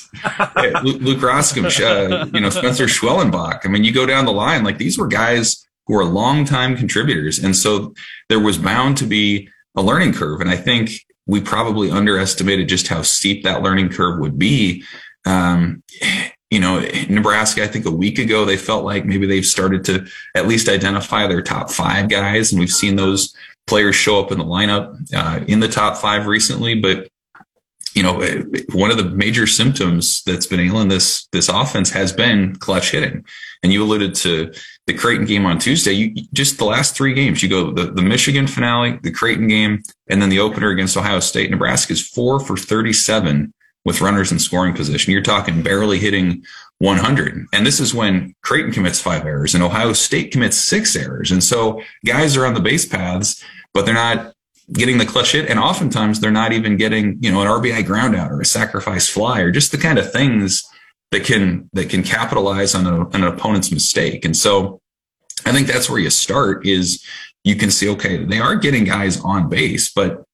Luke 0.83 1.21
Roskam, 1.21 1.65
uh, 1.65 2.27
you 2.33 2.41
know, 2.41 2.51
Spencer 2.51 2.87
Schwellenbach. 2.87 3.61
I 3.65 3.69
mean, 3.69 3.85
you 3.85 3.93
go 3.93 4.07
down 4.07 4.25
the 4.25 4.33
line, 4.33 4.65
like 4.65 4.79
these 4.79 4.99
were 4.99 5.07
guys 5.07 5.67
who 5.87 5.97
are 5.97 6.05
longtime 6.05 6.77
contributors. 6.77 7.39
And 7.39 7.55
so 7.57 7.95
there 8.29 8.41
was 8.41 8.59
bound 8.59 8.97
to 8.99 9.07
be 9.07 9.49
a 9.77 9.83
learning 9.83 10.13
curve. 10.13 10.41
And 10.41 10.51
I 10.51 10.57
think 10.57 10.91
we 11.27 11.41
probably 11.41 11.91
underestimated 11.91 12.69
just 12.69 12.89
how 12.89 13.03
steep 13.03 13.45
that 13.45 13.63
learning 13.63 13.91
curve 13.91 14.21
would 14.21 14.39
be. 14.39 14.85
Um, 15.25 15.83
you 16.51 16.61
know, 16.61 16.81
Nebraska, 17.09 17.65
I 17.65 17.67
think 17.67 17.87
a 17.87 17.91
week 17.91 18.19
ago, 18.19 18.45
they 18.45 18.57
felt 18.57 18.85
like 18.85 19.05
maybe 19.05 19.27
they've 19.27 19.47
started 19.47 19.85
to 19.85 20.07
at 20.35 20.47
least 20.47 20.69
identify 20.69 21.27
their 21.27 21.43
top 21.43 21.71
five 21.71 22.09
guys. 22.09 22.53
And 22.53 22.61
we've 22.61 22.71
seen 22.71 22.97
those 22.97 23.35
players 23.67 23.97
show 23.97 24.21
up 24.21 24.31
in 24.31 24.39
the 24.39 24.45
lineup 24.45 24.97
uh, 25.15 25.45
in 25.47 25.61
the 25.61 25.69
top 25.69 25.97
five 25.97 26.27
recently. 26.27 26.75
But, 26.75 27.09
you 27.97 28.03
know, 28.03 28.21
one 28.75 28.91
of 28.91 28.99
the 28.99 29.09
major 29.09 29.47
symptoms 29.47 30.23
that's 30.25 30.45
been 30.45 30.61
ailing 30.61 30.89
this, 30.89 31.27
this 31.33 31.49
offense 31.49 31.91
has 31.91 32.13
been 32.13 32.55
clutch 32.57 32.91
hitting. 32.91 33.25
And 33.63 33.73
you 33.73 33.83
alluded 33.83 34.15
to 34.17 34.53
the 34.87 34.93
Creighton 34.93 35.25
game 35.25 35.47
on 35.47 35.59
Tuesday. 35.59 35.93
You 35.93 36.15
just 36.35 36.59
the 36.59 36.67
last 36.67 36.95
three 36.95 37.15
games, 37.15 37.43
you 37.43 37.49
go 37.49 37.73
the, 37.73 37.91
the 37.91 38.03
Michigan 38.03 38.47
finale, 38.47 38.99
the 39.03 39.11
Creighton 39.11 39.49
game, 39.49 39.83
and 40.09 40.21
then 40.21 40.29
the 40.29 40.41
opener 40.41 40.69
against 40.69 40.95
Ohio 40.95 41.21
State. 41.21 41.51
Nebraska 41.51 41.95
is 41.95 42.07
four 42.07 42.39
for 42.39 42.59
37 42.59 43.55
with 43.87 44.03
runners 44.03 44.31
in 44.31 44.39
scoring 44.39 44.75
position. 44.75 45.13
You're 45.13 45.23
talking 45.23 45.63
barely 45.63 45.99
hitting 45.99 46.45
100. 46.81 47.47
And 47.55 47.67
this 47.67 47.81
is 47.81 47.95
when 47.95 48.35
Creighton 48.43 48.73
commits 48.73 49.01
five 49.01 49.25
errors 49.25 49.55
and 49.55 49.65
Ohio 49.65 49.95
State 49.95 50.33
commits 50.33 50.59
six 50.59 50.95
errors. 50.95 51.31
And 51.31 51.43
so 51.43 51.81
guys 52.05 52.37
are 52.37 52.45
on 52.45 52.53
the 52.53 52.61
base 52.61 52.85
paths, 52.85 53.43
but 53.73 53.87
they're 53.87 53.95
not 53.95 54.35
getting 54.73 54.99
the 54.99 55.07
clutch 55.07 55.33
hit. 55.33 55.49
And 55.49 55.59
oftentimes 55.59 56.21
they're 56.21 56.31
not 56.31 56.53
even 56.53 56.77
getting, 56.77 57.19
you 57.21 57.31
know, 57.31 57.41
an 57.41 57.49
RBI 57.49 57.85
ground 57.87 58.17
out 58.17 58.33
or 58.33 58.41
a 58.41 58.45
sacrifice 58.45 59.09
fly 59.09 59.41
or 59.41 59.51
just 59.51 59.73
the 59.73 59.79
kind 59.79 59.99
of 59.99 60.13
things 60.13 60.65
that 61.13 61.25
can, 61.25 61.71
that 61.73 61.89
can 61.89 62.03
capitalize 62.03 62.75
on, 62.75 62.87
a, 62.87 63.07
an 63.11 63.23
opponent's 63.23 63.71
mistake. 63.71 64.25
And 64.25 64.37
so 64.37 64.81
I 65.45 65.53
think 65.53 65.69
that's 65.69 65.89
where 65.89 66.01
you 66.01 66.11
start 66.11 66.67
is 66.67 67.05
you 67.45 67.55
can 67.55 67.71
see, 67.71 67.89
okay, 67.91 68.25
they 68.25 68.41
are 68.41 68.57
getting 68.57 68.85
guys 68.85 69.21
on 69.21 69.49
base, 69.49 69.93
but 69.93 70.25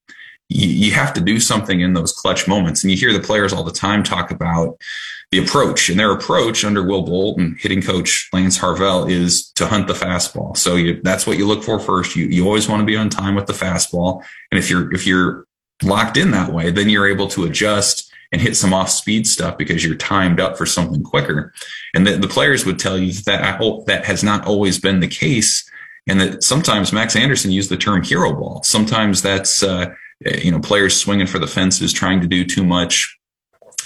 you, 0.49 0.69
you 0.69 0.93
have 0.93 1.13
to 1.15 1.21
do 1.21 1.39
something 1.39 1.81
in 1.81 1.93
those 1.93 2.13
clutch 2.13 2.49
moments. 2.49 2.83
And 2.83 2.91
you 2.91 2.97
hear 2.97 3.13
the 3.13 3.21
players 3.21 3.53
all 3.53 3.65
the 3.65 3.71
time 3.73 4.03
talk 4.03 4.31
about 4.31 4.79
the 5.33 5.39
approach 5.39 5.89
and 5.89 5.99
their 5.99 6.13
approach 6.13 6.63
under 6.63 6.87
Will 6.87 7.03
Bolt 7.03 7.39
and 7.39 7.57
hitting 7.59 7.81
coach 7.81 8.29
Lance 8.35 8.59
Harvell 8.59 9.11
is 9.11 9.51
to 9.53 9.67
hunt 9.67 9.89
the 9.89 9.95
fastball. 9.95 10.55
So 10.57 10.77
you, 10.77 11.01
that's 11.03 11.27
what 11.27 11.39
you 11.39 11.47
look 11.47 11.65
for 11.65 11.81
first. 11.81 12.15
You, 12.15 12.27
you 12.27 12.47
always 12.47 12.69
want 12.69 12.81
to 12.81 12.87
be 12.87 12.99
on 12.99 13.09
time 13.09 13.35
with 13.35 13.47
the 13.47 13.55
fastball. 13.55 14.23
And 14.51 14.59
if 14.59 14.69
you're, 14.69 14.93
if 14.93 15.07
you're 15.07 15.47
locked 15.83 16.19
in 16.19 16.33
that 16.33 16.53
way, 16.53 16.71
then 16.71 16.91
you're 16.91 17.09
able 17.09 17.29
to 17.29 17.45
adjust 17.45 18.13
and 18.31 18.43
hit 18.43 18.57
some 18.57 18.75
off 18.75 18.91
speed 18.91 19.27
stuff 19.27 19.57
because 19.57 19.83
you're 19.83 19.95
timed 19.97 20.39
up 20.39 20.59
for 20.59 20.67
something 20.67 21.03
quicker. 21.03 21.55
And 21.95 22.07
the, 22.07 22.19
the 22.19 22.29
players 22.29 22.67
would 22.67 22.79
tell 22.79 22.99
you 22.99 23.15
that 23.23 23.43
I 23.43 23.53
hope 23.53 23.87
that 23.87 24.05
has 24.05 24.23
not 24.23 24.47
always 24.47 24.79
been 24.79 25.01
the 25.01 25.09
case. 25.09 25.69
And 26.07 26.21
that 26.21 26.43
sometimes 26.43 26.93
Max 26.93 27.17
Anderson 27.17 27.53
used 27.53 27.71
the 27.71 27.79
term 27.79 28.03
hero 28.03 28.35
ball. 28.35 28.63
Sometimes 28.65 29.23
that's, 29.23 29.63
uh, 29.63 29.95
you 30.21 30.51
know, 30.51 30.61
players 30.61 30.95
swinging 30.95 31.27
for 31.27 31.39
the 31.39 31.47
fences, 31.47 31.91
trying 31.91 32.21
to 32.21 32.27
do 32.27 32.45
too 32.45 32.65
much, 32.65 33.19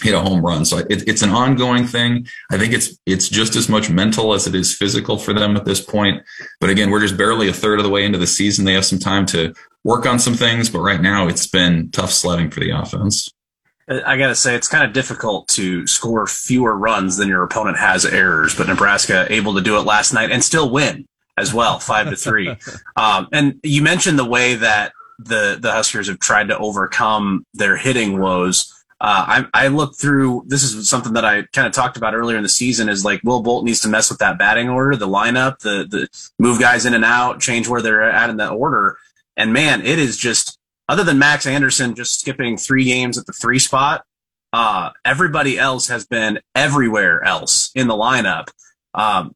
hit 0.03 0.15
a 0.15 0.21
home 0.21 0.45
run. 0.45 0.65
So 0.65 0.79
it, 0.79 1.09
it's 1.09 1.23
an 1.23 1.31
ongoing 1.31 1.87
thing. 1.87 2.27
I 2.51 2.59
think 2.59 2.73
it's 2.73 2.99
it's 3.07 3.29
just 3.29 3.57
as 3.57 3.69
much 3.69 3.91
mental 3.91 4.33
as 4.35 4.47
it 4.47 4.55
is 4.55 4.75
physical 4.75 5.19
for 5.19 5.33
them 5.33 5.57
at 5.57 5.65
this 5.65 5.81
point. 5.81 6.23
But 6.61 6.71
again, 6.71 6.91
we're 6.91 7.01
just 7.01 7.17
barely 7.17 7.49
a 7.49 7.53
third 7.53 7.79
of 7.79 7.85
the 7.85 7.91
way 7.91 8.05
into 8.05 8.19
the 8.19 8.27
season. 8.27 8.65
They 8.65 8.75
have 8.75 8.85
some 8.85 8.99
time 8.99 9.27
to 9.27 9.55
work 9.85 10.07
on 10.07 10.19
some 10.19 10.35
things, 10.35 10.69
but 10.69 10.81
right 10.81 11.01
now 11.01 11.29
it's 11.29 11.47
been 11.47 11.91
tough 11.91 12.11
sledding 12.11 12.51
for 12.51 12.61
the 12.61 12.71
offense. 12.71 13.31
I 13.89 14.17
got 14.17 14.29
to 14.29 14.35
say, 14.35 14.57
it's 14.57 14.67
kind 14.67 14.85
of 14.85 14.93
difficult 14.93 15.47
to 15.49 15.87
score 15.87 16.27
fewer 16.27 16.77
runs 16.77 17.19
than 17.19 17.29
your 17.29 17.45
opponent 17.45 17.79
has 17.79 18.05
errors, 18.05 18.53
but 18.53 18.67
Nebraska 18.67 19.33
able 19.33 19.55
to 19.55 19.61
do 19.61 19.79
it 19.79 19.83
last 19.83 20.13
night 20.13 20.33
and 20.33 20.43
still 20.43 20.71
win 20.71 21.07
as 21.37 21.55
well, 21.55 21.79
five 21.79 22.11
to 22.11 22.17
three. 22.17 22.57
um, 22.97 23.29
and 23.33 23.61
you 23.63 23.83
mentioned 23.83 24.19
the 24.19 24.25
way 24.25 24.57
that 24.57 24.93
the 25.19 25.57
the 25.61 25.73
Huskers 25.73 26.09
have 26.09 26.19
tried 26.19 26.49
to 26.49 26.59
overcome 26.59 27.47
their 27.55 27.77
hitting 27.77 28.19
woes. 28.19 28.73
Uh, 29.01 29.45
I, 29.53 29.67
I 29.67 29.89
through. 29.99 30.45
This 30.47 30.63
is 30.63 30.89
something 30.89 31.13
that 31.15 31.25
I 31.25 31.43
kind 31.53 31.67
of 31.67 31.73
talked 31.73 31.97
about 31.97 32.15
earlier 32.15 32.37
in 32.37 32.43
the 32.43 32.49
season. 32.49 32.89
Is 32.89 33.05
like 33.05 33.21
Will 33.25 33.43
Bolt 33.43 33.65
needs 33.65 33.81
to 33.81 33.89
mess 33.89 34.09
with 34.09 34.19
that 34.21 34.39
batting 34.39 34.69
order, 34.69 34.97
the 34.97 35.09
lineup, 35.09 35.59
the 35.59 35.87
the 35.89 36.09
move 36.39 36.61
guys 36.61 36.87
in 36.87 36.95
and 36.95 37.05
out, 37.05 37.41
change 37.41 37.69
where 37.69 37.83
they're 37.83 38.03
at 38.03 38.31
in 38.31 38.39
that 38.39 38.53
order. 38.53 38.97
And 39.37 39.53
man, 39.53 39.85
it 39.85 39.99
is 39.99 40.17
just 40.17 40.59
other 40.89 41.05
than 41.05 41.19
Max 41.19 41.47
Anderson 41.47 41.95
just 41.95 42.21
skipping 42.21 42.57
three 42.57 42.85
games 42.85 43.19
at 43.19 43.27
the 43.27 43.33
three 43.33 43.59
spot. 43.59 44.05
Uh, 44.53 44.91
everybody 45.05 45.59
else 45.59 45.89
has 45.89 46.07
been 46.07 46.41
everywhere 46.55 47.23
else 47.23 47.71
in 47.75 47.89
the 47.89 47.95
lineup. 47.95 48.49
Um, 48.95 49.35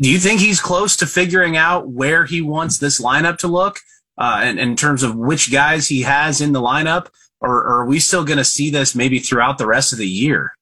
do 0.00 0.08
you 0.08 0.18
think 0.18 0.40
he's 0.40 0.60
close 0.60 0.96
to 0.98 1.06
figuring 1.06 1.56
out 1.56 1.88
where 1.88 2.26
he 2.26 2.40
wants 2.40 2.78
this 2.78 3.00
lineup 3.00 3.38
to 3.38 3.48
look? 3.48 3.80
uh, 4.20 4.42
in 4.58 4.76
terms 4.76 5.02
of 5.02 5.16
which 5.16 5.50
guys 5.50 5.88
he 5.88 6.02
has 6.02 6.42
in 6.42 6.52
the 6.52 6.60
lineup, 6.60 7.08
or, 7.40 7.56
or 7.56 7.80
are 7.80 7.86
we 7.86 7.98
still 7.98 8.24
going 8.24 8.38
to 8.38 8.44
see 8.44 8.70
this 8.70 8.94
maybe 8.94 9.18
throughout 9.18 9.58
the 9.58 9.66
rest 9.66 9.92
of 9.92 9.98
the 9.98 10.08
year? 10.08 10.52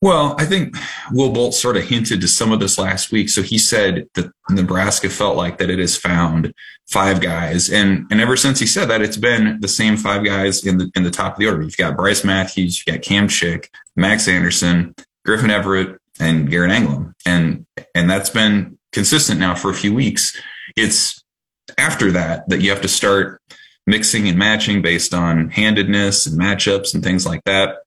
Well, 0.00 0.36
I 0.38 0.44
think 0.44 0.76
Will 1.10 1.32
Bolt 1.32 1.54
sort 1.54 1.76
of 1.76 1.82
hinted 1.82 2.20
to 2.20 2.28
some 2.28 2.52
of 2.52 2.60
this 2.60 2.78
last 2.78 3.10
week. 3.10 3.28
So 3.28 3.42
he 3.42 3.58
said 3.58 4.08
that 4.14 4.30
Nebraska 4.48 5.10
felt 5.10 5.36
like 5.36 5.58
that 5.58 5.70
it 5.70 5.80
has 5.80 5.96
found 5.96 6.54
five 6.86 7.20
guys, 7.20 7.68
and 7.68 8.06
and 8.10 8.20
ever 8.20 8.36
since 8.36 8.60
he 8.60 8.66
said 8.66 8.88
that, 8.90 9.02
it's 9.02 9.16
been 9.16 9.58
the 9.60 9.66
same 9.66 9.96
five 9.96 10.24
guys 10.24 10.64
in 10.64 10.78
the 10.78 10.90
in 10.94 11.02
the 11.02 11.10
top 11.10 11.32
of 11.32 11.38
the 11.40 11.48
order. 11.48 11.62
You've 11.62 11.76
got 11.76 11.96
Brice 11.96 12.24
Matthews, 12.24 12.78
you've 12.78 12.94
got 12.94 13.02
Cam 13.02 13.26
Chick, 13.26 13.70
Max 13.96 14.28
Anderson, 14.28 14.94
Griffin 15.24 15.50
Everett, 15.50 15.98
and 16.20 16.48
Garrett 16.48 16.70
Anglim, 16.70 17.14
and 17.26 17.66
and 17.92 18.08
that's 18.08 18.30
been 18.30 18.78
consistent 18.92 19.40
now 19.40 19.56
for 19.56 19.70
a 19.70 19.74
few 19.74 19.92
weeks. 19.92 20.40
It's 20.76 21.24
after 21.76 22.12
that 22.12 22.48
that 22.48 22.60
you 22.60 22.70
have 22.70 22.82
to 22.82 22.88
start 22.88 23.42
mixing 23.88 24.28
and 24.28 24.38
matching 24.38 24.82
based 24.82 25.14
on 25.14 25.48
handedness 25.48 26.26
and 26.26 26.38
matchups 26.38 26.94
and 26.94 27.02
things 27.02 27.24
like 27.24 27.42
that. 27.44 27.78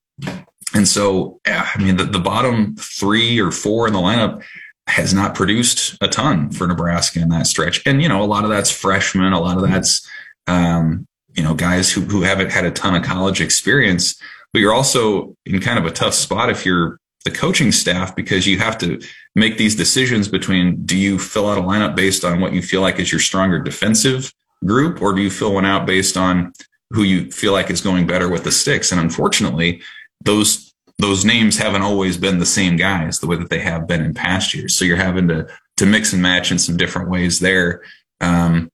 And 0.74 0.88
so, 0.88 1.40
I 1.46 1.70
mean, 1.78 1.96
the, 1.96 2.04
the 2.04 2.18
bottom 2.18 2.74
three 2.76 3.38
or 3.38 3.52
four 3.52 3.86
in 3.86 3.92
the 3.92 4.00
lineup 4.00 4.42
has 4.88 5.14
not 5.14 5.36
produced 5.36 5.96
a 6.00 6.08
ton 6.08 6.50
for 6.50 6.66
Nebraska 6.66 7.20
in 7.20 7.28
that 7.28 7.46
stretch. 7.46 7.82
And, 7.86 8.02
you 8.02 8.08
know, 8.08 8.22
a 8.22 8.26
lot 8.26 8.42
of 8.42 8.50
that's 8.50 8.70
freshmen, 8.70 9.32
a 9.32 9.40
lot 9.40 9.56
of 9.56 9.62
that's, 9.62 10.06
um, 10.48 11.06
you 11.34 11.42
know, 11.42 11.54
guys 11.54 11.92
who, 11.92 12.00
who 12.00 12.22
haven't 12.22 12.50
had 12.50 12.64
a 12.64 12.72
ton 12.72 12.96
of 12.96 13.04
college 13.04 13.40
experience, 13.40 14.20
but 14.52 14.58
you're 14.58 14.74
also 14.74 15.36
in 15.46 15.60
kind 15.60 15.78
of 15.78 15.86
a 15.86 15.92
tough 15.92 16.14
spot 16.14 16.50
if 16.50 16.66
you're 16.66 16.98
the 17.24 17.30
coaching 17.30 17.70
staff 17.70 18.16
because 18.16 18.48
you 18.48 18.58
have 18.58 18.76
to 18.78 19.00
make 19.36 19.56
these 19.56 19.76
decisions 19.76 20.26
between 20.26 20.84
do 20.84 20.96
you 20.96 21.16
fill 21.16 21.48
out 21.48 21.58
a 21.58 21.60
lineup 21.60 21.94
based 21.94 22.24
on 22.24 22.40
what 22.40 22.52
you 22.52 22.60
feel 22.60 22.80
like 22.80 22.98
is 22.98 23.12
your 23.12 23.20
stronger 23.20 23.60
defensive 23.60 24.32
group 24.64 25.02
or 25.02 25.12
do 25.12 25.22
you 25.22 25.30
fill 25.30 25.54
one 25.54 25.66
out 25.66 25.86
based 25.86 26.16
on 26.16 26.52
who 26.90 27.02
you 27.02 27.30
feel 27.30 27.52
like 27.52 27.70
is 27.70 27.80
going 27.80 28.06
better 28.06 28.28
with 28.28 28.44
the 28.44 28.52
sticks 28.52 28.92
and 28.92 29.00
unfortunately 29.00 29.80
those 30.24 30.72
those 30.98 31.24
names 31.24 31.58
haven't 31.58 31.82
always 31.82 32.16
been 32.16 32.38
the 32.38 32.46
same 32.46 32.76
guys 32.76 33.18
the 33.18 33.26
way 33.26 33.36
that 33.36 33.50
they 33.50 33.58
have 33.58 33.86
been 33.86 34.02
in 34.02 34.14
past 34.14 34.54
years 34.54 34.74
so 34.74 34.84
you're 34.84 34.96
having 34.96 35.28
to 35.28 35.46
to 35.76 35.86
mix 35.86 36.12
and 36.12 36.22
match 36.22 36.52
in 36.52 36.58
some 36.58 36.76
different 36.76 37.10
ways 37.10 37.40
there 37.40 37.82
um, 38.20 38.70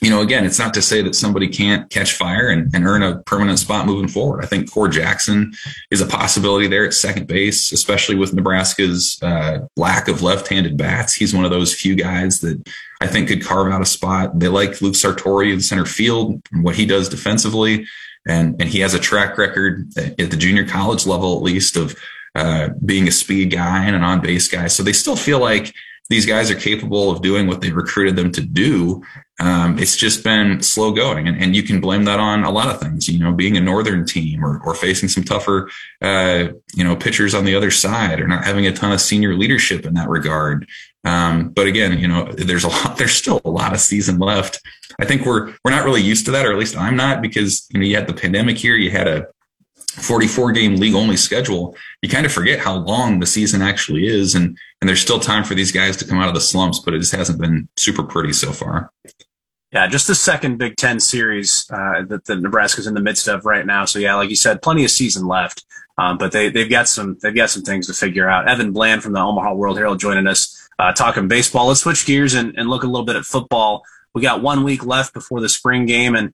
you 0.00 0.10
know, 0.10 0.20
again, 0.20 0.44
it's 0.44 0.58
not 0.58 0.74
to 0.74 0.82
say 0.82 1.02
that 1.02 1.14
somebody 1.14 1.48
can't 1.48 1.90
catch 1.90 2.12
fire 2.12 2.48
and, 2.48 2.72
and, 2.74 2.86
earn 2.86 3.02
a 3.02 3.20
permanent 3.22 3.58
spot 3.58 3.86
moving 3.86 4.08
forward. 4.08 4.44
I 4.44 4.46
think 4.46 4.70
Core 4.70 4.88
Jackson 4.88 5.52
is 5.90 6.00
a 6.00 6.06
possibility 6.06 6.68
there 6.68 6.84
at 6.86 6.94
second 6.94 7.26
base, 7.26 7.72
especially 7.72 8.14
with 8.14 8.32
Nebraska's 8.32 9.18
uh, 9.22 9.66
lack 9.76 10.06
of 10.08 10.22
left-handed 10.22 10.76
bats. 10.76 11.14
He's 11.14 11.34
one 11.34 11.44
of 11.44 11.50
those 11.50 11.74
few 11.74 11.96
guys 11.96 12.40
that 12.40 12.68
I 13.00 13.06
think 13.06 13.28
could 13.28 13.44
carve 13.44 13.72
out 13.72 13.82
a 13.82 13.86
spot. 13.86 14.38
They 14.38 14.48
like 14.48 14.80
Luke 14.80 14.94
Sartori 14.94 15.52
in 15.52 15.60
center 15.60 15.86
field 15.86 16.42
and 16.52 16.64
what 16.64 16.76
he 16.76 16.84
does 16.84 17.08
defensively, 17.08 17.86
and 18.26 18.60
and 18.60 18.68
he 18.68 18.80
has 18.80 18.94
a 18.94 18.98
track 18.98 19.38
record 19.38 19.96
at 19.96 20.16
the 20.16 20.36
junior 20.36 20.66
college 20.66 21.06
level, 21.06 21.36
at 21.36 21.42
least, 21.42 21.76
of 21.76 21.96
uh, 22.34 22.70
being 22.84 23.08
a 23.08 23.12
speed 23.12 23.50
guy 23.50 23.84
and 23.84 23.96
an 23.96 24.02
on-base 24.02 24.48
guy. 24.48 24.66
So 24.66 24.82
they 24.82 24.92
still 24.92 25.16
feel 25.16 25.38
like 25.38 25.74
these 26.08 26.26
guys 26.26 26.50
are 26.50 26.54
capable 26.54 27.10
of 27.10 27.22
doing 27.22 27.46
what 27.46 27.60
they 27.60 27.70
recruited 27.70 28.16
them 28.16 28.32
to 28.32 28.40
do. 28.40 29.02
Um, 29.40 29.78
it's 29.78 29.96
just 29.96 30.24
been 30.24 30.60
slow 30.62 30.90
going, 30.90 31.28
and, 31.28 31.40
and, 31.40 31.54
you 31.54 31.62
can 31.62 31.80
blame 31.80 32.04
that 32.06 32.18
on 32.18 32.42
a 32.42 32.50
lot 32.50 32.74
of 32.74 32.80
things. 32.80 33.08
You 33.08 33.20
know, 33.20 33.32
being 33.32 33.56
a 33.56 33.60
northern 33.60 34.04
team 34.04 34.44
or, 34.44 34.60
or 34.64 34.74
facing 34.74 35.08
some 35.08 35.22
tougher, 35.22 35.70
uh, 36.02 36.48
you 36.74 36.82
know, 36.82 36.96
pitchers 36.96 37.34
on 37.34 37.44
the 37.44 37.54
other 37.54 37.70
side, 37.70 38.20
or 38.20 38.26
not 38.26 38.44
having 38.44 38.66
a 38.66 38.72
ton 38.72 38.90
of 38.90 39.00
senior 39.00 39.36
leadership 39.36 39.86
in 39.86 39.94
that 39.94 40.08
regard. 40.08 40.66
Um, 41.04 41.50
but 41.50 41.68
again, 41.68 42.00
you 42.00 42.08
know, 42.08 42.32
there's 42.32 42.64
a 42.64 42.68
lot. 42.68 42.96
There's 42.98 43.12
still 43.12 43.40
a 43.44 43.50
lot 43.50 43.72
of 43.72 43.80
season 43.80 44.18
left. 44.18 44.60
I 45.00 45.04
think 45.04 45.24
we're 45.24 45.54
we're 45.64 45.70
not 45.70 45.84
really 45.84 46.02
used 46.02 46.24
to 46.26 46.32
that, 46.32 46.44
or 46.44 46.50
at 46.50 46.58
least 46.58 46.76
I'm 46.76 46.96
not, 46.96 47.22
because 47.22 47.68
you 47.70 47.78
know 47.78 47.86
you 47.86 47.94
had 47.94 48.08
the 48.08 48.14
pandemic 48.14 48.58
here, 48.58 48.74
you 48.74 48.90
had 48.90 49.06
a 49.06 49.28
44 49.98 50.52
game 50.52 50.76
league 50.76 50.94
only 50.94 51.16
schedule, 51.16 51.76
you 52.02 52.08
kind 52.08 52.26
of 52.26 52.32
forget 52.32 52.58
how 52.58 52.76
long 52.76 53.20
the 53.20 53.26
season 53.26 53.62
actually 53.62 54.06
is. 54.06 54.34
And, 54.34 54.56
and 54.80 54.88
there's 54.88 55.00
still 55.00 55.20
time 55.20 55.44
for 55.44 55.54
these 55.54 55.72
guys 55.72 55.96
to 55.98 56.04
come 56.04 56.18
out 56.18 56.28
of 56.28 56.34
the 56.34 56.40
slumps, 56.40 56.78
but 56.78 56.94
it 56.94 57.00
just 57.00 57.14
hasn't 57.14 57.40
been 57.40 57.68
super 57.76 58.02
pretty 58.02 58.32
so 58.32 58.52
far. 58.52 58.92
Yeah, 59.70 59.86
just 59.86 60.06
the 60.06 60.14
second 60.14 60.56
Big 60.56 60.76
Ten 60.76 60.98
series 60.98 61.66
uh, 61.70 62.02
that 62.08 62.24
the 62.24 62.36
Nebraska's 62.36 62.86
in 62.86 62.94
the 62.94 63.02
midst 63.02 63.28
of 63.28 63.44
right 63.44 63.66
now. 63.66 63.84
So 63.84 63.98
yeah, 63.98 64.14
like 64.14 64.30
you 64.30 64.36
said, 64.36 64.62
plenty 64.62 64.84
of 64.84 64.90
season 64.90 65.26
left, 65.26 65.64
um, 65.98 66.16
but 66.16 66.32
they 66.32 66.48
they've 66.48 66.70
got 66.70 66.88
some 66.88 67.18
they've 67.20 67.34
got 67.34 67.50
some 67.50 67.62
things 67.62 67.86
to 67.88 67.92
figure 67.92 68.28
out. 68.28 68.48
Evan 68.48 68.72
Bland 68.72 69.02
from 69.02 69.12
the 69.12 69.20
Omaha 69.20 69.52
World 69.54 69.76
Herald 69.76 70.00
joining 70.00 70.26
us 70.26 70.68
uh, 70.78 70.92
talking 70.92 71.28
baseball. 71.28 71.66
Let's 71.66 71.80
switch 71.80 72.06
gears 72.06 72.32
and, 72.32 72.56
and 72.56 72.70
look 72.70 72.82
a 72.82 72.86
little 72.86 73.04
bit 73.04 73.16
at 73.16 73.24
football. 73.24 73.82
We 74.14 74.22
got 74.22 74.42
one 74.42 74.64
week 74.64 74.86
left 74.86 75.12
before 75.12 75.40
the 75.40 75.50
spring 75.50 75.84
game, 75.84 76.14
and 76.14 76.32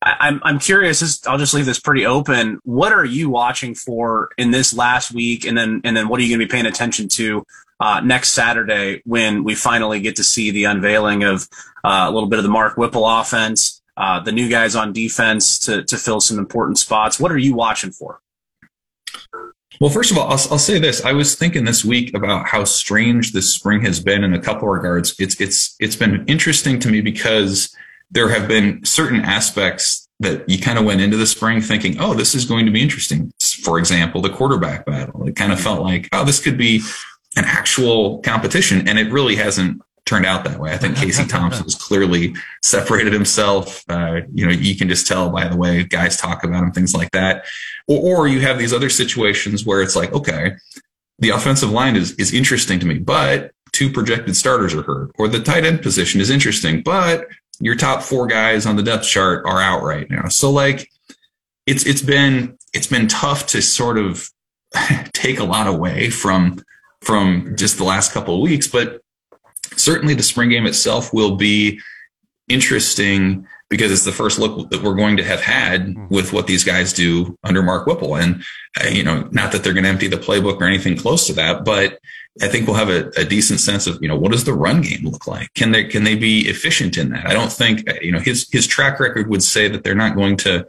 I, 0.00 0.16
I'm 0.20 0.40
I'm 0.42 0.58
curious. 0.58 1.00
This, 1.00 1.26
I'll 1.26 1.36
just 1.36 1.52
leave 1.52 1.66
this 1.66 1.80
pretty 1.80 2.06
open. 2.06 2.58
What 2.64 2.92
are 2.94 3.04
you 3.04 3.28
watching 3.28 3.74
for 3.74 4.30
in 4.38 4.50
this 4.50 4.72
last 4.72 5.12
week, 5.12 5.44
and 5.44 5.58
then 5.58 5.82
and 5.84 5.94
then 5.94 6.08
what 6.08 6.20
are 6.20 6.22
you 6.22 6.30
going 6.30 6.40
to 6.40 6.46
be 6.46 6.50
paying 6.50 6.66
attention 6.66 7.08
to 7.10 7.44
uh, 7.80 8.00
next 8.00 8.30
Saturday 8.32 9.02
when 9.04 9.42
we 9.42 9.54
finally 9.54 10.00
get 10.00 10.16
to 10.16 10.24
see 10.24 10.50
the 10.50 10.64
unveiling 10.64 11.24
of 11.24 11.48
uh, 11.82 12.06
a 12.06 12.10
little 12.10 12.28
bit 12.28 12.38
of 12.38 12.42
the 12.42 12.50
Mark 12.50 12.76
Whipple 12.76 13.08
offense, 13.08 13.82
uh, 13.96 14.20
the 14.20 14.32
new 14.32 14.48
guys 14.48 14.76
on 14.76 14.92
defense 14.92 15.58
to 15.60 15.82
to 15.84 15.96
fill 15.96 16.20
some 16.20 16.38
important 16.38 16.78
spots. 16.78 17.18
What 17.18 17.32
are 17.32 17.38
you 17.38 17.54
watching 17.54 17.90
for? 17.90 18.20
Well, 19.80 19.88
first 19.90 20.10
of 20.10 20.18
all, 20.18 20.24
I'll, 20.24 20.40
I'll, 20.50 20.58
say 20.58 20.78
this. 20.78 21.02
I 21.06 21.14
was 21.14 21.36
thinking 21.36 21.64
this 21.64 21.86
week 21.86 22.14
about 22.14 22.46
how 22.46 22.64
strange 22.64 23.32
this 23.32 23.54
spring 23.54 23.80
has 23.82 23.98
been 23.98 24.24
in 24.24 24.34
a 24.34 24.40
couple 24.40 24.68
of 24.68 24.74
regards. 24.74 25.14
It's 25.18 25.40
it's 25.40 25.74
it's 25.80 25.96
been 25.96 26.24
interesting 26.26 26.78
to 26.80 26.90
me 26.90 27.00
because 27.00 27.74
there 28.10 28.28
have 28.28 28.46
been 28.46 28.84
certain 28.84 29.20
aspects 29.22 30.06
that 30.18 30.46
you 30.48 30.58
kind 30.58 30.78
of 30.78 30.84
went 30.84 31.00
into 31.00 31.16
the 31.16 31.26
spring 31.26 31.62
thinking, 31.62 31.98
oh, 31.98 32.12
this 32.12 32.34
is 32.34 32.44
going 32.44 32.66
to 32.66 32.72
be 32.72 32.82
interesting. 32.82 33.32
For 33.62 33.78
example, 33.78 34.20
the 34.20 34.28
quarterback 34.28 34.84
battle. 34.84 35.26
It 35.26 35.34
kind 35.34 35.50
of 35.50 35.58
felt 35.58 35.80
like, 35.80 36.10
oh, 36.12 36.24
this 36.26 36.40
could 36.40 36.58
be 36.58 36.82
an 37.36 37.44
actual 37.44 38.18
competition, 38.20 38.88
and 38.88 38.98
it 38.98 39.12
really 39.12 39.36
hasn't 39.36 39.80
turned 40.06 40.26
out 40.26 40.44
that 40.44 40.58
way. 40.58 40.72
I 40.72 40.76
think 40.76 40.96
Casey 40.96 41.24
Thompson 41.28 41.64
has 41.64 41.74
clearly 41.74 42.34
separated 42.62 43.12
himself. 43.12 43.84
Uh, 43.88 44.22
you 44.32 44.44
know, 44.44 44.52
you 44.52 44.76
can 44.76 44.88
just 44.88 45.06
tell 45.06 45.30
by 45.30 45.46
the 45.46 45.56
way 45.56 45.84
guys 45.84 46.16
talk 46.16 46.42
about 46.42 46.62
him, 46.62 46.72
things 46.72 46.94
like 46.94 47.12
that. 47.12 47.44
Or, 47.86 48.18
or 48.18 48.28
you 48.28 48.40
have 48.40 48.58
these 48.58 48.72
other 48.72 48.90
situations 48.90 49.64
where 49.64 49.82
it's 49.82 49.94
like, 49.94 50.12
okay, 50.12 50.56
the 51.20 51.30
offensive 51.30 51.70
line 51.70 51.96
is 51.96 52.12
is 52.12 52.34
interesting 52.34 52.80
to 52.80 52.86
me, 52.86 52.98
but 52.98 53.52
two 53.72 53.90
projected 53.92 54.36
starters 54.36 54.74
are 54.74 54.82
hurt, 54.82 55.12
or 55.18 55.28
the 55.28 55.40
tight 55.40 55.64
end 55.64 55.82
position 55.82 56.20
is 56.20 56.30
interesting, 56.30 56.82
but 56.82 57.28
your 57.60 57.76
top 57.76 58.02
four 58.02 58.26
guys 58.26 58.66
on 58.66 58.76
the 58.76 58.82
depth 58.82 59.04
chart 59.04 59.44
are 59.46 59.60
out 59.60 59.82
right 59.82 60.10
now. 60.10 60.28
So 60.28 60.50
like, 60.50 60.90
it's 61.66 61.86
it's 61.86 62.02
been 62.02 62.58
it's 62.72 62.86
been 62.86 63.06
tough 63.06 63.46
to 63.48 63.62
sort 63.62 63.98
of 63.98 64.28
take 65.12 65.38
a 65.38 65.44
lot 65.44 65.66
away 65.66 66.10
from 66.10 66.62
from 67.02 67.54
just 67.56 67.78
the 67.78 67.84
last 67.84 68.12
couple 68.12 68.34
of 68.34 68.40
weeks, 68.40 68.68
but 68.68 69.00
certainly 69.76 70.14
the 70.14 70.22
spring 70.22 70.50
game 70.50 70.66
itself 70.66 71.12
will 71.12 71.36
be 71.36 71.80
interesting 72.48 73.46
because 73.70 73.92
it's 73.92 74.04
the 74.04 74.12
first 74.12 74.38
look 74.38 74.68
that 74.70 74.82
we're 74.82 74.96
going 74.96 75.16
to 75.16 75.24
have 75.24 75.40
had 75.40 75.86
mm-hmm. 75.86 76.12
with 76.12 76.32
what 76.32 76.46
these 76.48 76.64
guys 76.64 76.92
do 76.92 77.38
under 77.44 77.62
Mark 77.62 77.86
Whipple. 77.86 78.16
And, 78.16 78.42
uh, 78.80 78.88
you 78.88 79.04
know, 79.04 79.28
not 79.30 79.52
that 79.52 79.62
they're 79.62 79.72
going 79.72 79.84
to 79.84 79.90
empty 79.90 80.08
the 80.08 80.16
playbook 80.16 80.60
or 80.60 80.64
anything 80.64 80.96
close 80.96 81.26
to 81.28 81.32
that, 81.34 81.64
but 81.64 82.00
I 82.42 82.48
think 82.48 82.66
we'll 82.66 82.76
have 82.76 82.90
a, 82.90 83.10
a, 83.16 83.24
decent 83.24 83.60
sense 83.60 83.86
of, 83.86 84.00
you 84.02 84.08
know, 84.08 84.16
what 84.16 84.32
does 84.32 84.44
the 84.44 84.52
run 84.52 84.82
game 84.82 85.04
look 85.04 85.26
like? 85.26 85.52
Can 85.54 85.70
they, 85.70 85.84
can 85.84 86.04
they 86.04 86.16
be 86.16 86.48
efficient 86.48 86.98
in 86.98 87.10
that? 87.10 87.26
I 87.26 87.32
don't 87.32 87.52
think, 87.52 87.88
uh, 87.88 87.94
you 88.02 88.12
know, 88.12 88.18
his, 88.18 88.48
his 88.50 88.66
track 88.66 88.98
record 88.98 89.28
would 89.28 89.42
say 89.42 89.68
that 89.68 89.84
they're 89.84 89.94
not 89.94 90.16
going 90.16 90.36
to, 90.38 90.66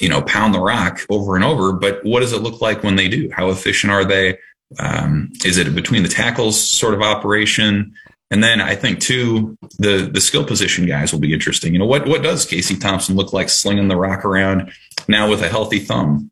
you 0.00 0.08
know, 0.08 0.22
pound 0.22 0.54
the 0.54 0.60
rock 0.60 1.00
over 1.10 1.36
and 1.36 1.44
over, 1.44 1.72
but 1.72 2.04
what 2.04 2.20
does 2.20 2.32
it 2.32 2.42
look 2.42 2.60
like 2.60 2.82
when 2.82 2.96
they 2.96 3.08
do? 3.08 3.30
How 3.32 3.50
efficient 3.50 3.92
are 3.92 4.04
they? 4.04 4.38
Um, 4.78 5.32
is 5.44 5.56
it 5.56 5.74
between 5.74 6.02
the 6.02 6.08
tackles 6.08 6.60
sort 6.60 6.94
of 6.94 7.02
operation? 7.02 7.94
And 8.30 8.44
then 8.44 8.60
I 8.60 8.74
think 8.74 9.00
too, 9.00 9.56
the 9.78 10.10
the 10.12 10.20
skill 10.20 10.44
position 10.44 10.86
guys 10.86 11.12
will 11.12 11.20
be 11.20 11.32
interesting. 11.32 11.72
You 11.72 11.78
know, 11.78 11.86
what 11.86 12.06
what 12.06 12.22
does 12.22 12.44
Casey 12.44 12.76
Thompson 12.76 13.16
look 13.16 13.32
like 13.32 13.48
slinging 13.48 13.88
the 13.88 13.96
rock 13.96 14.24
around 14.24 14.70
now 15.08 15.30
with 15.30 15.42
a 15.42 15.48
healthy 15.48 15.78
thumb? 15.78 16.30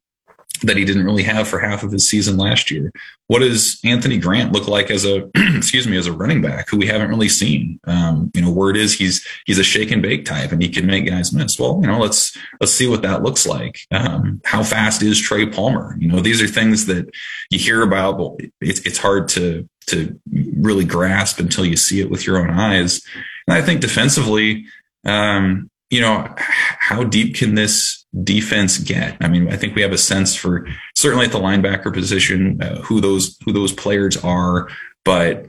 That 0.62 0.76
he 0.76 0.84
didn't 0.84 1.04
really 1.04 1.22
have 1.22 1.48
for 1.48 1.58
half 1.58 1.82
of 1.82 1.92
his 1.92 2.08
season 2.08 2.36
last 2.36 2.70
year. 2.70 2.92
What 3.28 3.40
does 3.40 3.80
Anthony 3.84 4.18
Grant 4.18 4.52
look 4.52 4.68
like 4.68 4.90
as 4.90 5.04
a 5.04 5.28
excuse 5.56 5.86
me 5.86 5.96
as 5.96 6.06
a 6.06 6.12
running 6.12 6.42
back 6.42 6.68
who 6.68 6.76
we 6.76 6.86
haven't 6.86 7.08
really 7.08 7.28
seen? 7.28 7.80
Um, 7.84 8.30
you 8.34 8.42
know, 8.42 8.50
word 8.50 8.76
is 8.76 8.94
he's 8.94 9.26
he's 9.46 9.58
a 9.58 9.64
shake 9.64 9.90
and 9.90 10.02
bake 10.02 10.24
type 10.24 10.52
and 10.52 10.62
he 10.62 10.68
can 10.68 10.86
make 10.86 11.06
guys 11.06 11.32
miss. 11.32 11.58
Well, 11.58 11.78
you 11.80 11.86
know, 11.86 11.98
let's 11.98 12.36
let's 12.60 12.72
see 12.72 12.88
what 12.88 13.02
that 13.02 13.22
looks 13.22 13.46
like. 13.46 13.80
Um, 13.90 14.40
how 14.44 14.62
fast 14.62 15.02
is 15.02 15.20
Trey 15.20 15.46
Palmer? 15.46 15.96
You 15.98 16.08
know, 16.08 16.20
these 16.20 16.42
are 16.42 16.48
things 16.48 16.86
that 16.86 17.08
you 17.50 17.58
hear 17.58 17.82
about, 17.82 18.18
but 18.18 18.46
it's 18.60 18.80
it's 18.80 18.98
hard 18.98 19.28
to 19.30 19.68
to 19.88 20.18
really 20.58 20.84
grasp 20.84 21.38
until 21.38 21.64
you 21.64 21.76
see 21.76 22.00
it 22.00 22.10
with 22.10 22.26
your 22.26 22.38
own 22.38 22.50
eyes. 22.50 23.02
And 23.46 23.56
I 23.56 23.62
think 23.62 23.80
defensively, 23.80 24.66
um, 25.04 25.70
you 25.90 26.01
know, 26.01 26.33
how 26.37 27.05
deep 27.05 27.37
can 27.37 27.55
this 27.55 28.05
defense 28.25 28.79
get? 28.79 29.16
I 29.20 29.29
mean, 29.29 29.53
I 29.53 29.57
think 29.57 29.75
we 29.75 29.83
have 29.83 29.92
a 29.92 29.99
sense 29.99 30.35
for 30.35 30.66
certainly 30.96 31.27
at 31.27 31.33
the 31.33 31.38
linebacker 31.38 31.92
position 31.92 32.61
uh, 32.61 32.81
who 32.83 33.01
those 33.01 33.37
who 33.44 33.53
those 33.53 33.72
players 33.72 34.16
are, 34.18 34.68
but 35.05 35.46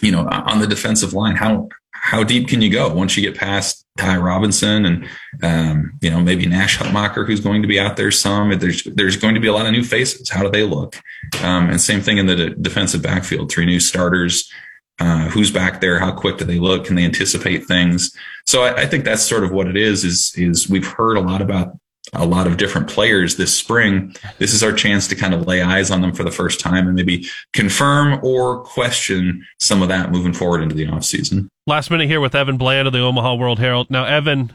you 0.00 0.10
know, 0.10 0.26
on 0.28 0.60
the 0.60 0.66
defensive 0.66 1.12
line, 1.12 1.36
how 1.36 1.68
how 1.90 2.24
deep 2.24 2.48
can 2.48 2.60
you 2.60 2.70
go 2.70 2.92
once 2.92 3.16
you 3.16 3.22
get 3.22 3.38
past 3.38 3.86
Ty 3.96 4.16
Robinson 4.16 4.86
and 4.86 5.08
um, 5.42 5.92
you 6.00 6.10
know 6.10 6.20
maybe 6.20 6.46
Nash 6.46 6.78
Hutmacher, 6.78 7.26
who's 7.26 7.40
going 7.40 7.62
to 7.62 7.68
be 7.68 7.78
out 7.78 7.96
there 7.96 8.10
some? 8.10 8.58
There's 8.58 8.84
there's 8.94 9.16
going 9.16 9.34
to 9.34 9.40
be 9.40 9.48
a 9.48 9.52
lot 9.52 9.66
of 9.66 9.72
new 9.72 9.84
faces. 9.84 10.30
How 10.30 10.42
do 10.42 10.50
they 10.50 10.64
look? 10.64 10.96
Um, 11.42 11.68
and 11.68 11.80
same 11.80 12.00
thing 12.00 12.18
in 12.18 12.26
the 12.26 12.50
defensive 12.60 13.02
backfield. 13.02 13.52
Three 13.52 13.66
new 13.66 13.80
starters. 13.80 14.50
Uh, 14.98 15.28
who's 15.28 15.50
back 15.50 15.80
there? 15.80 15.98
How 15.98 16.12
quick 16.12 16.38
do 16.38 16.44
they 16.44 16.58
look? 16.58 16.84
Can 16.84 16.96
they 16.96 17.04
anticipate 17.04 17.66
things? 17.66 18.14
So 18.46 18.62
I, 18.62 18.82
I, 18.82 18.86
think 18.86 19.04
that's 19.04 19.22
sort 19.22 19.42
of 19.42 19.50
what 19.50 19.66
it 19.66 19.76
is. 19.76 20.04
Is 20.04 20.32
is 20.36 20.68
we've 20.68 20.86
heard 20.86 21.16
a 21.16 21.20
lot 21.20 21.40
about 21.40 21.76
a 22.12 22.26
lot 22.26 22.46
of 22.46 22.56
different 22.56 22.88
players 22.88 23.36
this 23.36 23.56
spring. 23.56 24.14
This 24.38 24.52
is 24.52 24.62
our 24.62 24.72
chance 24.72 25.06
to 25.08 25.14
kind 25.14 25.32
of 25.32 25.46
lay 25.46 25.62
eyes 25.62 25.90
on 25.90 26.02
them 26.02 26.12
for 26.12 26.24
the 26.24 26.30
first 26.30 26.60
time 26.60 26.86
and 26.86 26.94
maybe 26.94 27.26
confirm 27.52 28.20
or 28.22 28.62
question 28.64 29.46
some 29.60 29.82
of 29.82 29.88
that 29.88 30.10
moving 30.10 30.34
forward 30.34 30.62
into 30.62 30.74
the 30.74 30.86
off 30.88 31.04
season. 31.04 31.48
Last 31.66 31.90
minute 31.90 32.08
here 32.08 32.20
with 32.20 32.34
Evan 32.34 32.58
Bland 32.58 32.86
of 32.86 32.92
the 32.92 33.00
Omaha 33.00 33.36
World 33.36 33.60
Herald. 33.60 33.88
Now, 33.88 34.04
Evan, 34.04 34.52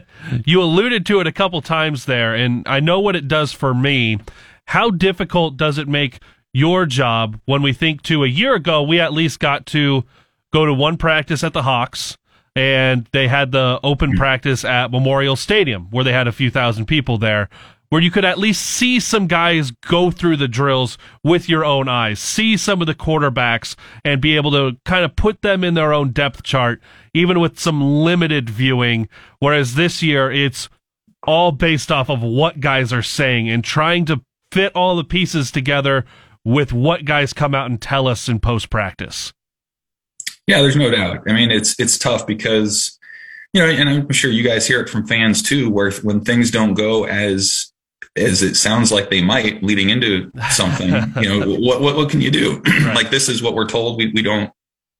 you 0.44 0.60
alluded 0.60 1.06
to 1.06 1.20
it 1.20 1.26
a 1.26 1.32
couple 1.32 1.62
times 1.62 2.04
there, 2.04 2.34
and 2.34 2.66
I 2.66 2.80
know 2.80 3.00
what 3.00 3.16
it 3.16 3.28
does 3.28 3.52
for 3.52 3.72
me. 3.72 4.18
How 4.66 4.90
difficult 4.90 5.56
does 5.56 5.78
it 5.78 5.88
make 5.88 6.18
your 6.52 6.86
job 6.86 7.40
when 7.44 7.62
we 7.62 7.72
think 7.72 8.02
to 8.02 8.24
a 8.24 8.28
year 8.28 8.54
ago, 8.54 8.82
we 8.82 9.00
at 9.00 9.12
least 9.12 9.38
got 9.38 9.66
to 9.66 10.04
go 10.52 10.64
to 10.64 10.72
one 10.72 10.96
practice 10.96 11.44
at 11.44 11.52
the 11.52 11.62
Hawks 11.62 12.16
and 12.56 13.08
they 13.12 13.28
had 13.28 13.52
the 13.52 13.78
open 13.82 14.10
mm-hmm. 14.10 14.18
practice 14.18 14.64
at 14.64 14.90
Memorial 14.90 15.36
Stadium 15.36 15.88
where 15.90 16.04
they 16.04 16.12
had 16.12 16.26
a 16.26 16.32
few 16.32 16.50
thousand 16.50 16.86
people 16.86 17.18
there 17.18 17.48
where 17.90 18.02
you 18.02 18.10
could 18.10 18.24
at 18.24 18.38
least 18.38 18.62
see 18.62 19.00
some 19.00 19.26
guys 19.26 19.70
go 19.70 20.10
through 20.10 20.36
the 20.36 20.48
drills 20.48 20.98
with 21.24 21.48
your 21.48 21.64
own 21.64 21.88
eyes, 21.88 22.18
see 22.18 22.56
some 22.56 22.80
of 22.80 22.86
the 22.86 22.94
quarterbacks 22.94 23.76
and 24.04 24.20
be 24.20 24.36
able 24.36 24.50
to 24.50 24.76
kind 24.84 25.04
of 25.04 25.16
put 25.16 25.40
them 25.42 25.64
in 25.64 25.74
their 25.74 25.92
own 25.92 26.10
depth 26.10 26.42
chart, 26.42 26.82
even 27.14 27.40
with 27.40 27.58
some 27.58 27.80
limited 27.80 28.50
viewing. 28.50 29.08
Whereas 29.38 29.74
this 29.74 30.02
year, 30.02 30.30
it's 30.30 30.68
all 31.26 31.50
based 31.50 31.90
off 31.90 32.10
of 32.10 32.22
what 32.22 32.60
guys 32.60 32.92
are 32.92 33.02
saying 33.02 33.48
and 33.48 33.64
trying 33.64 34.04
to 34.04 34.20
fit 34.52 34.74
all 34.74 34.96
the 34.96 35.04
pieces 35.04 35.50
together 35.50 36.04
with 36.48 36.72
what 36.72 37.04
guys 37.04 37.34
come 37.34 37.54
out 37.54 37.68
and 37.68 37.80
tell 37.80 38.08
us 38.08 38.26
in 38.26 38.40
post 38.40 38.70
practice. 38.70 39.34
Yeah, 40.46 40.62
there's 40.62 40.76
no 40.76 40.90
doubt. 40.90 41.18
I 41.28 41.34
mean, 41.34 41.50
it's 41.50 41.78
it's 41.78 41.98
tough 41.98 42.26
because 42.26 42.98
you 43.52 43.60
know, 43.60 43.68
and 43.68 43.88
I'm 43.88 44.12
sure 44.12 44.30
you 44.30 44.42
guys 44.42 44.66
hear 44.66 44.80
it 44.80 44.88
from 44.88 45.06
fans 45.06 45.42
too, 45.42 45.68
where 45.68 45.92
when 46.02 46.22
things 46.22 46.50
don't 46.50 46.72
go 46.72 47.04
as 47.04 47.70
as 48.16 48.42
it 48.42 48.54
sounds 48.56 48.90
like 48.90 49.10
they 49.10 49.20
might 49.20 49.62
leading 49.62 49.90
into 49.90 50.32
something, 50.50 50.88
you 51.22 51.28
know, 51.28 51.54
what 51.60 51.82
what 51.82 51.96
what 51.96 52.08
can 52.08 52.22
you 52.22 52.30
do? 52.30 52.62
Right. 52.66 52.96
like 52.96 53.10
this 53.10 53.28
is 53.28 53.42
what 53.42 53.54
we're 53.54 53.68
told. 53.68 53.98
We 53.98 54.10
we 54.12 54.22
don't 54.22 54.50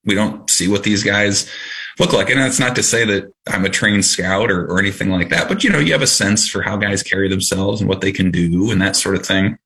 we 0.04 0.14
don't 0.14 0.50
see 0.50 0.68
what 0.68 0.82
these 0.82 1.02
guys 1.02 1.50
look 1.98 2.12
like. 2.12 2.28
And 2.28 2.38
that's 2.38 2.60
not 2.60 2.76
to 2.76 2.82
say 2.82 3.06
that 3.06 3.32
I'm 3.46 3.64
a 3.64 3.70
trained 3.70 4.04
scout 4.04 4.50
or, 4.50 4.66
or 4.66 4.78
anything 4.78 5.08
like 5.08 5.30
that, 5.30 5.48
but 5.48 5.64
you 5.64 5.70
know, 5.70 5.78
you 5.78 5.92
have 5.92 6.02
a 6.02 6.06
sense 6.06 6.46
for 6.46 6.60
how 6.60 6.76
guys 6.76 7.02
carry 7.02 7.28
themselves 7.28 7.80
and 7.80 7.88
what 7.88 8.02
they 8.02 8.12
can 8.12 8.30
do 8.30 8.70
and 8.70 8.82
that 8.82 8.96
sort 8.96 9.16
of 9.16 9.24
thing. 9.24 9.56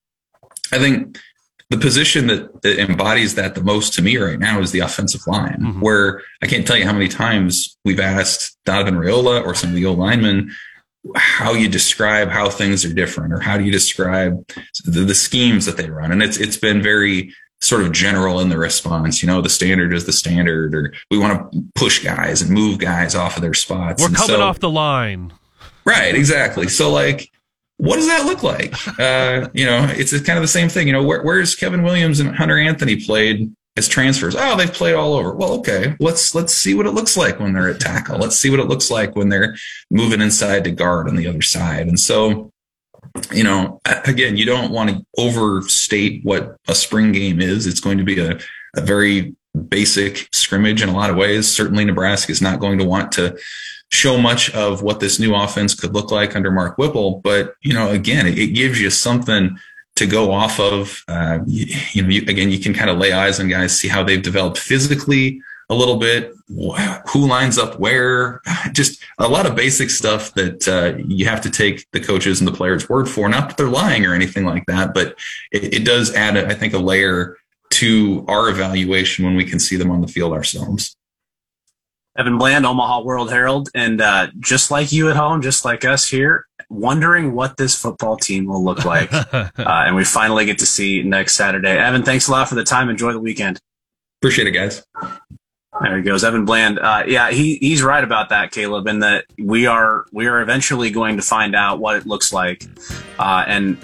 I 0.73 0.79
think 0.79 1.19
the 1.73 1.79
position 1.79 2.27
that, 2.27 2.61
that, 2.61 2.79
embodies 2.79 3.35
that 3.37 3.55
the 3.55 3.63
most 3.63 3.95
to 3.95 4.03
me 4.03 4.19
right 4.19 4.39
now 4.39 4.61
is 4.61 4.73
the 4.73 4.81
offensive 4.81 5.27
line, 5.27 5.59
mm-hmm. 5.59 5.81
where 5.81 6.21
I 6.43 6.47
can't 6.47 6.67
tell 6.67 6.77
you 6.77 6.85
how 6.85 6.93
many 6.93 7.09
times 7.09 7.79
we've 7.83 7.99
asked 7.99 8.59
Donovan 8.67 8.95
Raiola 8.95 9.43
or 9.43 9.55
some 9.55 9.71
of 9.71 9.77
the 9.77 9.87
old 9.87 9.99
linemen 9.99 10.53
how 11.17 11.55
you 11.55 11.69
describe 11.69 12.29
how 12.29 12.51
things 12.51 12.85
are 12.85 12.93
different 12.93 13.33
or 13.33 13.41
how 13.41 13.57
do 13.57 13.65
you 13.65 13.73
describe 13.73 14.47
the, 14.85 15.01
the 15.01 15.15
schemes 15.15 15.65
that 15.65 15.79
they 15.79 15.89
run. 15.89 16.13
And 16.13 16.23
it's 16.23 16.37
it's 16.37 16.59
been 16.59 16.83
very 16.83 17.35
sort 17.63 17.83
of 17.83 17.93
general 17.93 18.41
in 18.41 18.51
the 18.51 18.59
response. 18.59 19.23
You 19.23 19.29
know, 19.29 19.41
the 19.41 19.49
standard 19.49 19.95
is 19.95 20.05
the 20.05 20.13
standard, 20.13 20.75
or 20.75 20.93
we 21.11 21.19
want 21.19 21.53
to 21.53 21.65
push 21.75 22.05
guys 22.05 22.43
and 22.43 22.51
move 22.51 22.79
guys 22.79 23.15
off 23.15 23.37
of 23.37 23.43
their 23.43 23.55
spots. 23.55 24.03
We're 24.03 24.09
and 24.09 24.17
coming 24.17 24.37
so, 24.37 24.43
off 24.43 24.61
the 24.61 24.71
line. 24.71 25.33
Right, 25.87 26.15
exactly. 26.15 26.69
So 26.69 26.93
like 26.93 27.33
what 27.83 27.97
does 27.97 28.07
that 28.07 28.25
look 28.27 28.45
like? 28.45 28.73
Uh, 28.97 29.49
you 29.55 29.67
know, 29.67 29.89
it's 29.91 30.13
kind 30.21 30.39
of 30.39 30.43
the 30.43 30.47
same 30.47 30.69
thing. 30.69 30.87
You 30.87 30.93
know, 30.93 31.03
where, 31.03 31.21
where's 31.25 31.57
Kevin 31.57 31.83
Williams 31.83 32.21
and 32.21 32.33
Hunter 32.33 32.57
Anthony 32.57 33.05
played 33.05 33.53
as 33.77 33.89
transfers. 33.89 34.37
Oh, 34.39 34.57
they've 34.57 34.73
played 34.73 34.95
all 34.95 35.15
over. 35.15 35.35
Well, 35.35 35.55
okay, 35.55 35.97
let's 35.99 36.33
let's 36.33 36.55
see 36.55 36.75
what 36.75 36.87
it 36.87 36.93
looks 36.93 37.17
like 37.17 37.41
when 37.41 37.55
they're 37.55 37.71
at 37.71 37.81
tackle. 37.81 38.19
Let's 38.19 38.37
see 38.37 38.51
what 38.51 38.61
it 38.61 38.69
looks 38.69 38.89
like 38.89 39.17
when 39.17 39.31
they're 39.31 39.57
moving 39.91 40.21
inside 40.21 40.63
to 40.63 40.71
guard 40.71 41.09
on 41.09 41.17
the 41.17 41.27
other 41.27 41.43
side. 41.43 41.89
And 41.89 41.99
so, 41.99 42.53
you 43.33 43.43
know, 43.43 43.81
again, 44.07 44.37
you 44.37 44.45
don't 44.45 44.71
want 44.71 44.91
to 44.91 45.05
overstate 45.19 46.25
what 46.25 46.57
a 46.69 46.77
spring 46.77 47.11
game 47.11 47.41
is. 47.41 47.67
It's 47.67 47.81
going 47.81 47.99
to 47.99 48.05
be 48.05 48.21
a, 48.21 48.39
a 48.77 48.81
very 48.81 49.35
basic 49.69 50.29
scrimmage 50.33 50.83
in 50.83 50.89
a 50.89 50.95
lot 50.95 51.11
of 51.11 51.17
ways. 51.17 51.53
Certainly, 51.53 51.87
Nebraska 51.87 52.31
is 52.31 52.41
not 52.41 52.61
going 52.61 52.79
to 52.79 52.85
want 52.85 53.11
to 53.13 53.37
show 53.93 54.17
much 54.17 54.51
of 54.55 54.83
what 54.83 55.01
this 55.01 55.21
new 55.21 55.35
offense 55.35 55.75
could 55.75 55.93
look 55.93 56.11
like 56.11 56.35
under 56.35 56.51
Mark 56.51 56.79
Whipple. 56.79 57.21
But 57.21 57.55
you 57.61 57.75
know, 57.75 57.91
again, 57.91 58.27
it, 58.27 58.39
it 58.39 58.49
gives 58.49 58.81
you 58.81 58.91
something 58.91 59.57
to 59.97 60.07
go 60.07 60.33
off 60.33 60.59
of. 60.59 61.05
Uh, 61.07 61.41
you, 61.47 61.67
you, 61.93 62.03
know, 62.03 62.09
you, 62.09 62.23
again, 62.23 62.51
you 62.51 62.59
can 62.59 62.75
kind 62.75 62.91
of 62.91 62.99
lay 62.99 63.13
eyes 63.13 63.39
on 63.39 63.49
guys, 63.49 63.79
see 63.79 63.89
how 63.89 64.03
they've 64.03 64.23
developed 64.23 64.59
physically 64.59 65.41
a 65.69 65.75
little 65.75 65.97
bit, 65.97 66.35
who 66.49 67.27
lines 67.27 67.59
up 67.59 67.79
where, 67.79 68.41
just 68.73 69.03
a 69.19 69.29
lot 69.29 69.47
of 69.47 69.55
basic 69.55 69.91
stuff 69.91 70.33
that 70.35 70.67
uh, 70.67 70.99
you 71.07 71.27
have 71.27 71.41
to 71.43 71.51
take 71.51 71.87
the 71.93 72.01
coaches 72.01 72.41
and 72.41 72.49
the 72.49 72.53
players' 72.53 72.89
word 72.89 73.09
for. 73.09 73.29
Not 73.29 73.49
that 73.49 73.57
they're 73.59 73.69
lying 73.69 74.07
or 74.07 74.15
anything 74.15 74.45
like 74.45 74.65
that, 74.67 74.95
but 74.95 75.19
it, 75.51 75.75
it 75.75 75.85
does 75.85 76.15
add, 76.15 76.37
I 76.37 76.55
think, 76.55 76.73
a 76.73 76.79
layer 76.79 77.37
to 77.71 78.25
our 78.29 78.49
evaluation 78.49 79.25
when 79.25 79.35
we 79.35 79.45
can 79.45 79.59
see 79.59 79.77
them 79.77 79.91
on 79.91 80.01
the 80.01 80.09
field 80.09 80.33
ourselves. 80.33 80.97
Evan 82.17 82.37
Bland, 82.37 82.67
Omaha 82.67 83.03
World 83.03 83.31
Herald, 83.31 83.71
and 83.75 84.01
uh, 84.01 84.29
just 84.39 84.71
like 84.71 84.93
you 84.93 85.09
at 85.09 85.17
home, 85.17 85.41
just 85.41 85.65
like 85.65 85.85
us 85.85 86.09
here, 86.09 86.47
wondering 86.69 87.33
what 87.33 87.57
this 87.57 87.75
football 87.75 88.17
team 88.17 88.47
will 88.47 88.63
look 88.63 88.85
like. 88.85 89.13
uh, 89.33 89.49
and 89.59 89.97
we 89.97 90.05
finally 90.05 90.45
get 90.45 90.59
to 90.59 90.67
see 90.67 91.03
next 91.03 91.37
Saturday. 91.37 91.79
Evan, 91.79 92.03
thanks 92.03 92.29
a 92.29 92.31
lot 92.33 92.49
for 92.49 92.55
the 92.55 92.65
time. 92.65 92.91
Enjoy 92.91 93.13
the 93.13 93.21
weekend. 93.21 93.59
Appreciate 94.21 94.47
it, 94.47 94.53
guys. 94.53 94.85
There 95.81 95.97
he 95.97 96.03
goes, 96.03 96.23
Evan 96.23 96.45
Bland. 96.45 96.79
Uh, 96.79 97.05
yeah, 97.07 97.31
he 97.31 97.57
he's 97.57 97.83
right 97.83 98.05
about 98.05 98.29
that, 98.29 98.51
Caleb, 98.51 98.87
and 98.87 99.03
that 99.03 99.25
we 99.39 99.67
are 99.67 100.05
we 100.13 100.27
are 100.27 100.43
eventually 100.43 100.91
going 100.91 101.17
to 101.17 101.23
find 101.23 101.57
out 101.57 101.79
what 101.79 101.97
it 101.97 102.07
looks 102.07 102.31
like, 102.31 102.67
uh, 103.19 103.45
and 103.47 103.79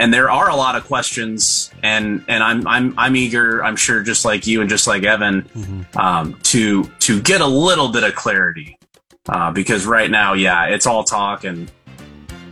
and 0.00 0.14
there 0.14 0.30
are 0.30 0.48
a 0.48 0.56
lot 0.56 0.76
of 0.76 0.84
questions, 0.86 1.70
and 1.82 2.24
and 2.26 2.42
I'm 2.42 2.66
I'm 2.66 2.94
I'm 2.98 3.14
eager, 3.14 3.62
I'm 3.62 3.76
sure, 3.76 4.02
just 4.02 4.24
like 4.24 4.46
you 4.46 4.62
and 4.62 4.70
just 4.70 4.86
like 4.86 5.04
Evan, 5.04 5.42
mm-hmm. 5.42 5.98
um, 5.98 6.38
to 6.44 6.84
to 7.00 7.20
get 7.20 7.42
a 7.42 7.46
little 7.46 7.88
bit 7.88 8.02
of 8.02 8.14
clarity, 8.14 8.78
uh, 9.28 9.52
because 9.52 9.84
right 9.84 10.10
now, 10.10 10.32
yeah, 10.32 10.68
it's 10.68 10.86
all 10.86 11.04
talk, 11.04 11.44
and 11.44 11.70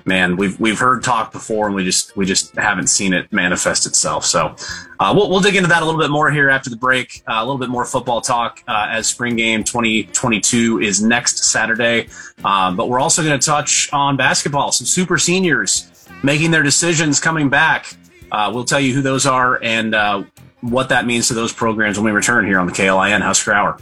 man, 0.04 0.36
we've 0.36 0.60
we've 0.60 0.78
heard 0.78 1.02
talk 1.02 1.32
before, 1.32 1.66
and 1.66 1.74
we 1.74 1.84
just 1.84 2.14
we 2.18 2.26
just 2.26 2.54
haven't 2.54 2.88
seen 2.88 3.14
it 3.14 3.32
manifest 3.32 3.86
itself. 3.86 4.26
So 4.26 4.54
uh, 5.00 5.14
we'll 5.16 5.30
we'll 5.30 5.40
dig 5.40 5.56
into 5.56 5.70
that 5.70 5.82
a 5.82 5.86
little 5.86 6.00
bit 6.00 6.10
more 6.10 6.30
here 6.30 6.50
after 6.50 6.68
the 6.68 6.76
break. 6.76 7.22
Uh, 7.26 7.36
a 7.36 7.44
little 7.44 7.56
bit 7.56 7.70
more 7.70 7.86
football 7.86 8.20
talk 8.20 8.62
uh, 8.68 8.88
as 8.90 9.06
spring 9.06 9.36
game 9.36 9.64
2022 9.64 10.80
is 10.80 11.02
next 11.02 11.44
Saturday, 11.44 12.08
um, 12.44 12.76
but 12.76 12.90
we're 12.90 13.00
also 13.00 13.22
going 13.22 13.40
to 13.40 13.46
touch 13.46 13.90
on 13.94 14.18
basketball. 14.18 14.70
Some 14.70 14.86
super 14.86 15.16
seniors 15.16 15.87
making 16.22 16.50
their 16.50 16.62
decisions 16.62 17.20
coming 17.20 17.48
back. 17.48 17.94
Uh, 18.30 18.50
we'll 18.52 18.64
tell 18.64 18.80
you 18.80 18.94
who 18.94 19.02
those 19.02 19.26
are 19.26 19.62
and 19.62 19.94
uh, 19.94 20.22
what 20.60 20.88
that 20.90 21.06
means 21.06 21.28
to 21.28 21.34
those 21.34 21.52
programs 21.52 21.98
when 21.98 22.04
we 22.04 22.10
return 22.10 22.44
here 22.46 22.58
on 22.58 22.66
the 22.66 22.72
KLIN 22.72 23.20
Husker 23.20 23.52
Hour. 23.52 23.78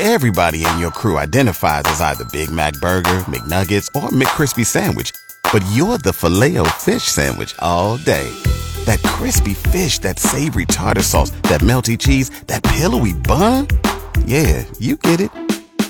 Everybody 0.00 0.64
in 0.64 0.78
your 0.78 0.92
crew 0.92 1.18
identifies 1.18 1.82
as 1.86 2.00
either 2.00 2.24
Big 2.26 2.52
Mac 2.52 2.74
Burger, 2.74 3.24
McNuggets, 3.26 3.88
or 4.00 4.10
McCrispy 4.10 4.64
Sandwich, 4.64 5.10
but 5.52 5.64
you're 5.72 5.98
the 5.98 6.12
filet 6.12 6.56
fish 6.78 7.02
Sandwich 7.02 7.52
all 7.58 7.96
day. 7.96 8.30
That 8.84 9.02
crispy 9.02 9.54
fish, 9.54 9.98
that 9.98 10.20
savory 10.20 10.66
tartar 10.66 11.02
sauce, 11.02 11.30
that 11.42 11.62
melty 11.62 11.98
cheese, 11.98 12.30
that 12.46 12.62
pillowy 12.62 13.12
bun. 13.12 13.66
Yeah, 14.24 14.64
you 14.78 14.96
get 14.96 15.20
it 15.20 15.47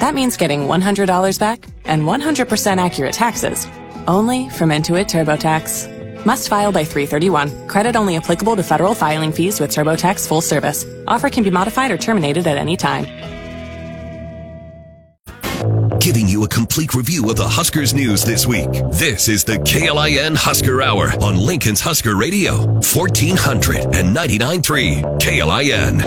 That 0.00 0.14
means 0.14 0.36
getting 0.36 0.62
$100 0.62 1.38
back 1.38 1.64
and 1.84 2.02
100% 2.02 2.84
accurate 2.84 3.12
taxes 3.12 3.66
only 4.06 4.48
from 4.50 4.70
Intuit 4.70 5.06
TurboTax. 5.06 6.24
Must 6.26 6.48
file 6.48 6.72
by 6.72 6.84
331. 6.84 7.68
Credit 7.68 7.96
only 7.96 8.16
applicable 8.16 8.56
to 8.56 8.62
federal 8.62 8.94
filing 8.94 9.32
fees 9.32 9.60
with 9.60 9.70
TurboTax 9.70 10.26
full 10.26 10.40
service. 10.40 10.84
Offer 11.06 11.28
can 11.30 11.44
be 11.44 11.50
modified 11.50 11.90
or 11.90 11.98
terminated 11.98 12.46
at 12.46 12.56
any 12.56 12.76
time. 12.76 13.06
Giving 16.00 16.28
you 16.28 16.44
a 16.44 16.48
complete 16.48 16.94
review 16.94 17.30
of 17.30 17.36
the 17.36 17.48
Huskers 17.48 17.94
news 17.94 18.24
this 18.24 18.46
week. 18.46 18.70
This 18.92 19.28
is 19.28 19.42
the 19.42 19.56
KLIN 19.56 20.36
Husker 20.36 20.82
Hour 20.82 21.12
on 21.22 21.38
Lincoln's 21.38 21.80
Husker 21.80 22.16
Radio, 22.16 22.66
1499.3 22.80 25.18
KLIN. 25.18 26.02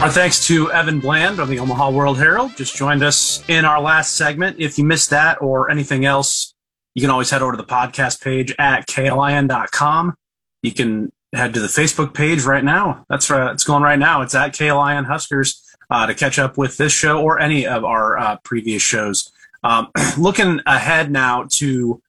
Our 0.00 0.08
thanks 0.08 0.46
to 0.46 0.72
Evan 0.72 0.98
Bland 0.98 1.40
of 1.40 1.48
the 1.48 1.58
Omaha 1.58 1.90
World 1.90 2.16
Herald. 2.16 2.56
Just 2.56 2.74
joined 2.74 3.02
us 3.02 3.44
in 3.48 3.66
our 3.66 3.78
last 3.78 4.16
segment. 4.16 4.56
If 4.58 4.78
you 4.78 4.84
missed 4.84 5.10
that 5.10 5.42
or 5.42 5.70
anything 5.70 6.06
else, 6.06 6.54
you 6.94 7.02
can 7.02 7.10
always 7.10 7.28
head 7.28 7.42
over 7.42 7.52
to 7.52 7.58
the 7.58 7.64
podcast 7.64 8.22
page 8.22 8.54
at 8.58 8.86
klin.com. 8.86 10.14
You 10.62 10.72
can 10.72 11.12
head 11.34 11.52
to 11.52 11.60
the 11.60 11.66
Facebook 11.66 12.14
page 12.14 12.44
right 12.44 12.64
now. 12.64 13.04
That's 13.10 13.28
right. 13.28 13.52
It's 13.52 13.62
going 13.62 13.82
right 13.82 13.98
now. 13.98 14.22
It's 14.22 14.34
at 14.34 14.54
KLIN 14.54 15.04
Huskers 15.04 15.62
uh, 15.90 16.06
to 16.06 16.14
catch 16.14 16.38
up 16.38 16.56
with 16.56 16.78
this 16.78 16.92
show 16.92 17.20
or 17.20 17.38
any 17.38 17.66
of 17.66 17.84
our 17.84 18.16
uh, 18.16 18.36
previous 18.42 18.80
shows. 18.80 19.30
Um, 19.62 19.88
looking 20.18 20.60
ahead 20.64 21.10
now 21.10 21.44
to 21.50 22.00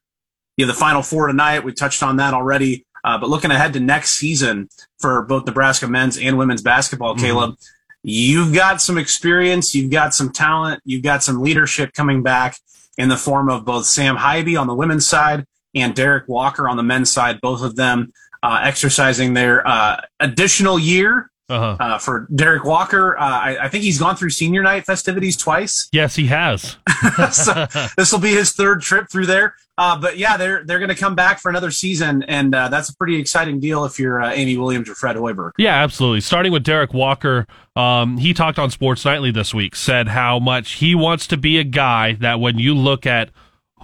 you 0.56 0.66
know, 0.66 0.68
the 0.68 0.80
Final 0.80 1.04
Four 1.04 1.28
tonight, 1.28 1.66
we 1.66 1.74
touched 1.74 2.04
on 2.04 2.16
that 2.18 2.34
already. 2.34 2.86
Uh, 3.04 3.18
but 3.18 3.30
looking 3.30 3.52
ahead 3.52 3.74
to 3.74 3.80
next 3.80 4.12
season 4.12 4.70
for 5.00 5.24
both 5.24 5.46
Nebraska 5.46 5.88
men's 5.88 6.18
and 6.18 6.38
women's 6.38 6.62
basketball, 6.62 7.16
mm-hmm. 7.16 7.26
Caleb, 7.26 7.56
you've 8.04 8.54
got 8.54 8.82
some 8.82 8.98
experience, 8.98 9.76
you've 9.76 9.92
got 9.92 10.14
some 10.14 10.32
talent, 10.32 10.82
you've 10.86 11.04
got 11.04 11.24
some 11.24 11.42
leadership 11.42 11.94
coming 11.94 12.24
back 12.24 12.58
in 12.98 13.10
the 13.10 13.18
form 13.18 13.50
of 13.50 13.66
both 13.66 13.86
Sam 13.86 14.18
Haiby 14.18 14.60
on 14.60 14.68
the 14.68 14.76
women's 14.76 15.08
side 15.08 15.46
and 15.74 15.96
Derrick 15.96 16.28
Walker 16.28 16.68
on 16.68 16.78
the 16.78 16.84
men's 16.84 17.12
side, 17.12 17.40
both 17.42 17.62
of 17.62 17.76
them 17.76 18.12
uh, 18.44 18.62
exercising 18.64 19.34
their 19.34 19.66
uh, 19.68 20.02
additional 20.20 20.78
year. 20.78 21.31
Uh-huh. 21.52 21.78
Uh, 21.80 21.98
for 21.98 22.28
Derrick 22.34 22.64
Walker, 22.64 23.18
uh, 23.18 23.24
I, 23.24 23.66
I, 23.66 23.68
think 23.68 23.84
he's 23.84 24.00
gone 24.00 24.16
through 24.16 24.30
senior 24.30 24.64
night 24.64 24.86
festivities 24.86 25.36
twice. 25.36 25.90
Yes, 25.92 26.16
he 26.16 26.28
has. 26.28 26.78
so 27.34 27.68
this 27.98 28.14
will 28.14 28.20
be 28.20 28.32
his 28.32 28.54
third 28.54 28.82
trip 28.82 29.10
through 29.12 29.26
there. 29.26 29.56
Uh, 29.78 30.00
but 30.00 30.18
yeah, 30.18 30.38
they're 30.38 30.64
they're 30.64 30.80
going 30.80 30.90
to 30.90 30.96
come 30.96 31.16
back 31.16 31.40
for 31.40 31.50
another 31.50 31.72
season, 31.72 32.24
and 32.24 32.56
uh, 32.56 32.70
that's 32.70 32.90
a 32.90 32.96
pretty 32.96 33.20
exciting 33.20 33.60
deal 33.60 33.84
if 33.84 34.00
you're 34.00 34.22
uh, 34.22 34.32
Amy 34.32 34.56
Williams 34.56 34.88
or 34.90 34.96
Fred 34.96 35.16
Hoiberg. 35.16 35.52
Yeah, 35.58 35.76
absolutely. 35.76 36.22
Starting 36.22 36.52
with 36.52 36.64
Derrick 36.64 36.94
Walker, 36.94 37.48
um, 37.76 38.18
he 38.18 38.34
talked 38.34 38.60
on 38.60 38.70
Sports 38.70 39.04
Nightly 39.04 39.32
this 39.32 39.54
week, 39.54 39.76
said 39.76 40.10
how 40.10 40.40
much 40.40 40.74
he 40.74 40.96
wants 40.96 41.28
to 41.28 41.38
be 41.38 41.58
a 41.58 41.64
guy 41.64 42.14
that 42.14 42.40
when 42.40 42.60
you 42.60 42.74
look 42.76 43.06
at 43.06 43.32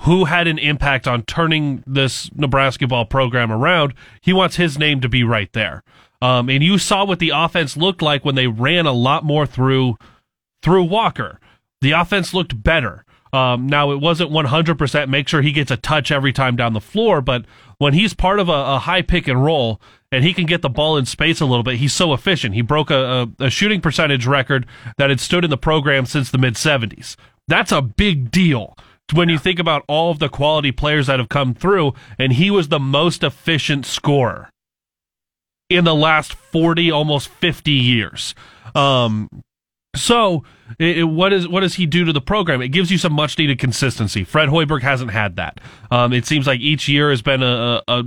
who 0.02 0.26
had 0.26 0.48
an 0.48 0.60
impact 0.60 1.08
on 1.08 1.24
turning 1.24 1.84
this 1.88 2.30
Nebraska 2.36 2.88
ball 2.88 3.06
program 3.06 3.52
around, 3.52 3.94
he 4.22 4.32
wants 4.32 4.58
his 4.58 4.78
name 4.78 5.02
to 5.02 5.10
be 5.10 5.24
right 5.24 5.52
there. 5.54 5.84
Um, 6.22 6.50
and 6.50 6.64
you 6.64 6.78
saw 6.78 7.06
what 7.06 7.20
the 7.20 7.32
offense 7.34 7.78
looked 7.78 8.02
like 8.02 8.26
when 8.26 8.36
they 8.36 8.48
ran 8.48 8.86
a 8.86 8.92
lot 8.92 9.24
more 9.24 9.46
through 9.46 9.98
through 10.64 10.84
Walker. 10.84 11.40
The 11.82 11.92
offense 11.92 12.34
looked 12.34 12.64
better. 12.64 13.06
Um, 13.34 13.68
now 13.68 13.92
it 13.92 14.00
wasn't 14.00 14.32
100% 14.32 15.10
make 15.10 15.28
sure 15.28 15.42
he 15.42 15.52
gets 15.52 15.70
a 15.70 15.78
touch 15.78 16.12
every 16.12 16.32
time 16.32 16.56
down 16.56 16.74
the 16.74 16.82
floor, 16.82 17.22
but 17.22 17.46
when 17.78 17.94
he's 17.94 18.14
part 18.14 18.40
of 18.40 18.50
a, 18.50 18.52
a, 18.52 18.80
high 18.80 19.02
pick 19.02 19.28
and 19.28 19.44
roll 19.44 19.82
and 20.12 20.24
he 20.24 20.34
can 20.34 20.46
get 20.46 20.62
the 20.62 20.70
ball 20.70 20.98
in 20.98 21.06
space 21.06 21.42
a 21.42 21.46
little 21.46 21.64
bit, 21.64 21.76
he's 21.76 21.94
so 21.94 22.14
efficient. 22.14 22.56
He 22.56 22.62
broke 22.62 22.90
a, 22.90 23.28
a, 23.40 23.46
a 23.46 23.50
shooting 23.50 23.82
percentage 23.82 24.26
record 24.26 24.66
that 24.98 25.10
had 25.10 25.20
stood 25.20 25.44
in 25.44 25.50
the 25.50 25.58
program 25.58 26.06
since 26.06 26.32
the 26.32 26.38
mid 26.38 26.56
70s. 26.56 27.16
That's 27.48 27.72
a 27.72 27.82
big 27.82 28.32
deal 28.32 28.76
when 29.14 29.30
you 29.30 29.38
think 29.38 29.60
about 29.60 29.84
all 29.88 30.12
of 30.12 30.20
the 30.20 30.30
quality 30.30 30.72
players 30.72 31.08
that 31.08 31.20
have 31.20 31.30
come 31.30 31.54
through, 31.54 31.94
and 32.18 32.34
he 32.34 32.50
was 32.50 32.70
the 32.70 32.80
most 32.80 33.24
efficient 33.24 33.86
scorer 33.86 34.50
in 35.70 35.84
the 35.84 35.96
last 35.96 36.34
40, 36.34 36.92
almost 36.92 37.30
50 37.30 37.72
years. 37.72 38.34
Um, 38.76 39.30
So, 39.96 40.44
it, 40.80 41.00
it, 41.00 41.04
what 41.06 41.34
is 41.34 41.48
what 41.48 41.62
does 41.62 41.76
he 41.76 41.86
do 41.88 42.06
to 42.06 42.14
the 42.14 42.22
program? 42.22 42.62
It 42.62 42.68
gives 42.70 42.92
you 42.92 42.98
some 43.00 43.14
much 43.14 43.38
needed 43.38 43.58
consistency. 43.58 44.24
Fred 44.24 44.50
Hoiberg 44.50 44.82
hasn't 44.82 45.12
had 45.12 45.38
that. 45.38 45.60
Um, 45.90 46.14
it 46.14 46.26
seems 46.26 46.46
like 46.46 46.60
each 46.60 46.88
year 46.88 47.10
has 47.10 47.22
been 47.22 47.42
a, 47.42 47.82
a, 47.88 48.04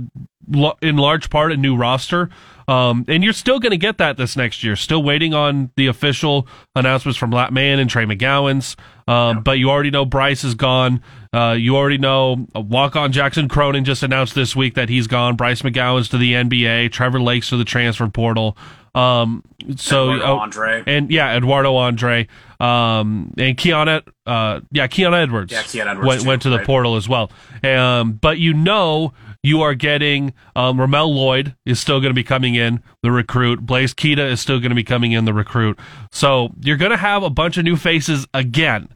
a 0.53 0.73
in 0.81 0.95
large 0.97 1.29
part 1.29 1.51
a 1.51 1.57
new 1.57 1.75
roster. 1.75 2.29
Um, 2.67 3.03
and 3.09 3.23
you're 3.23 3.33
still 3.33 3.59
going 3.59 3.71
to 3.71 3.77
get 3.77 3.97
that 3.97 4.15
this 4.15 4.37
next 4.37 4.63
year. 4.63 4.75
Still 4.77 5.03
waiting 5.03 5.33
on 5.33 5.71
the 5.75 5.87
official 5.87 6.47
announcements 6.75 7.17
from 7.17 7.31
Lat 7.31 7.51
Mayen 7.51 7.79
and 7.79 7.89
Trey 7.89 8.05
McGowens. 8.05 8.77
Um, 9.11 9.37
yeah. 9.37 9.41
But 9.41 9.59
you 9.59 9.69
already 9.69 9.91
know 9.91 10.05
Bryce 10.05 10.43
is 10.43 10.55
gone. 10.55 11.01
Uh, 11.33 11.55
you 11.57 11.75
already 11.75 11.97
know 11.97 12.45
walk 12.55 12.95
on 12.95 13.11
Jackson 13.11 13.47
Cronin 13.47 13.83
just 13.83 14.03
announced 14.03 14.35
this 14.35 14.55
week 14.55 14.75
that 14.75 14.89
he's 14.89 15.07
gone. 15.07 15.35
Bryce 15.35 15.61
McGowens 15.61 16.09
to 16.11 16.17
the 16.17 16.33
NBA. 16.33 16.91
Trevor 16.91 17.21
Lakes 17.21 17.49
to 17.49 17.57
the 17.57 17.65
transfer 17.65 18.07
portal. 18.07 18.57
Um, 18.93 19.43
so 19.77 20.11
Eduardo 20.11 20.25
oh, 20.25 20.37
Andre. 20.39 20.83
and 20.85 21.11
yeah, 21.11 21.35
Eduardo 21.35 21.75
Andre. 21.75 22.27
Um, 22.59 23.33
and 23.37 23.57
Keon, 23.57 24.01
uh, 24.25 24.59
yeah, 24.71 24.87
Keon 24.87 25.13
Edwards. 25.13 25.51
Yeah, 25.51 25.91
Edwards 25.91 26.07
went, 26.07 26.21
too, 26.21 26.27
went 26.27 26.41
to 26.43 26.49
the 26.49 26.57
right. 26.57 26.65
portal 26.65 26.95
as 26.95 27.07
well. 27.07 27.31
Um, 27.63 28.13
but 28.13 28.37
you 28.37 28.53
know, 28.53 29.13
you 29.43 29.61
are 29.61 29.73
getting, 29.73 30.33
um, 30.55 30.79
Ramel 30.79 31.13
Lloyd 31.13 31.55
is 31.65 31.79
still 31.79 31.99
going 32.01 32.11
to 32.11 32.15
be 32.15 32.23
coming 32.23 32.55
in, 32.55 32.83
the 33.01 33.11
recruit. 33.11 33.65
Blaise 33.65 33.93
Keita 33.93 34.29
is 34.29 34.41
still 34.41 34.59
going 34.59 34.69
to 34.69 34.75
be 34.75 34.83
coming 34.83 35.13
in, 35.13 35.25
the 35.25 35.33
recruit. 35.33 35.79
So 36.11 36.49
you're 36.61 36.77
going 36.77 36.91
to 36.91 36.97
have 36.97 37.23
a 37.23 37.29
bunch 37.29 37.57
of 37.57 37.63
new 37.63 37.77
faces 37.77 38.27
again 38.33 38.89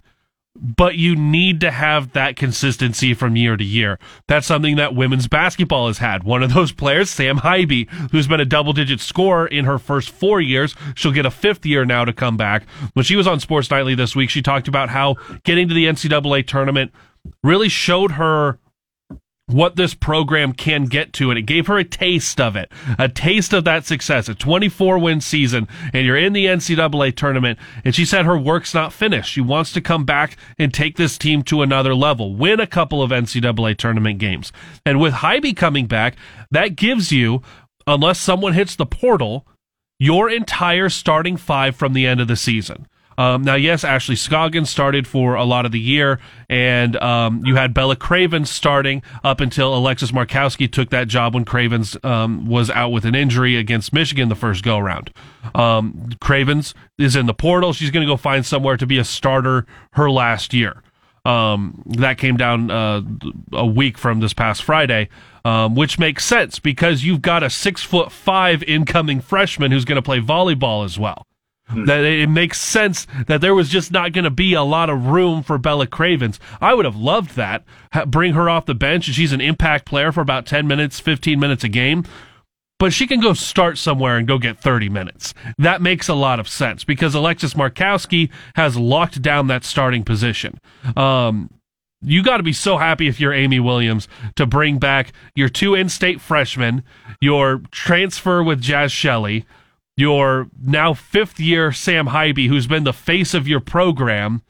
but 0.56 0.96
you 0.96 1.16
need 1.16 1.60
to 1.62 1.72
have 1.72 2.14
that 2.14 2.36
consistency 2.36 3.14
from 3.14 3.36
year 3.36 3.58
to 3.58 3.64
year. 3.64 4.00
That's 4.28 4.48
something 4.48 4.78
that 4.78 4.96
women's 4.96 5.28
basketball 5.28 5.88
has 5.88 5.98
had. 5.98 6.24
One 6.24 6.44
of 6.44 6.54
those 6.54 6.72
players, 6.72 7.10
Sam 7.10 7.40
Haiby, 7.40 7.90
who's 8.12 8.28
been 8.28 8.40
a 8.40 8.46
double 8.46 8.74
digit 8.74 9.02
scorer 9.02 9.48
in 9.48 9.66
her 9.66 9.78
first 9.78 10.10
four 10.10 10.40
years. 10.40 10.76
She'll 10.96 11.12
get 11.12 11.26
a 11.26 11.32
fifth 11.32 11.66
year 11.66 11.86
now 11.86 12.06
to 12.06 12.14
come 12.14 12.38
back. 12.38 12.66
When 12.94 13.04
she 13.04 13.16
was 13.16 13.28
on 13.28 13.40
Sports 13.40 13.70
Nightly 13.70 13.96
this 13.96 14.16
week, 14.16 14.30
she 14.30 14.42
talked 14.42 14.68
about 14.68 14.90
how 14.90 15.16
getting 15.44 15.68
to 15.68 15.74
the 15.74 15.86
NCAA 15.86 16.48
tournament 16.48 16.92
really 17.44 17.70
showed 17.70 18.12
her 18.12 18.60
what 19.48 19.76
this 19.76 19.94
program 19.94 20.54
can 20.54 20.86
get 20.86 21.14
to 21.14 21.30
and 21.30 21.38
it 21.38 21.44
gave 21.44 21.68
her 21.68 21.78
a 21.78 21.84
taste 21.84 22.42
of 22.42 22.56
it 22.56 22.72
a 22.98 23.08
taste 23.08 23.54
of 23.54 23.64
that 23.64 23.86
success 23.86 24.28
a 24.28 24.34
24 24.34 24.98
win 24.98 25.22
season 25.22 25.68
and 25.94 26.04
you're 26.04 26.18
in 26.18 26.34
the 26.34 26.46
ncaa 26.46 27.16
tournament 27.16 27.60
and 27.84 27.94
she 27.94 28.06
said 28.06 28.26
her 28.26 28.38
work's 28.38 28.74
not 28.74 28.92
finished. 28.92 29.32
She 29.32 29.42
wants 29.42 29.72
to 29.74 29.82
come 29.82 30.04
back 30.04 30.36
and 30.58 30.74
take 30.74 30.98
this 30.98 31.18
team 31.18 31.44
to 31.44 31.62
another 31.62 31.94
level 31.94 32.36
win 32.36 32.60
a 32.60 32.66
couple 32.66 33.04
of 33.04 33.12
ncaa 33.12 33.78
tournament 33.78 34.18
games. 34.18 34.52
And 34.84 35.00
with 35.00 35.14
Haiby 35.14 35.56
coming 35.56 35.86
back 35.86 36.16
that 36.50 36.76
gives 36.76 37.12
you 37.12 37.44
unless 37.86 38.20
someone 38.20 38.54
hits 38.54 38.76
the 38.76 38.88
portal 38.88 39.46
your 40.00 40.28
entire 40.28 40.90
starting 40.90 41.38
five 41.38 41.76
from 41.76 41.94
the 41.94 42.08
end 42.08 42.20
of 42.20 42.28
the 42.28 42.36
season 42.36 42.88
um, 43.18 43.44
now, 43.44 43.56
yes, 43.56 43.84
Ashley 43.84 44.16
Scoggins 44.16 44.70
started 44.70 45.08
for 45.08 45.36
a 45.36 45.44
lot 45.44 45.66
of 45.66 45.72
the 45.72 45.80
year, 45.80 46.20
and 46.50 46.96
um, 46.98 47.42
you 47.46 47.56
had 47.56 47.74
Bella 47.74 47.96
Cravens 47.96 48.50
starting 48.50 49.02
up 49.24 49.40
until 49.40 49.76
Alexis 49.76 50.12
Markowski 50.12 50.72
took 50.72 50.90
that 50.90 51.08
job 51.08 51.34
when 51.34 51.46
Cravens 51.46 51.98
um, 52.04 52.46
was 52.46 52.70
out 52.70 52.90
with 52.90 53.06
an 53.06 53.16
injury 53.16 53.56
against 53.56 53.94
Michigan 53.94 54.30
the 54.30 54.36
first 54.36 54.64
go 54.64 54.78
around. 54.78 55.12
Um, 55.54 56.10
Cravens 56.20 56.74
is 56.98 57.16
in 57.16 57.26
the 57.26 57.34
portal. 57.34 57.74
She's 57.74 57.92
going 57.92 58.06
to 58.06 58.12
go 58.12 58.18
find 58.18 58.46
somewhere 58.46 58.78
to 58.78 58.86
be 58.86 58.98
a 58.98 59.06
starter 59.06 59.66
her 59.92 60.12
last 60.12 60.54
year. 60.54 60.82
Um, 61.24 61.82
that 61.98 62.20
came 62.20 62.38
down 62.38 62.70
uh, 62.70 63.02
a 63.52 63.66
week 63.66 63.98
from 63.98 64.20
this 64.20 64.34
past 64.34 64.62
Friday, 64.64 65.10
um, 65.44 65.74
which 65.74 65.98
makes 65.98 66.24
sense 66.24 66.60
because 66.60 67.04
you've 67.04 67.24
got 67.24 67.42
a 67.42 67.50
six 67.50 67.82
foot 67.82 68.12
five 68.12 68.62
incoming 68.62 69.22
freshman 69.22 69.72
who's 69.72 69.86
going 69.86 69.96
to 69.96 70.04
play 70.04 70.20
volleyball 70.20 70.86
as 70.86 71.00
well. 71.00 71.26
Hmm. 71.68 71.86
That 71.86 72.04
it 72.04 72.30
makes 72.30 72.62
sense 72.62 73.08
that 73.28 73.42
there 73.42 73.56
was 73.56 73.70
just 73.70 73.92
not 73.92 74.14
going 74.14 74.24
to 74.24 74.30
be 74.30 74.54
a 74.54 74.62
lot 74.62 74.90
of 74.90 75.08
room 75.08 75.42
for 75.42 75.58
Bella 75.58 75.88
Cravens. 75.88 76.40
I 76.62 76.74
would 76.74 76.86
have 76.86 76.96
loved 76.96 77.36
that. 77.36 77.64
Bring 78.08 78.34
her 78.34 78.50
off 78.50 78.68
the 78.68 78.76
bench. 78.76 79.06
She's 79.06 79.34
an 79.34 79.42
impact 79.42 79.86
player 79.86 80.12
for 80.12 80.22
about 80.22 80.46
10 80.46 80.68
minutes, 80.68 81.00
15 81.00 81.40
minutes 81.40 81.64
a 81.64 81.70
game. 81.70 82.04
But 82.78 82.92
she 82.94 83.08
can 83.08 83.22
go 83.22 83.34
start 83.34 83.78
somewhere 83.78 84.18
and 84.18 84.28
go 84.28 84.38
get 84.38 84.60
30 84.60 84.90
minutes. 84.90 85.34
That 85.58 85.82
makes 85.82 86.10
a 86.10 86.14
lot 86.14 86.40
of 86.40 86.48
sense 86.48 86.84
because 86.84 87.16
Alexis 87.16 87.54
Markowski 87.54 88.30
has 88.56 88.76
locked 88.76 89.22
down 89.22 89.48
that 89.48 89.64
starting 89.64 90.04
position. 90.04 90.60
Um, 90.98 91.50
you 92.02 92.22
got 92.22 92.38
to 92.38 92.44
be 92.44 92.54
so 92.54 92.78
happy 92.78 93.08
if 93.08 93.20
you're 93.20 93.34
Amy 93.34 93.60
Williams 93.60 94.08
to 94.36 94.46
bring 94.46 94.78
back 94.78 95.14
your 95.36 95.50
two 95.50 95.74
in 95.74 95.88
state 95.90 96.20
freshmen, 96.20 96.84
your 97.22 97.62
transfer 97.72 98.44
with 98.44 98.62
Jaz 98.62 98.92
Shelley 98.92 99.46
your 99.98 100.48
now 100.62 100.94
fifth 100.94 101.40
year 101.40 101.72
Sam 101.72 102.08
Haiby, 102.08 102.48
who's 102.48 102.68
been 102.68 102.84
the 102.84 102.94
face 102.94 103.34
of 103.34 103.48
your 103.48 103.60
program, 103.60 104.42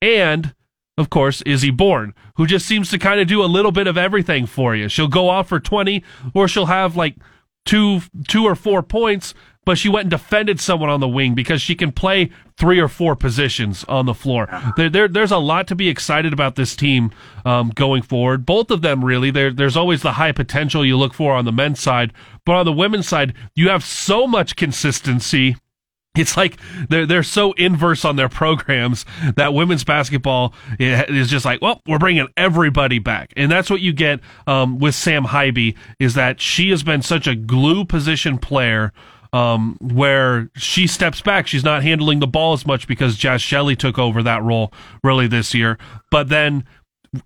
and 0.00 0.54
of 0.98 1.10
course, 1.10 1.42
Izzy 1.42 1.70
Bourne, 1.70 2.14
who 2.36 2.46
just 2.46 2.66
seems 2.66 2.90
to 2.90 2.98
kind 2.98 3.20
of 3.20 3.28
do 3.28 3.42
a 3.42 3.46
little 3.46 3.72
bit 3.72 3.86
of 3.86 3.98
everything 3.98 4.46
for 4.46 4.74
you. 4.74 4.88
She'll 4.88 5.08
go 5.08 5.28
off 5.28 5.48
for 5.48 5.60
20, 5.60 6.02
or 6.32 6.48
she'll 6.48 6.66
have 6.66 6.96
like 6.96 7.16
two, 7.66 8.00
two 8.28 8.44
or 8.44 8.54
four 8.54 8.82
points, 8.82 9.34
but 9.66 9.76
she 9.76 9.90
went 9.90 10.04
and 10.04 10.10
defended 10.10 10.58
someone 10.60 10.88
on 10.88 11.00
the 11.00 11.08
wing 11.08 11.34
because 11.34 11.60
she 11.60 11.74
can 11.74 11.92
play 11.92 12.30
three 12.56 12.78
or 12.78 12.88
four 12.88 13.14
positions 13.14 13.84
on 13.84 14.06
the 14.06 14.14
floor. 14.14 14.48
There, 14.76 14.88
there 14.88 15.08
there's 15.08 15.32
a 15.32 15.38
lot 15.38 15.66
to 15.66 15.74
be 15.74 15.88
excited 15.88 16.32
about 16.32 16.54
this 16.54 16.74
team 16.74 17.10
um, 17.44 17.70
going 17.74 18.00
forward. 18.00 18.46
Both 18.46 18.70
of 18.70 18.80
them, 18.80 19.04
really. 19.04 19.30
There, 19.30 19.52
there's 19.52 19.76
always 19.76 20.00
the 20.00 20.12
high 20.12 20.32
potential 20.32 20.86
you 20.86 20.96
look 20.96 21.12
for 21.12 21.34
on 21.34 21.44
the 21.44 21.52
men's 21.52 21.80
side, 21.80 22.12
but 22.46 22.54
on 22.54 22.64
the 22.64 22.72
women's 22.72 23.08
side, 23.08 23.34
you 23.54 23.68
have 23.68 23.84
so 23.84 24.26
much 24.26 24.56
consistency 24.56 25.56
it's 26.16 26.36
like 26.36 26.56
they're 26.88 27.06
they're 27.06 27.22
so 27.22 27.52
inverse 27.52 28.04
on 28.04 28.16
their 28.16 28.28
programs 28.28 29.04
that 29.36 29.52
women's 29.52 29.84
basketball 29.84 30.54
is 30.78 31.28
just 31.28 31.44
like, 31.44 31.60
well, 31.60 31.82
we're 31.86 31.98
bringing 31.98 32.26
everybody 32.36 32.98
back, 32.98 33.32
and 33.36 33.50
that's 33.52 33.68
what 33.68 33.80
you 33.80 33.92
get 33.92 34.20
um, 34.46 34.78
with 34.78 34.94
Sam 34.94 35.24
Haiby 35.24 35.76
is 36.00 36.14
that 36.14 36.40
she 36.40 36.70
has 36.70 36.82
been 36.82 37.02
such 37.02 37.26
a 37.26 37.34
glue 37.34 37.84
position 37.84 38.38
player 38.38 38.92
um, 39.36 39.76
where 39.82 40.48
she 40.56 40.86
steps 40.86 41.20
back. 41.20 41.46
She's 41.46 41.62
not 41.62 41.82
handling 41.82 42.20
the 42.20 42.26
ball 42.26 42.54
as 42.54 42.64
much 42.64 42.88
because 42.88 43.18
Jaz 43.18 43.40
Shelley 43.40 43.76
took 43.76 43.98
over 43.98 44.22
that 44.22 44.42
role 44.42 44.72
really 45.04 45.26
this 45.26 45.52
year. 45.52 45.76
But 46.10 46.30
then 46.30 46.64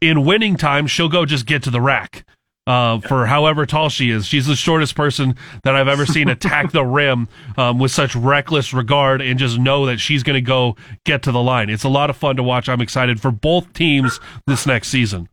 in 0.01 0.25
winning 0.25 0.57
time, 0.57 0.89
she'll 0.89 1.09
go 1.09 1.25
just 1.25 1.47
get 1.47 1.63
to 1.63 1.71
the 1.71 1.81
rack. 1.81 2.25
Uh, 2.67 3.01
for 3.01 3.27
however 3.27 3.65
tall 3.65 3.89
she 3.89 4.11
is, 4.11 4.27
she's 4.27 4.47
the 4.47 4.57
shortest 4.57 4.95
person 4.95 5.35
that 5.63 5.75
I've 5.75 5.89
ever 5.89 6.05
seen 6.05 6.29
attack 6.29 6.73
the 6.73 6.85
rim 6.85 7.29
um, 7.57 7.79
with 7.79 7.91
such 7.91 8.15
reckless 8.15 8.73
regard 8.73 9.23
and 9.23 9.39
just 9.39 9.59
know 9.59 9.87
that 9.87 9.99
she's 9.99 10.23
going 10.23 10.35
to 10.35 10.41
go 10.41 10.77
get 11.05 11.23
to 11.23 11.33
the 11.33 11.43
line. 11.43 11.71
It's 11.71 11.85
a 11.85 11.89
lot 11.89 12.11
of 12.11 12.17
fun 12.17 12.37
to 12.37 12.43
watch. 12.43 12.69
I'm 12.69 12.81
excited 12.81 13.21
for 13.21 13.31
both 13.31 13.73
teams 13.73 14.21
this 14.47 14.67
next 14.67 14.89
season. 14.89 15.29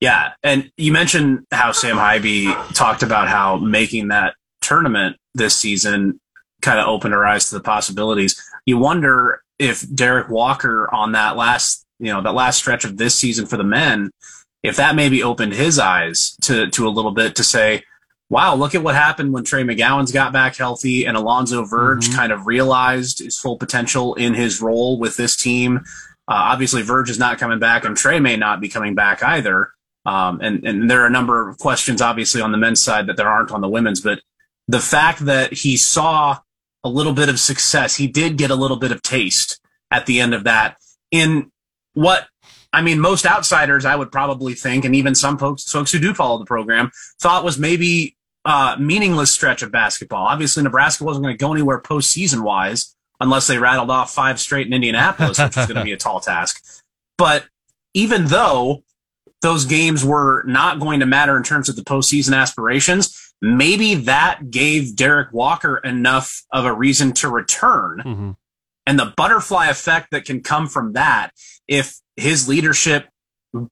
Yeah, 0.00 0.32
and 0.42 0.70
you 0.78 0.92
mentioned 0.92 1.44
how 1.52 1.72
Sam 1.72 1.96
Haiby 1.96 2.74
talked 2.74 3.02
about 3.02 3.28
how 3.28 3.56
making 3.56 4.08
that 4.08 4.34
tournament 4.60 5.16
this 5.34 5.56
season 5.56 6.20
kind 6.60 6.78
of 6.78 6.86
opened 6.86 7.14
our 7.14 7.26
eyes 7.26 7.48
to 7.48 7.54
the 7.54 7.62
possibilities. 7.62 8.42
You 8.66 8.78
wonder 8.78 9.42
if 9.58 9.84
Derrick 9.94 10.28
Walker 10.28 10.92
on 10.92 11.12
that 11.12 11.36
last, 11.36 11.84
you 11.98 12.12
know, 12.12 12.22
that 12.22 12.34
last 12.34 12.58
stretch 12.58 12.84
of 12.84 12.96
this 12.96 13.14
season 13.14 13.46
for 13.46 13.56
the 13.56 13.64
men, 13.64 14.10
if 14.62 14.76
that 14.76 14.94
maybe 14.94 15.22
opened 15.22 15.52
his 15.52 15.78
eyes 15.78 16.36
to 16.42 16.68
to 16.70 16.86
a 16.86 16.90
little 16.90 17.12
bit 17.12 17.36
to 17.36 17.44
say, 17.44 17.82
wow, 18.28 18.54
look 18.54 18.74
at 18.74 18.82
what 18.82 18.94
happened 18.94 19.32
when 19.32 19.44
Trey 19.44 19.64
McGowens 19.64 20.12
got 20.12 20.32
back 20.32 20.56
healthy 20.56 21.04
and 21.04 21.16
Alonzo 21.16 21.64
Verge 21.64 22.06
mm-hmm. 22.06 22.16
kind 22.16 22.32
of 22.32 22.46
realized 22.46 23.18
his 23.18 23.38
full 23.38 23.56
potential 23.56 24.14
in 24.14 24.34
his 24.34 24.62
role 24.62 24.98
with 24.98 25.16
this 25.16 25.36
team. 25.36 25.78
Uh, 26.28 26.34
obviously, 26.34 26.82
Verge 26.82 27.10
is 27.10 27.18
not 27.18 27.38
coming 27.38 27.58
back, 27.58 27.84
and 27.84 27.96
Trey 27.96 28.20
may 28.20 28.36
not 28.36 28.60
be 28.60 28.68
coming 28.68 28.94
back 28.94 29.22
either. 29.22 29.72
Um, 30.06 30.40
and 30.40 30.64
and 30.64 30.90
there 30.90 31.02
are 31.02 31.06
a 31.06 31.10
number 31.10 31.48
of 31.48 31.58
questions, 31.58 32.00
obviously, 32.00 32.40
on 32.40 32.52
the 32.52 32.58
men's 32.58 32.80
side 32.80 33.08
that 33.08 33.16
there 33.16 33.28
aren't 33.28 33.50
on 33.50 33.60
the 33.60 33.68
women's. 33.68 34.00
But 34.00 34.20
the 34.70 34.80
fact 34.80 35.24
that 35.24 35.52
he 35.52 35.76
saw 35.76 36.38
a 36.84 36.88
little 36.88 37.12
bit 37.12 37.28
of 37.28 37.40
success, 37.40 37.96
he 37.96 38.06
did 38.06 38.38
get 38.38 38.50
a 38.50 38.54
little 38.54 38.76
bit 38.76 38.92
of 38.92 39.02
taste 39.02 39.60
at 39.90 40.06
the 40.06 40.20
end 40.20 40.32
of 40.32 40.44
that 40.44 40.76
in 41.10 41.50
what 41.94 42.28
I 42.72 42.82
mean, 42.82 43.00
most 43.00 43.26
outsiders, 43.26 43.84
I 43.84 43.96
would 43.96 44.12
probably 44.12 44.54
think, 44.54 44.84
and 44.84 44.94
even 44.94 45.16
some 45.16 45.38
folks, 45.38 45.64
folks 45.68 45.90
who 45.90 45.98
do 45.98 46.14
follow 46.14 46.38
the 46.38 46.44
program, 46.44 46.92
thought 47.20 47.42
was 47.42 47.58
maybe 47.58 48.16
a 48.44 48.76
meaningless 48.78 49.32
stretch 49.32 49.62
of 49.62 49.72
basketball. 49.72 50.24
Obviously, 50.26 50.62
Nebraska 50.62 51.02
wasn't 51.02 51.24
going 51.24 51.36
to 51.36 51.44
go 51.44 51.52
anywhere 51.52 51.80
postseason 51.80 52.42
wise 52.42 52.94
unless 53.18 53.48
they 53.48 53.58
rattled 53.58 53.90
off 53.90 54.14
five 54.14 54.38
straight 54.38 54.68
in 54.68 54.72
Indianapolis, 54.72 55.40
which 55.40 55.56
was 55.56 55.66
going 55.66 55.78
to 55.78 55.84
be 55.84 55.92
a 55.92 55.96
tall 55.96 56.20
task. 56.20 56.62
But 57.18 57.46
even 57.92 58.26
though 58.26 58.84
those 59.42 59.64
games 59.64 60.04
were 60.04 60.44
not 60.44 60.78
going 60.78 61.00
to 61.00 61.06
matter 61.06 61.36
in 61.36 61.42
terms 61.42 61.68
of 61.68 61.74
the 61.74 61.82
postseason 61.82 62.36
aspirations, 62.36 63.19
maybe 63.40 63.94
that 63.94 64.50
gave 64.50 64.96
Derrick 64.96 65.32
Walker 65.32 65.78
enough 65.78 66.42
of 66.52 66.64
a 66.64 66.72
reason 66.72 67.12
to 67.14 67.28
return. 67.28 68.02
Mm-hmm. 68.04 68.30
And 68.86 68.98
the 68.98 69.12
butterfly 69.16 69.68
effect 69.68 70.10
that 70.10 70.24
can 70.24 70.42
come 70.42 70.66
from 70.66 70.94
that, 70.94 71.30
if 71.68 72.00
his 72.16 72.48
leadership 72.48 73.08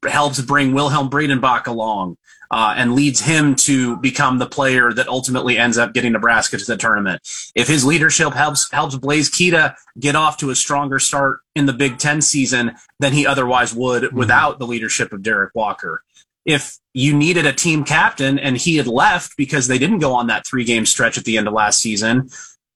helps 0.07 0.41
bring 0.41 0.75
Wilhelm 0.75 1.09
Breidenbach 1.09 1.67
along 1.67 2.17
uh, 2.51 2.75
and 2.77 2.95
leads 2.95 3.21
him 3.21 3.55
to 3.55 3.97
become 3.99 4.39
the 4.39 4.47
player 4.47 4.93
that 4.93 5.09
ultimately 5.09 5.59
ends 5.59 5.77
up 5.79 5.93
getting 5.93 6.13
Nebraska 6.13 6.57
to 6.57 6.65
the 6.65 6.77
tournament. 6.77 7.21
If 7.55 7.69
his 7.69 7.85
leadership 7.85 8.33
helps 8.33 8.71
helps 8.73 8.97
Blaise 8.97 9.31
Keita 9.31 9.75
get 9.99 10.17
off 10.17 10.39
to 10.39 10.51
a 10.51 10.57
stronger 10.57 10.99
start 10.99 11.41
in 11.55 11.67
the 11.67 11.73
Big 11.73 11.99
Ten 11.99 12.23
season 12.23 12.73
than 12.99 13.13
he 13.13 13.27
otherwise 13.27 13.75
would 13.75 14.05
mm-hmm. 14.05 14.17
without 14.17 14.59
the 14.59 14.67
leadership 14.67 15.13
of 15.13 15.23
Derrick 15.23 15.55
Walker. 15.55 16.03
If 16.49 16.79
you 16.95 17.15
needed 17.15 17.47
a 17.47 17.53
team 17.53 17.85
captain 17.85 18.39
and 18.39 18.57
he 18.57 18.77
had 18.77 18.87
left 18.87 19.37
because 19.37 19.69
they 19.69 19.79
didn't 19.79 19.99
go 19.99 20.15
on 20.15 20.29
that 20.29 20.47
three 20.47 20.65
game 20.65 20.87
stretch 20.87 21.19
at 21.19 21.25
the 21.25 21.37
end 21.37 21.47
of 21.47 21.53
last 21.53 21.79
season, 21.79 22.31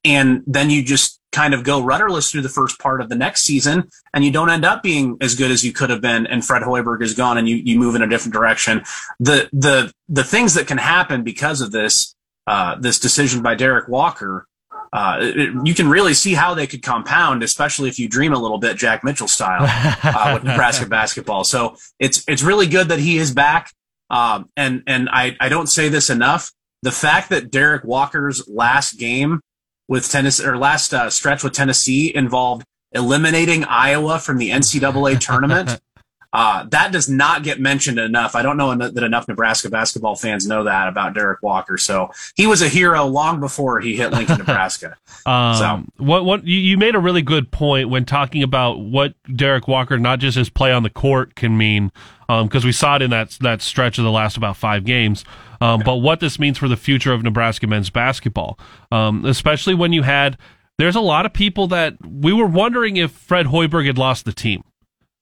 and 0.05 0.43
then 0.47 0.71
you 0.71 0.85
just 0.85 1.21
kind 1.33 1.55
of 1.55 1.65
go 1.65 1.83
rudderless 1.83 2.31
through 2.31 2.43
the 2.43 2.49
first 2.49 2.79
part 2.79 3.01
of 3.01 3.09
the 3.09 3.15
next 3.15 3.43
season 3.43 3.89
and 4.13 4.23
you 4.23 4.31
don't 4.31 4.51
end 4.51 4.67
up 4.67 4.83
being 4.83 5.17
as 5.23 5.35
good 5.35 5.51
as 5.51 5.65
you 5.65 5.73
could 5.73 5.89
have 5.89 6.03
been 6.03 6.27
and 6.27 6.45
Fred 6.45 6.63
Hoiberg 6.63 7.03
is 7.03 7.15
gone 7.15 7.39
and 7.39 7.49
you, 7.49 7.57
you 7.57 7.79
move 7.79 7.95
in 7.95 8.03
a 8.03 8.07
different 8.07 8.35
direction. 8.35 8.83
The, 9.19 9.49
the, 9.53 9.93
the 10.11 10.25
things 10.25 10.55
that 10.55 10.67
can 10.67 10.77
happen 10.77 11.23
because 11.23 11.63
of 11.63 11.73
this, 11.73 12.15
uh, 12.47 12.77
this 12.79 12.99
decision 12.99 13.43
by 13.43 13.55
Derrick 13.55 13.89
Walker, 13.89 14.47
uh, 14.93 15.19
it, 15.21 15.51
you 15.65 15.75
can 15.75 15.89
really 15.89 16.13
see 16.13 16.35
how 16.35 16.55
they 16.55 16.67
could 16.67 16.83
compound, 16.83 17.43
especially 17.43 17.89
if 17.89 17.99
you 17.99 18.09
dream 18.09 18.33
a 18.33 18.39
little 18.39 18.59
bit 18.59 18.77
Jack 18.77 19.03
Mitchell 19.03 19.29
style 19.29 19.65
uh, 20.03 20.35
with 20.35 20.45
Nebraska 20.45 20.87
basketball. 20.89 21.45
So 21.45 21.77
it's 21.99 22.25
it's 22.29 22.43
really 22.43 22.67
good 22.67 22.89
that 22.89 22.99
he 22.99 23.17
is 23.17 23.33
back. 23.33 23.73
Um, 24.11 24.51
and 24.57 24.83
and 24.87 25.09
I 25.11 25.37
I 25.41 25.49
don't 25.49 25.69
say 25.69 25.89
this 25.89 26.11
enough. 26.11 26.53
The 26.83 26.93
fact 26.93 27.31
that 27.31 27.51
Derrick 27.51 27.85
Walker's 27.85 28.47
last 28.49 28.99
game 28.99 29.41
with 29.89 30.11
Tennessee 30.11 30.45
or 30.45 30.59
last 30.59 30.93
uh, 30.93 31.09
stretch 31.09 31.43
with 31.43 31.55
Tennessee 31.55 32.15
involved 32.15 32.65
eliminating 32.93 33.65
Iowa 33.65 34.19
from 34.19 34.37
the 34.37 34.51
NCAA 34.51 35.19
tournament. 35.19 35.81
Uh, 36.33 36.65
that 36.71 36.93
does 36.93 37.09
not 37.09 37.43
get 37.43 37.61
mentioned 37.61 37.99
enough. 37.99 38.35
I 38.35 38.43
don't 38.43 38.57
know 38.57 38.75
that 38.75 39.03
enough 39.03 39.29
Nebraska 39.29 39.69
basketball 39.69 40.17
fans 40.17 40.47
know 40.47 40.65
that 40.65 40.89
about 40.89 41.15
Derrick 41.15 41.43
Walker. 41.43 41.77
So 41.77 42.11
he 42.37 42.47
was 42.47 42.63
a 42.63 42.69
hero 42.69 43.05
long 43.05 43.39
before 43.39 43.81
he 43.81 43.97
hit 43.97 44.13
Lincoln, 44.13 44.39
Nebraska. 44.39 44.97
um, 45.27 45.57
so 45.57 46.05
what 46.05 46.25
what 46.25 46.47
you 46.47 46.79
made 46.79 46.95
a 46.95 46.99
really 46.99 47.23
good 47.23 47.51
point 47.51 47.91
when 47.91 48.05
talking 48.05 48.43
about 48.43 48.81
what 48.81 49.15
Derrick 49.35 49.69
Walker, 49.69 49.99
not 49.99 50.21
just 50.21 50.39
his 50.39 50.49
play 50.49 50.73
on 50.73 50.83
the 50.83 50.91
court, 50.91 51.35
can 51.35 51.57
mean 51.59 51.93
because 52.27 52.65
um, 52.65 52.67
we 52.69 52.73
saw 52.73 52.97
it 52.97 53.03
in 53.03 53.11
that 53.11 53.37
that 53.41 53.61
stretch 53.61 53.99
of 53.99 54.05
the 54.05 54.11
last 54.11 54.37
about 54.37 54.57
five 54.57 54.85
games. 54.85 55.25
Um, 55.61 55.83
but 55.85 55.97
what 55.97 56.19
this 56.19 56.39
means 56.39 56.59
for 56.59 56.67
the 56.67 56.77
future 56.77 57.13
of 57.13 57.23
Nebraska 57.23 57.67
men's 57.67 57.91
basketball, 57.91 58.59
um, 58.91 59.25
especially 59.25 59.75
when 59.75 59.93
you 59.93 60.03
had, 60.03 60.37
there's 60.77 60.97
a 60.97 61.01
lot 61.01 61.25
of 61.25 61.33
people 61.33 61.69
that 61.69 61.95
we 62.05 62.33
were 62.33 62.47
wondering 62.47 62.97
if 62.97 63.13
Fred 63.13 63.47
Hoiberg 63.47 63.87
had 63.87 63.97
lost 63.97 64.25
the 64.25 64.33
team. 64.33 64.65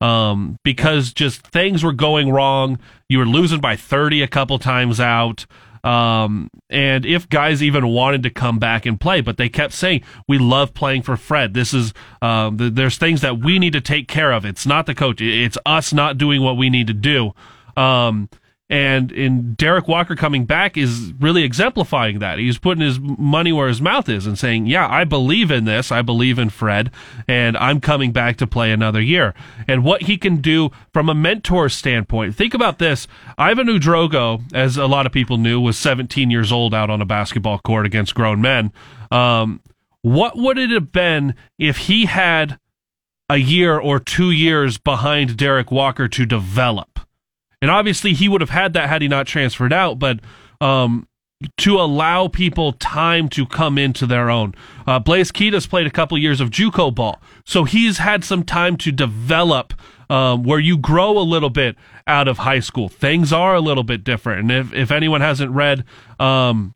Um, 0.00 0.58
because 0.64 1.12
just 1.12 1.46
things 1.48 1.84
were 1.84 1.92
going 1.92 2.30
wrong. 2.30 2.78
You 3.08 3.18
were 3.18 3.26
losing 3.26 3.60
by 3.60 3.76
30 3.76 4.22
a 4.22 4.28
couple 4.28 4.58
times 4.58 4.98
out. 4.98 5.44
Um, 5.82 6.50
and 6.68 7.06
if 7.06 7.28
guys 7.28 7.62
even 7.62 7.86
wanted 7.88 8.22
to 8.24 8.30
come 8.30 8.58
back 8.58 8.86
and 8.86 9.00
play, 9.00 9.20
but 9.20 9.36
they 9.36 9.48
kept 9.48 9.72
saying, 9.72 10.02
we 10.28 10.38
love 10.38 10.74
playing 10.74 11.02
for 11.02 11.16
Fred. 11.16 11.54
This 11.54 11.72
is, 11.72 11.94
um, 12.20 12.58
th- 12.58 12.74
there's 12.74 12.98
things 12.98 13.22
that 13.22 13.38
we 13.38 13.58
need 13.58 13.72
to 13.72 13.80
take 13.80 14.08
care 14.08 14.32
of. 14.32 14.44
It's 14.44 14.66
not 14.66 14.86
the 14.86 14.94
coach. 14.94 15.20
It's 15.20 15.58
us 15.64 15.92
not 15.92 16.18
doing 16.18 16.42
what 16.42 16.56
we 16.56 16.68
need 16.70 16.86
to 16.88 16.94
do. 16.94 17.32
Um, 17.76 18.28
and 18.70 19.10
in 19.10 19.54
Derrick 19.54 19.88
Walker 19.88 20.14
coming 20.14 20.44
back 20.44 20.76
is 20.76 21.12
really 21.18 21.42
exemplifying 21.42 22.20
that. 22.20 22.38
He's 22.38 22.56
putting 22.56 22.84
his 22.84 23.00
money 23.00 23.52
where 23.52 23.66
his 23.66 23.82
mouth 23.82 24.08
is 24.08 24.28
and 24.28 24.38
saying, 24.38 24.66
"Yeah, 24.66 24.88
I 24.88 25.02
believe 25.02 25.50
in 25.50 25.64
this. 25.64 25.90
I 25.90 26.02
believe 26.02 26.38
in 26.38 26.50
Fred, 26.50 26.92
and 27.26 27.56
I'm 27.56 27.80
coming 27.80 28.12
back 28.12 28.36
to 28.36 28.46
play 28.46 28.70
another 28.70 29.00
year." 29.00 29.34
And 29.66 29.82
what 29.82 30.02
he 30.02 30.16
can 30.16 30.36
do 30.36 30.70
from 30.92 31.08
a 31.08 31.14
mentor 31.14 31.68
standpoint. 31.68 32.36
Think 32.36 32.54
about 32.54 32.78
this: 32.78 33.08
Yvan 33.36 33.66
Ouedraogo, 33.66 34.42
as 34.54 34.76
a 34.76 34.86
lot 34.86 35.04
of 35.04 35.10
people 35.10 35.36
knew, 35.36 35.60
was 35.60 35.76
17 35.76 36.30
years 36.30 36.52
old 36.52 36.72
out 36.72 36.90
on 36.90 37.02
a 37.02 37.06
basketball 37.06 37.58
court 37.58 37.86
against 37.86 38.14
grown 38.14 38.40
men. 38.40 38.72
Um, 39.10 39.60
what 40.02 40.36
would 40.36 40.58
it 40.58 40.70
have 40.70 40.92
been 40.92 41.34
if 41.58 41.76
he 41.76 42.06
had 42.06 42.58
a 43.28 43.36
year 43.36 43.78
or 43.78 43.98
two 43.98 44.30
years 44.30 44.78
behind 44.78 45.36
Derrick 45.36 45.72
Walker 45.72 46.06
to 46.06 46.24
develop? 46.24 47.00
And 47.62 47.70
obviously, 47.70 48.14
he 48.14 48.28
would 48.28 48.40
have 48.40 48.50
had 48.50 48.72
that 48.72 48.88
had 48.88 49.02
he 49.02 49.08
not 49.08 49.26
transferred 49.26 49.72
out. 49.72 49.98
But 49.98 50.20
um, 50.60 51.06
to 51.58 51.76
allow 51.76 52.28
people 52.28 52.72
time 52.72 53.28
to 53.30 53.46
come 53.46 53.78
into 53.78 54.06
their 54.06 54.28
own. 54.28 54.54
Uh, 54.86 54.98
Blaise 54.98 55.32
Keita's 55.32 55.66
played 55.66 55.86
a 55.86 55.90
couple 55.90 56.18
years 56.18 56.40
of 56.40 56.50
JUCO 56.50 56.94
ball, 56.94 57.20
so 57.44 57.64
he's 57.64 57.98
had 57.98 58.24
some 58.24 58.44
time 58.44 58.76
to 58.78 58.92
develop. 58.92 59.74
Um, 60.10 60.42
where 60.42 60.58
you 60.58 60.76
grow 60.76 61.16
a 61.16 61.22
little 61.22 61.50
bit 61.50 61.76
out 62.08 62.26
of 62.26 62.38
high 62.38 62.58
school, 62.58 62.88
things 62.88 63.32
are 63.32 63.54
a 63.54 63.60
little 63.60 63.84
bit 63.84 64.02
different. 64.02 64.40
And 64.40 64.50
if 64.50 64.74
if 64.74 64.90
anyone 64.90 65.20
hasn't 65.20 65.52
read 65.52 65.84
um, 66.18 66.74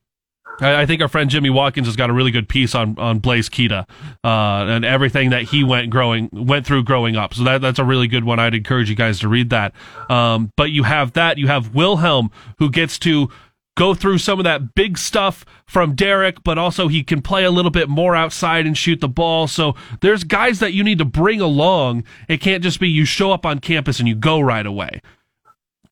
I, 0.60 0.82
I 0.82 0.86
think 0.86 1.02
our 1.02 1.08
friend 1.08 1.30
Jimmy 1.30 1.50
Watkins 1.50 1.86
has 1.86 1.96
got 1.96 2.10
a 2.10 2.12
really 2.12 2.30
good 2.30 2.48
piece 2.48 2.74
on 2.74 2.98
on 2.98 3.18
Blaise 3.18 3.48
Keita 3.48 3.86
uh, 4.24 4.72
and 4.72 4.84
everything 4.84 5.30
that 5.30 5.42
he 5.44 5.64
went 5.64 5.90
growing 5.90 6.28
went 6.32 6.66
through 6.66 6.84
growing 6.84 7.16
up. 7.16 7.34
So 7.34 7.44
that 7.44 7.60
that's 7.60 7.78
a 7.78 7.84
really 7.84 8.08
good 8.08 8.24
one. 8.24 8.38
I'd 8.38 8.54
encourage 8.54 8.88
you 8.90 8.96
guys 8.96 9.20
to 9.20 9.28
read 9.28 9.50
that. 9.50 9.72
Um, 10.08 10.52
but 10.56 10.70
you 10.70 10.84
have 10.84 11.12
that. 11.14 11.38
You 11.38 11.48
have 11.48 11.74
Wilhelm 11.74 12.30
who 12.58 12.70
gets 12.70 12.98
to 13.00 13.28
go 13.76 13.92
through 13.92 14.18
some 14.18 14.38
of 14.38 14.44
that 14.44 14.74
big 14.74 14.96
stuff 14.96 15.44
from 15.66 15.94
Derrick, 15.94 16.44
but 16.44 16.58
also 16.58 16.86
he 16.86 17.02
can 17.02 17.20
play 17.20 17.44
a 17.44 17.50
little 17.50 17.72
bit 17.72 17.88
more 17.88 18.14
outside 18.14 18.66
and 18.66 18.78
shoot 18.78 19.00
the 19.00 19.08
ball. 19.08 19.48
So 19.48 19.74
there's 20.00 20.22
guys 20.22 20.60
that 20.60 20.72
you 20.72 20.84
need 20.84 20.98
to 20.98 21.04
bring 21.04 21.40
along. 21.40 22.04
It 22.28 22.40
can't 22.40 22.62
just 22.62 22.78
be 22.78 22.88
you 22.88 23.04
show 23.04 23.32
up 23.32 23.44
on 23.44 23.58
campus 23.58 23.98
and 23.98 24.08
you 24.08 24.14
go 24.14 24.40
right 24.40 24.66
away 24.66 25.00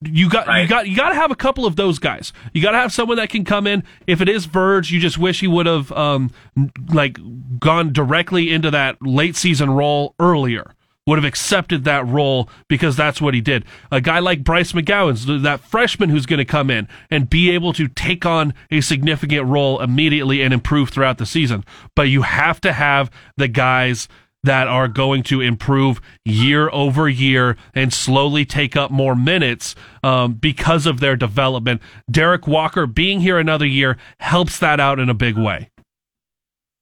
you 0.05 0.29
got 0.29 0.47
right. 0.47 0.63
you 0.63 0.69
got 0.69 0.89
you 0.89 0.97
got 0.97 1.11
to 1.11 1.15
have 1.15 1.31
a 1.31 1.37
couple 1.37 1.67
of 1.67 1.77
those 1.77 1.99
guys. 1.99 2.33
You 2.53 2.63
got 2.63 2.73
to 2.73 2.79
have 2.79 2.93
someone 2.93 3.17
that 3.17 3.31
can 3.31 3.45
come 3.45 3.67
in. 3.67 3.85
If 4.07 4.21
it 4.21 4.29
is 4.29 4.47
Verge, 4.47 4.91
you 4.91 5.01
just 5.01 5.19
wish 5.19 5.41
he 5.41 5.47
would 5.47 5.67
have 5.67 5.93
um 5.93 6.31
like 6.93 7.19
gone 7.59 7.93
directly 7.93 8.51
into 8.53 8.71
that 8.71 8.97
late 9.01 9.37
season 9.37 9.71
role 9.71 10.15
earlier. 10.19 10.75
Would 11.05 11.19
have 11.19 11.25
accepted 11.25 11.83
that 11.83 12.07
role 12.07 12.49
because 12.69 12.95
that's 12.95 13.21
what 13.21 13.35
he 13.35 13.41
did. 13.41 13.65
A 13.91 14.01
guy 14.01 14.21
like 14.21 14.45
Bryce 14.45 14.71
McGowens 14.71 15.43
that 15.43 15.59
freshman 15.59 16.11
who's 16.11 16.27
going 16.27 16.39
to 16.39 16.45
come 16.45 16.71
in 16.71 16.87
and 17.11 17.29
be 17.29 17.51
able 17.51 17.73
to 17.73 17.89
take 17.89 18.25
on 18.25 18.55
a 18.71 18.81
significant 18.81 19.47
role 19.47 19.81
immediately 19.81 20.43
and 20.43 20.55
improve 20.55 20.91
throughout 20.91 21.19
the 21.19 21.27
season. 21.27 21.65
But 21.97 22.03
you 22.03 22.23
have 22.23 22.61
to 22.61 22.73
have 22.73 23.11
the 23.37 23.49
guys 23.49 24.07
that 24.45 24.67
are 24.67 24.89
going 24.89 25.23
to 25.23 25.41
improve 25.41 26.01
year 26.25 26.69
over 26.71 27.09
year 27.09 27.57
and 27.75 27.93
slowly 27.93 28.45
take 28.45 28.77
up 28.77 28.91
more 28.91 29.15
minutes 29.15 29.75
um, 30.03 30.35
because 30.35 30.87
of 30.87 31.01
their 31.01 31.17
development. 31.17 31.81
Derrick 32.11 32.47
Walker 32.47 32.87
being 32.87 33.21
here 33.21 33.39
another 33.39 33.67
year 33.67 33.97
helps 34.19 34.59
that 34.59 34.81
out 34.81 34.99
in 34.99 35.09
a 35.09 35.15
big 35.15 35.37
way. 35.37 35.71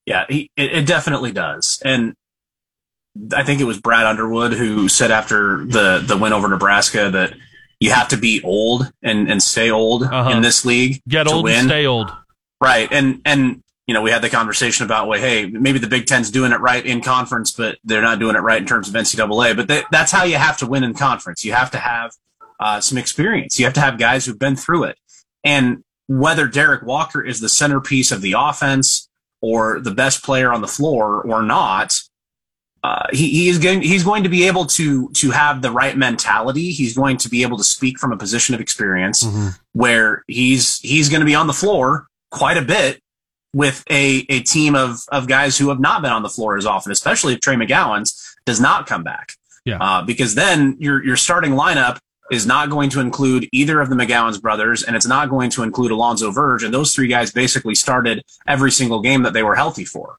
Yeah, 0.06 0.24
he, 0.28 0.50
it, 0.56 0.72
it 0.72 0.86
definitely 0.86 1.32
does. 1.32 1.80
And 1.84 2.14
I 3.34 3.44
think 3.44 3.60
it 3.60 3.64
was 3.64 3.80
Brad 3.80 4.06
Underwood 4.06 4.54
who 4.54 4.88
said 4.88 5.10
after 5.10 5.64
the, 5.64 6.02
the 6.04 6.16
win 6.16 6.32
over 6.32 6.48
Nebraska 6.48 7.10
that 7.10 7.34
you 7.78 7.90
have 7.90 8.08
to 8.08 8.16
be 8.16 8.42
old 8.42 8.90
and, 9.02 9.30
and 9.30 9.42
stay 9.42 9.70
old 9.70 10.04
uh-huh. 10.04 10.30
in 10.30 10.42
this 10.42 10.64
league. 10.64 11.00
Get 11.08 11.26
old 11.26 11.44
win. 11.44 11.58
and 11.58 11.68
stay 11.68 11.86
old. 11.86 12.10
Right. 12.60 12.88
And, 12.90 13.20
and 13.24 13.62
you 13.90 13.94
know, 13.94 14.02
we 14.02 14.12
had 14.12 14.22
the 14.22 14.30
conversation 14.30 14.84
about, 14.84 15.08
well, 15.08 15.18
hey, 15.18 15.46
maybe 15.46 15.80
the 15.80 15.88
Big 15.88 16.06
Ten's 16.06 16.30
doing 16.30 16.52
it 16.52 16.60
right 16.60 16.86
in 16.86 17.00
conference, 17.00 17.50
but 17.50 17.76
they're 17.82 18.00
not 18.00 18.20
doing 18.20 18.36
it 18.36 18.38
right 18.38 18.60
in 18.60 18.64
terms 18.64 18.88
of 18.88 18.94
NCAA. 18.94 19.56
But 19.56 19.66
they, 19.66 19.82
that's 19.90 20.12
how 20.12 20.22
you 20.22 20.36
have 20.36 20.56
to 20.58 20.66
win 20.68 20.84
in 20.84 20.94
conference. 20.94 21.44
You 21.44 21.54
have 21.54 21.72
to 21.72 21.78
have 21.78 22.12
uh, 22.60 22.80
some 22.80 22.98
experience. 22.98 23.58
You 23.58 23.64
have 23.64 23.74
to 23.74 23.80
have 23.80 23.98
guys 23.98 24.24
who've 24.24 24.38
been 24.38 24.54
through 24.54 24.84
it. 24.84 24.98
And 25.42 25.82
whether 26.06 26.46
Derrick 26.46 26.84
Walker 26.84 27.20
is 27.20 27.40
the 27.40 27.48
centerpiece 27.48 28.12
of 28.12 28.20
the 28.20 28.36
offense 28.38 29.08
or 29.40 29.80
the 29.80 29.90
best 29.90 30.22
player 30.22 30.52
on 30.52 30.60
the 30.60 30.68
floor 30.68 31.22
or 31.22 31.42
not, 31.42 32.00
uh, 32.84 33.08
he, 33.10 33.28
he 33.28 33.48
is 33.48 33.58
going, 33.58 33.82
he's 33.82 34.04
going 34.04 34.22
to 34.22 34.28
be 34.28 34.46
able 34.46 34.66
to, 34.66 35.10
to 35.14 35.32
have 35.32 35.62
the 35.62 35.72
right 35.72 35.96
mentality. 35.96 36.70
He's 36.70 36.96
going 36.96 37.16
to 37.16 37.28
be 37.28 37.42
able 37.42 37.58
to 37.58 37.64
speak 37.64 37.98
from 37.98 38.12
a 38.12 38.16
position 38.16 38.54
of 38.54 38.60
experience 38.60 39.24
mm-hmm. 39.24 39.48
where 39.72 40.22
he's, 40.28 40.78
he's 40.78 41.08
going 41.08 41.22
to 41.22 41.26
be 41.26 41.34
on 41.34 41.48
the 41.48 41.52
floor 41.52 42.06
quite 42.30 42.56
a 42.56 42.62
bit 42.62 43.02
with 43.52 43.84
a, 43.90 44.26
a 44.28 44.40
team 44.40 44.74
of, 44.74 45.00
of 45.10 45.26
guys 45.26 45.58
who 45.58 45.68
have 45.70 45.80
not 45.80 46.02
been 46.02 46.12
on 46.12 46.22
the 46.22 46.28
floor 46.28 46.56
as 46.56 46.66
often, 46.66 46.92
especially 46.92 47.34
if 47.34 47.40
Trey 47.40 47.56
McGowens 47.56 48.34
does 48.44 48.60
not 48.60 48.86
come 48.86 49.02
back. 49.02 49.34
Yeah. 49.64 49.78
Uh, 49.80 50.02
because 50.02 50.34
then 50.34 50.76
your, 50.78 51.04
your 51.04 51.16
starting 51.16 51.52
lineup 51.52 51.98
is 52.30 52.46
not 52.46 52.70
going 52.70 52.90
to 52.90 53.00
include 53.00 53.48
either 53.52 53.80
of 53.80 53.88
the 53.88 53.96
McGowens 53.96 54.40
brothers, 54.40 54.84
and 54.84 54.94
it's 54.94 55.06
not 55.06 55.28
going 55.28 55.50
to 55.50 55.64
include 55.64 55.90
Alonzo 55.90 56.30
Verge. 56.30 56.62
And 56.62 56.72
those 56.72 56.94
three 56.94 57.08
guys 57.08 57.32
basically 57.32 57.74
started 57.74 58.22
every 58.46 58.70
single 58.70 59.00
game 59.00 59.24
that 59.24 59.32
they 59.32 59.42
were 59.42 59.56
healthy 59.56 59.84
for. 59.84 60.16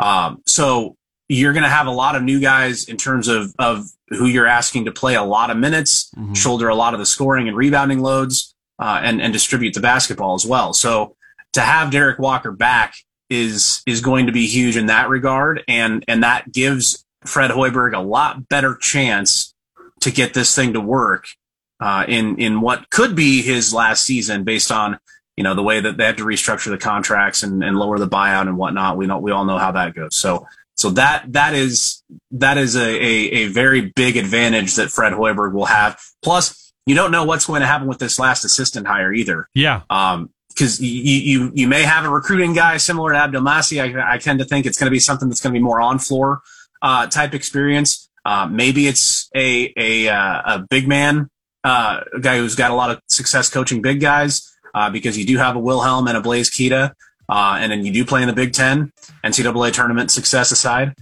Um, 0.00 0.42
so 0.46 0.96
you're 1.28 1.52
going 1.52 1.62
to 1.62 1.68
have 1.70 1.86
a 1.86 1.92
lot 1.92 2.16
of 2.16 2.24
new 2.24 2.40
guys 2.40 2.88
in 2.88 2.96
terms 2.96 3.28
of, 3.28 3.54
of 3.58 3.86
who 4.08 4.26
you're 4.26 4.48
asking 4.48 4.86
to 4.86 4.92
play 4.92 5.14
a 5.14 5.22
lot 5.22 5.50
of 5.50 5.56
minutes, 5.56 6.10
mm-hmm. 6.16 6.34
shoulder 6.34 6.68
a 6.68 6.74
lot 6.74 6.92
of 6.92 7.00
the 7.00 7.06
scoring 7.06 7.46
and 7.46 7.56
rebounding 7.56 8.00
loads, 8.00 8.52
uh, 8.80 9.00
and, 9.02 9.22
and 9.22 9.32
distribute 9.32 9.74
the 9.74 9.80
basketball 9.80 10.34
as 10.34 10.44
well. 10.44 10.72
So 10.72 11.16
to 11.54 11.60
have 11.60 11.90
Derrick 11.90 12.18
Walker 12.18 12.52
back 12.52 12.94
is 13.30 13.82
is 13.86 14.00
going 14.00 14.26
to 14.26 14.32
be 14.32 14.46
huge 14.46 14.76
in 14.76 14.86
that 14.86 15.08
regard, 15.08 15.62
and 15.66 16.04
and 16.06 16.22
that 16.22 16.52
gives 16.52 17.04
Fred 17.24 17.50
Hoiberg 17.50 17.96
a 17.96 18.00
lot 18.00 18.48
better 18.48 18.76
chance 18.76 19.54
to 20.00 20.10
get 20.10 20.34
this 20.34 20.54
thing 20.54 20.74
to 20.74 20.80
work 20.80 21.26
uh, 21.80 22.04
in 22.06 22.38
in 22.38 22.60
what 22.60 22.90
could 22.90 23.16
be 23.16 23.42
his 23.42 23.72
last 23.72 24.04
season, 24.04 24.44
based 24.44 24.70
on 24.70 24.98
you 25.36 25.44
know 25.44 25.54
the 25.54 25.62
way 25.62 25.80
that 25.80 25.96
they 25.96 26.04
have 26.04 26.16
to 26.16 26.24
restructure 26.24 26.70
the 26.70 26.78
contracts 26.78 27.42
and, 27.42 27.64
and 27.64 27.78
lower 27.78 27.98
the 27.98 28.08
buyout 28.08 28.42
and 28.42 28.56
whatnot. 28.56 28.96
We 28.96 29.06
know 29.06 29.18
we 29.18 29.32
all 29.32 29.44
know 29.44 29.58
how 29.58 29.72
that 29.72 29.94
goes. 29.94 30.16
So 30.16 30.46
so 30.76 30.90
that 30.90 31.32
that 31.32 31.54
is 31.54 32.02
that 32.32 32.58
is 32.58 32.76
a, 32.76 32.80
a, 32.80 33.30
a 33.30 33.46
very 33.46 33.92
big 33.94 34.16
advantage 34.16 34.74
that 34.74 34.90
Fred 34.90 35.12
Hoiberg 35.12 35.52
will 35.52 35.66
have. 35.66 35.98
Plus, 36.22 36.72
you 36.86 36.94
don't 36.94 37.10
know 37.10 37.24
what's 37.24 37.46
going 37.46 37.60
to 37.60 37.66
happen 37.66 37.86
with 37.86 37.98
this 37.98 38.18
last 38.18 38.44
assistant 38.44 38.86
hire 38.86 39.12
either. 39.12 39.48
Yeah. 39.54 39.82
Um, 39.88 40.30
because 40.54 40.80
you, 40.80 40.88
you 40.88 41.50
you 41.54 41.68
may 41.68 41.82
have 41.82 42.04
a 42.04 42.08
recruiting 42.08 42.52
guy 42.52 42.76
similar 42.76 43.12
to 43.12 43.18
Abdelmassih. 43.18 43.96
I, 43.96 44.14
I 44.14 44.18
tend 44.18 44.38
to 44.38 44.44
think 44.44 44.66
it's 44.66 44.78
going 44.78 44.86
to 44.86 44.92
be 44.92 45.00
something 45.00 45.28
that's 45.28 45.40
going 45.40 45.52
to 45.52 45.58
be 45.58 45.62
more 45.62 45.80
on 45.80 45.98
floor 45.98 46.42
uh, 46.82 47.06
type 47.06 47.34
experience. 47.34 48.08
Uh, 48.24 48.46
maybe 48.50 48.86
it's 48.86 49.28
a 49.34 49.72
a, 49.76 50.08
uh, 50.08 50.42
a 50.44 50.66
big 50.70 50.88
man, 50.88 51.28
uh, 51.64 52.00
a 52.14 52.20
guy 52.20 52.38
who's 52.38 52.54
got 52.54 52.70
a 52.70 52.74
lot 52.74 52.90
of 52.90 53.00
success 53.08 53.50
coaching 53.50 53.82
big 53.82 54.00
guys, 54.00 54.50
uh, 54.74 54.90
because 54.90 55.18
you 55.18 55.26
do 55.26 55.38
have 55.38 55.56
a 55.56 55.58
Wilhelm 55.58 56.06
and 56.06 56.16
a 56.16 56.20
Blaise 56.20 56.50
Keita, 56.50 56.92
uh, 57.28 57.56
and 57.58 57.72
then 57.72 57.84
you 57.84 57.92
do 57.92 58.04
play 58.04 58.22
in 58.22 58.28
the 58.28 58.34
Big 58.34 58.52
Ten, 58.52 58.92
NCAA 59.24 59.72
tournament 59.72 60.10
success 60.10 60.50
aside. 60.52 60.94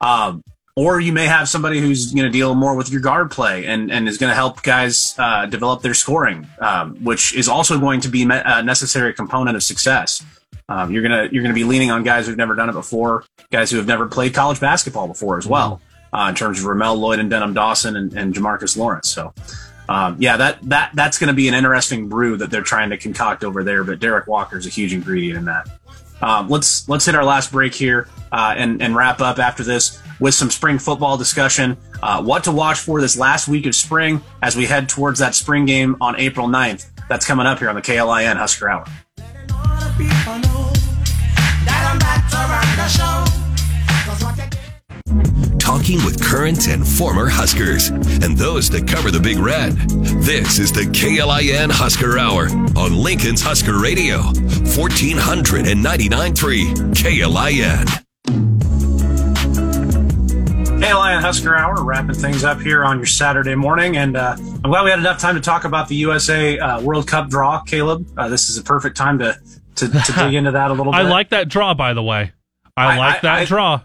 Um, 0.00 0.42
or 0.78 1.00
you 1.00 1.12
may 1.12 1.26
have 1.26 1.48
somebody 1.48 1.80
who's 1.80 2.12
going 2.12 2.24
to 2.24 2.30
deal 2.30 2.54
more 2.54 2.76
with 2.76 2.88
your 2.88 3.00
guard 3.00 3.32
play 3.32 3.66
and, 3.66 3.90
and 3.90 4.08
is 4.08 4.16
going 4.16 4.30
to 4.30 4.34
help 4.34 4.62
guys 4.62 5.12
uh, 5.18 5.44
develop 5.44 5.82
their 5.82 5.92
scoring, 5.92 6.46
um, 6.60 6.94
which 7.02 7.34
is 7.34 7.48
also 7.48 7.80
going 7.80 8.00
to 8.00 8.08
be 8.08 8.22
a 8.22 8.62
necessary 8.62 9.12
component 9.12 9.56
of 9.56 9.62
success. 9.64 10.24
Um, 10.68 10.92
you're 10.92 11.02
gonna 11.02 11.28
you're 11.32 11.42
gonna 11.42 11.52
be 11.52 11.64
leaning 11.64 11.90
on 11.90 12.04
guys 12.04 12.28
who've 12.28 12.36
never 12.36 12.54
done 12.54 12.68
it 12.68 12.74
before, 12.74 13.24
guys 13.50 13.72
who 13.72 13.78
have 13.78 13.88
never 13.88 14.06
played 14.06 14.34
college 14.34 14.60
basketball 14.60 15.08
before 15.08 15.36
as 15.36 15.48
well, 15.48 15.80
uh, 16.12 16.26
in 16.28 16.36
terms 16.36 16.60
of 16.60 16.66
Ramel 16.66 16.94
Lloyd 16.94 17.18
and 17.18 17.28
Denim 17.28 17.54
Dawson 17.54 17.96
and, 17.96 18.12
and 18.12 18.32
Jamarques 18.32 18.76
Lawrence. 18.76 19.08
So, 19.08 19.34
um, 19.88 20.16
yeah, 20.20 20.36
that 20.36 20.58
that 20.68 20.90
that's 20.94 21.18
going 21.18 21.28
to 21.28 21.34
be 21.34 21.48
an 21.48 21.54
interesting 21.54 22.08
brew 22.08 22.36
that 22.36 22.52
they're 22.52 22.62
trying 22.62 22.90
to 22.90 22.98
concoct 22.98 23.42
over 23.42 23.64
there. 23.64 23.82
But 23.82 23.98
Derrick 23.98 24.28
Walker 24.28 24.58
is 24.58 24.66
a 24.66 24.70
huge 24.70 24.92
ingredient 24.92 25.38
in 25.38 25.46
that. 25.46 25.68
Um, 26.20 26.48
let's 26.48 26.88
let's 26.88 27.06
hit 27.06 27.14
our 27.14 27.24
last 27.24 27.52
break 27.52 27.74
here 27.74 28.08
uh, 28.32 28.54
and 28.56 28.82
and 28.82 28.96
wrap 28.96 29.20
up 29.20 29.38
after 29.38 29.62
this 29.62 30.00
with 30.20 30.34
some 30.34 30.50
spring 30.50 30.78
football 30.78 31.16
discussion. 31.16 31.76
Uh, 32.02 32.22
what 32.22 32.44
to 32.44 32.52
watch 32.52 32.78
for 32.78 33.00
this 33.00 33.16
last 33.16 33.48
week 33.48 33.66
of 33.66 33.74
spring 33.74 34.20
as 34.42 34.56
we 34.56 34.66
head 34.66 34.88
towards 34.88 35.18
that 35.20 35.34
spring 35.34 35.64
game 35.64 35.96
on 36.00 36.18
April 36.18 36.48
9th. 36.48 36.86
That's 37.08 37.26
coming 37.26 37.46
up 37.46 37.58
here 37.58 37.68
on 37.68 37.74
the 37.74 37.82
KLIN 37.82 38.36
Husker 38.36 38.68
Hour. 38.68 38.84
Talking 45.68 46.00
with 46.02 46.24
current 46.24 46.66
and 46.68 46.88
former 46.88 47.28
Huskers 47.28 47.90
and 47.90 48.38
those 48.38 48.70
that 48.70 48.88
cover 48.88 49.10
the 49.10 49.20
Big 49.20 49.36
Red. 49.36 49.72
This 50.22 50.58
is 50.58 50.72
the 50.72 50.84
KLIN 50.84 51.70
Husker 51.70 52.18
Hour 52.18 52.48
on 52.74 52.96
Lincoln's 52.96 53.42
Husker 53.42 53.78
Radio, 53.78 54.16
1499.3 54.16 56.94
KLIN. 56.94 57.84
KLIN 60.80 61.20
Husker 61.20 61.54
Hour, 61.54 61.84
wrapping 61.84 62.14
things 62.14 62.44
up 62.44 62.62
here 62.62 62.82
on 62.82 62.96
your 62.96 63.04
Saturday 63.04 63.54
morning. 63.54 63.98
And 63.98 64.16
uh, 64.16 64.36
I'm 64.38 64.70
glad 64.70 64.84
we 64.84 64.90
had 64.90 65.00
enough 65.00 65.20
time 65.20 65.34
to 65.34 65.42
talk 65.42 65.64
about 65.64 65.88
the 65.88 65.96
USA 65.96 66.58
uh, 66.58 66.80
World 66.80 67.06
Cup 67.06 67.28
draw, 67.28 67.60
Caleb. 67.60 68.06
Uh, 68.16 68.28
this 68.28 68.48
is 68.48 68.56
a 68.56 68.62
perfect 68.62 68.96
time 68.96 69.18
to, 69.18 69.38
to, 69.74 69.86
to 69.86 70.12
dig 70.16 70.32
into 70.32 70.52
that 70.52 70.70
a 70.70 70.72
little 70.72 70.94
bit. 70.94 70.98
I 70.98 71.02
like 71.02 71.28
that 71.28 71.50
draw, 71.50 71.74
by 71.74 71.92
the 71.92 72.02
way. 72.02 72.32
I, 72.74 72.94
I 72.94 72.96
like 72.96 73.16
I, 73.16 73.20
that 73.20 73.38
I, 73.40 73.44
draw. 73.44 73.82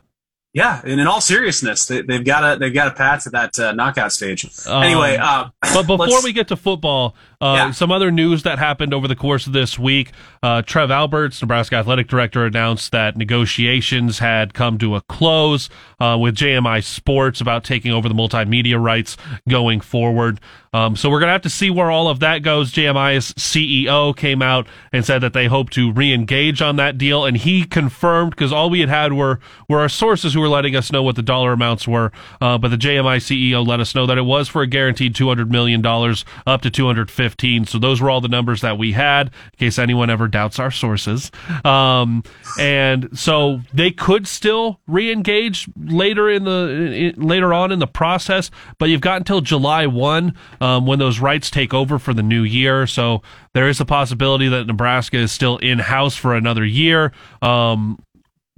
Yeah, 0.54 0.82
and 0.84 1.02
in 1.02 1.08
all 1.08 1.20
seriousness, 1.20 1.88
they, 1.88 2.04
have 2.08 2.26
got 2.26 2.44
a 2.44 2.60
they've 2.60 2.74
got 2.74 2.88
a 2.88 2.92
path 2.92 3.24
to 3.24 3.32
that 3.32 3.58
uh, 3.58 3.72
knockout 3.72 4.12
stage. 4.12 4.46
Um, 4.68 4.84
anyway, 4.84 5.18
uh, 5.20 5.50
but 5.62 5.84
before 5.88 6.22
we 6.22 6.32
get 6.32 6.48
to 6.50 6.56
football, 6.56 7.16
uh, 7.44 7.56
yeah. 7.56 7.72
some 7.72 7.92
other 7.92 8.10
news 8.10 8.44
that 8.44 8.58
happened 8.58 8.94
over 8.94 9.06
the 9.06 9.16
course 9.16 9.48
of 9.48 9.54
this 9.54 9.78
week: 9.78 10.12
uh, 10.42 10.62
Trev 10.62 10.90
Alberts, 10.90 11.42
Nebraska 11.42 11.76
athletic 11.76 12.08
director, 12.08 12.46
announced 12.46 12.94
that 12.94 13.18
negotiations 13.18 14.20
had 14.20 14.54
come 14.54 14.78
to 14.78 14.96
a 14.96 15.02
close 15.02 15.70
uh, 16.00 16.18
with 16.20 16.36
JMI 16.36 16.82
Sports 16.84 17.42
about 17.42 17.66
taking 17.66 17.92
over 17.92 18.08
the 18.08 18.16
multimedia 18.16 18.82
rights 18.82 19.18
going 19.50 19.82
forward. 19.82 20.40
Um, 20.74 20.96
so 20.96 21.10
we're 21.10 21.20
going 21.20 21.28
to 21.28 21.34
have 21.34 21.42
to 21.44 21.50
see 21.52 21.70
where 21.70 21.92
all 21.92 22.08
of 22.08 22.20
that 22.22 22.40
goes. 22.40 22.72
JMI's 22.72 23.34
CEO 23.34 24.16
came 24.16 24.42
out 24.42 24.68
and 24.92 25.06
said 25.06 25.20
that 25.20 25.34
they 25.34 25.46
hope 25.46 25.70
to 25.72 25.92
re-engage 25.92 26.64
on 26.64 26.78
that 26.78 26.98
deal, 26.98 27.26
and 27.26 27.38
he 27.38 27.64
confirmed 27.64 28.32
because 28.32 28.52
all 28.52 28.70
we 28.70 28.80
had 28.80 28.90
had 28.90 29.14
were 29.14 29.40
were 29.70 29.82
our 29.82 29.90
sources 29.90 30.34
who 30.34 30.40
were 30.40 30.48
letting 30.48 30.76
us 30.76 30.92
know 30.92 31.04
what 31.04 31.16
the 31.16 31.22
dollar 31.22 31.52
amounts 31.52 31.88
were, 31.88 32.12
uh, 32.42 32.58
but 32.58 32.70
the 32.70 32.78
JMI 32.78 33.18
CEO 33.18 33.66
let 33.66 33.80
us 33.80 33.94
know 33.94 34.06
that 34.08 34.18
it 34.18 34.24
was 34.24 34.48
for 34.48 34.62
a 34.62 34.68
guaranteed 34.68 35.14
two 35.14 35.28
hundred 35.28 35.52
million 35.52 35.82
dollars 35.82 36.26
up 36.48 36.62
to 36.62 36.72
two 36.72 36.88
hundred 36.88 37.12
fifteen. 37.34 37.66
So 37.66 37.80
those 37.80 38.02
were 38.02 38.10
all 38.10 38.22
the 38.22 38.28
numbers 38.28 38.62
that 38.62 38.78
we 38.78 38.92
had. 38.92 39.28
In 39.28 39.58
case 39.58 39.80
anyone 39.80 40.10
ever 40.10 40.28
doubts 40.28 40.60
our 40.60 40.72
sources, 40.72 41.32
um, 41.66 42.24
and 42.60 43.18
so 43.18 43.62
they 43.74 43.92
could 43.92 44.28
still 44.28 44.80
re-engage 44.88 45.68
later 45.78 46.30
in 46.30 46.44
the 46.44 47.14
in, 47.16 47.22
later 47.22 47.54
on 47.54 47.72
in 47.72 47.80
the 47.80 47.88
process, 47.88 48.52
but 48.78 48.90
you've 48.90 49.02
got 49.02 49.18
until 49.18 49.42
July 49.42 49.88
one 49.88 50.36
um, 50.62 50.86
when 50.86 51.00
those 51.00 51.20
rights 51.20 51.50
take 51.50 51.74
over 51.74 52.00
for 52.00 52.14
the 52.14 52.24
new 52.24 52.44
year. 52.44 52.86
So 52.88 53.22
there 53.54 53.68
is 53.68 53.80
a 53.80 53.86
possibility 53.86 54.48
that 54.50 54.68
Nebraska 54.68 55.18
is 55.18 55.32
still 55.32 55.58
in 55.58 55.80
house 55.80 56.16
for 56.16 56.36
another 56.36 56.66
year. 56.66 57.12
Um, 57.42 57.98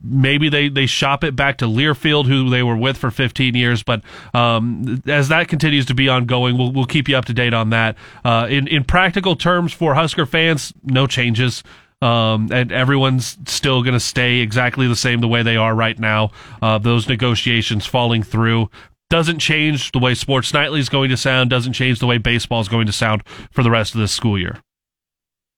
maybe 0.06 0.50
they, 0.50 0.70
they 0.70 0.86
shop 0.86 1.24
it 1.24 1.36
back 1.36 1.58
to 1.58 1.66
Learfield, 1.66 2.26
who 2.28 2.50
they 2.50 2.64
were 2.64 2.78
with 2.78 2.98
for 2.98 3.12
15 3.12 3.56
years. 3.56 3.84
But 3.84 4.02
um, 4.34 5.02
as 5.08 5.30
that 5.30 5.48
continues 5.48 5.86
to 5.88 5.94
be 5.94 6.10
ongoing, 6.10 6.58
we'll, 6.58 6.72
we'll 6.72 6.86
keep 6.86 7.10
you 7.10 7.18
up 7.18 7.26
to 7.26 7.34
date 7.34 7.54
on 7.54 7.72
that. 7.72 7.96
Uh, 8.24 8.48
in, 8.50 8.68
in 8.68 8.84
practical 8.84 9.36
terms 9.36 9.74
for 9.74 9.96
Husker 9.96 10.26
fans, 10.26 10.74
no 10.84 11.08
changes. 11.08 11.64
Um, 12.02 12.52
and 12.52 12.72
everyone's 12.72 13.38
still 13.48 13.82
going 13.82 13.94
to 13.94 14.00
stay 14.00 14.40
exactly 14.40 14.88
the 14.88 14.96
same 14.96 15.22
the 15.22 15.28
way 15.28 15.44
they 15.44 15.56
are 15.56 15.74
right 15.74 15.98
now. 15.98 16.32
Uh, 16.62 16.78
those 16.78 17.08
negotiations 17.08 17.86
falling 17.86 18.22
through 18.22 18.70
doesn't 19.10 19.40
change 19.40 19.92
the 19.92 20.00
way 20.00 20.14
Sports 20.14 20.54
Nightly 20.54 20.80
is 20.80 20.90
going 20.90 21.10
to 21.10 21.18
sound, 21.18 21.50
doesn't 21.50 21.74
change 21.74 22.00
the 22.00 22.08
way 22.08 22.18
baseball 22.18 22.60
is 22.60 22.68
going 22.68 22.86
to 22.88 22.94
sound 22.94 23.24
for 23.52 23.64
the 23.64 23.72
rest 23.72 23.96
of 23.96 24.02
this 24.02 24.12
school 24.12 24.38
year. 24.38 24.60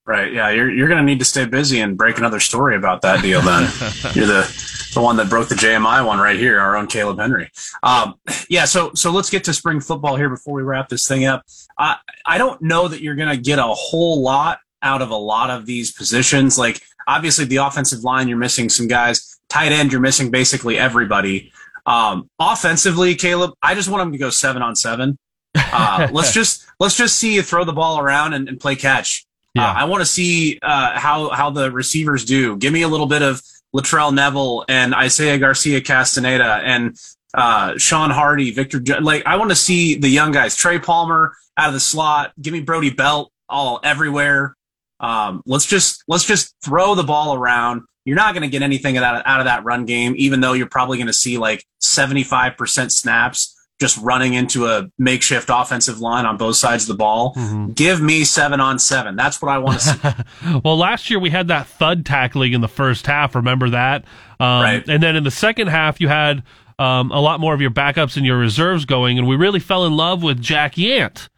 Right. 0.07 0.31
Yeah. 0.31 0.49
You're, 0.51 0.71
you're 0.71 0.87
going 0.87 0.99
to 0.99 1.03
need 1.03 1.19
to 1.19 1.25
stay 1.25 1.45
busy 1.45 1.81
and 1.81 1.97
break 1.97 2.17
another 2.17 2.39
story 2.39 2.77
about 2.77 3.01
that 3.01 3.21
deal 3.21 3.41
then. 3.41 3.63
you're 4.15 4.25
the, 4.25 4.89
the 4.93 5.01
one 5.01 5.17
that 5.17 5.29
broke 5.29 5.49
the 5.49 5.55
JMI 5.55 6.05
one 6.05 6.17
right 6.17 6.39
here, 6.39 6.61
our 6.61 6.77
own 6.77 6.87
Caleb 6.87 7.19
Henry. 7.19 7.51
Um, 7.83 8.15
yeah. 8.49 8.63
So, 8.63 8.93
so 8.93 9.11
let's 9.11 9.29
get 9.29 9.43
to 9.43 9.53
spring 9.53 9.81
football 9.81 10.15
here 10.15 10.29
before 10.29 10.53
we 10.53 10.63
wrap 10.63 10.87
this 10.87 11.09
thing 11.09 11.25
up. 11.25 11.43
I, 11.77 11.97
I 12.25 12.37
don't 12.37 12.61
know 12.61 12.87
that 12.87 13.01
you're 13.01 13.15
going 13.15 13.35
to 13.35 13.37
get 13.37 13.59
a 13.59 13.63
whole 13.63 14.21
lot 14.21 14.59
out 14.81 15.01
of 15.01 15.09
a 15.09 15.15
lot 15.15 15.49
of 15.49 15.65
these 15.65 15.91
positions. 15.91 16.57
Like 16.57 16.81
obviously 17.05 17.43
the 17.43 17.57
offensive 17.57 18.05
line, 18.05 18.29
you're 18.29 18.37
missing 18.37 18.69
some 18.69 18.87
guys. 18.87 19.37
Tight 19.49 19.73
end, 19.73 19.91
you're 19.91 20.01
missing 20.01 20.31
basically 20.31 20.77
everybody. 20.77 21.51
Um, 21.85 22.29
offensively, 22.39 23.15
Caleb, 23.15 23.53
I 23.61 23.75
just 23.75 23.89
want 23.89 24.03
him 24.03 24.13
to 24.13 24.17
go 24.17 24.29
seven 24.29 24.61
on 24.61 24.75
seven. 24.75 25.17
Uh, 25.55 26.07
let's 26.13 26.33
just 26.33 26.65
let's 26.79 26.95
just 26.95 27.17
see 27.17 27.35
you 27.35 27.41
throw 27.41 27.65
the 27.65 27.73
ball 27.73 27.99
around 27.99 28.33
and, 28.33 28.47
and 28.47 28.59
play 28.59 28.75
catch. 28.75 29.26
Yeah. 29.57 29.69
Uh, 29.69 29.73
I 29.73 29.83
want 29.85 30.01
to 30.01 30.05
see 30.05 30.59
uh, 30.61 30.97
how 30.97 31.29
how 31.29 31.49
the 31.49 31.71
receivers 31.71 32.25
do. 32.25 32.57
Give 32.57 32.71
me 32.71 32.83
a 32.83 32.87
little 32.87 33.07
bit 33.07 33.21
of 33.21 33.41
Latrell 33.75 34.13
Neville 34.13 34.65
and 34.69 34.93
Isaiah 34.93 35.37
Garcia 35.37 35.81
Castaneda 35.81 36.61
and 36.63 36.95
uh, 37.33 37.77
Sean 37.77 38.09
Hardy, 38.11 38.51
Victor. 38.51 38.81
Like 39.01 39.25
I 39.25 39.37
want 39.37 39.49
to 39.49 39.55
see 39.55 39.95
the 39.95 40.09
young 40.09 40.31
guys. 40.31 40.55
Trey 40.55 40.79
Palmer 40.79 41.33
out 41.57 41.67
of 41.67 41.73
the 41.73 41.79
slot. 41.79 42.33
Give 42.41 42.53
me 42.53 42.61
Brody 42.61 42.91
Belt 42.91 43.31
all 43.49 43.79
everywhere. 43.83 44.55
Um, 44.99 45.41
let's 45.45 45.65
just 45.65 46.03
let's 46.07 46.25
just 46.25 46.55
throw 46.63 46.95
the 46.95 47.03
ball 47.03 47.35
around 47.35 47.83
you're 48.07 48.15
not 48.15 48.33
going 48.33 48.43
to 48.43 48.49
get 48.49 48.61
anything 48.61 48.95
out 48.95 49.17
of, 49.17 49.23
out 49.25 49.41
of 49.41 49.47
that 49.47 49.65
run 49.65 49.83
game, 49.83 50.13
even 50.15 50.39
though 50.39 50.53
you're 50.53 50.65
probably 50.65 50.97
going 50.97 51.07
to 51.07 51.13
see 51.13 51.37
like 51.37 51.65
75% 51.81 52.89
snaps 52.89 53.53
just 53.79 53.97
running 53.97 54.33
into 54.33 54.65
a 54.65 54.89
makeshift 54.97 55.49
offensive 55.51 55.99
line 55.99 56.25
on 56.25 56.37
both 56.37 56.55
sides 56.55 56.83
of 56.83 56.87
the 56.89 56.95
ball. 56.95 57.33
Mm-hmm. 57.35 57.71
Give 57.73 58.01
me 58.01 58.23
seven 58.23 58.59
on 58.59 58.79
seven. 58.79 59.15
That's 59.15 59.41
what 59.41 59.49
I 59.49 59.59
want 59.59 59.79
to 59.81 59.85
see. 59.85 60.59
well, 60.63 60.77
last 60.77 61.09
year 61.09 61.19
we 61.19 61.29
had 61.29 61.47
that 61.49 61.67
thud 61.67 62.05
tackling 62.05 62.53
in 62.53 62.61
the 62.61 62.67
first 62.67 63.05
half. 63.05 63.35
Remember 63.35 63.69
that? 63.69 64.03
Um, 64.39 64.61
right. 64.61 64.89
And 64.89 65.01
then 65.03 65.15
in 65.15 65.23
the 65.23 65.31
second 65.31 65.67
half, 65.67 66.01
you 66.01 66.07
had 66.07 66.43
um, 66.79 67.11
a 67.11 67.19
lot 67.19 67.39
more 67.39 67.53
of 67.53 67.61
your 67.61 67.71
backups 67.71 68.17
and 68.17 68.25
your 68.25 68.37
reserves 68.37 68.85
going, 68.85 69.19
and 69.19 69.27
we 69.27 69.35
really 69.35 69.59
fell 69.59 69.85
in 69.85 69.95
love 69.95 70.23
with 70.23 70.47
Jaquez 70.47 70.83
Yant. 70.83 71.29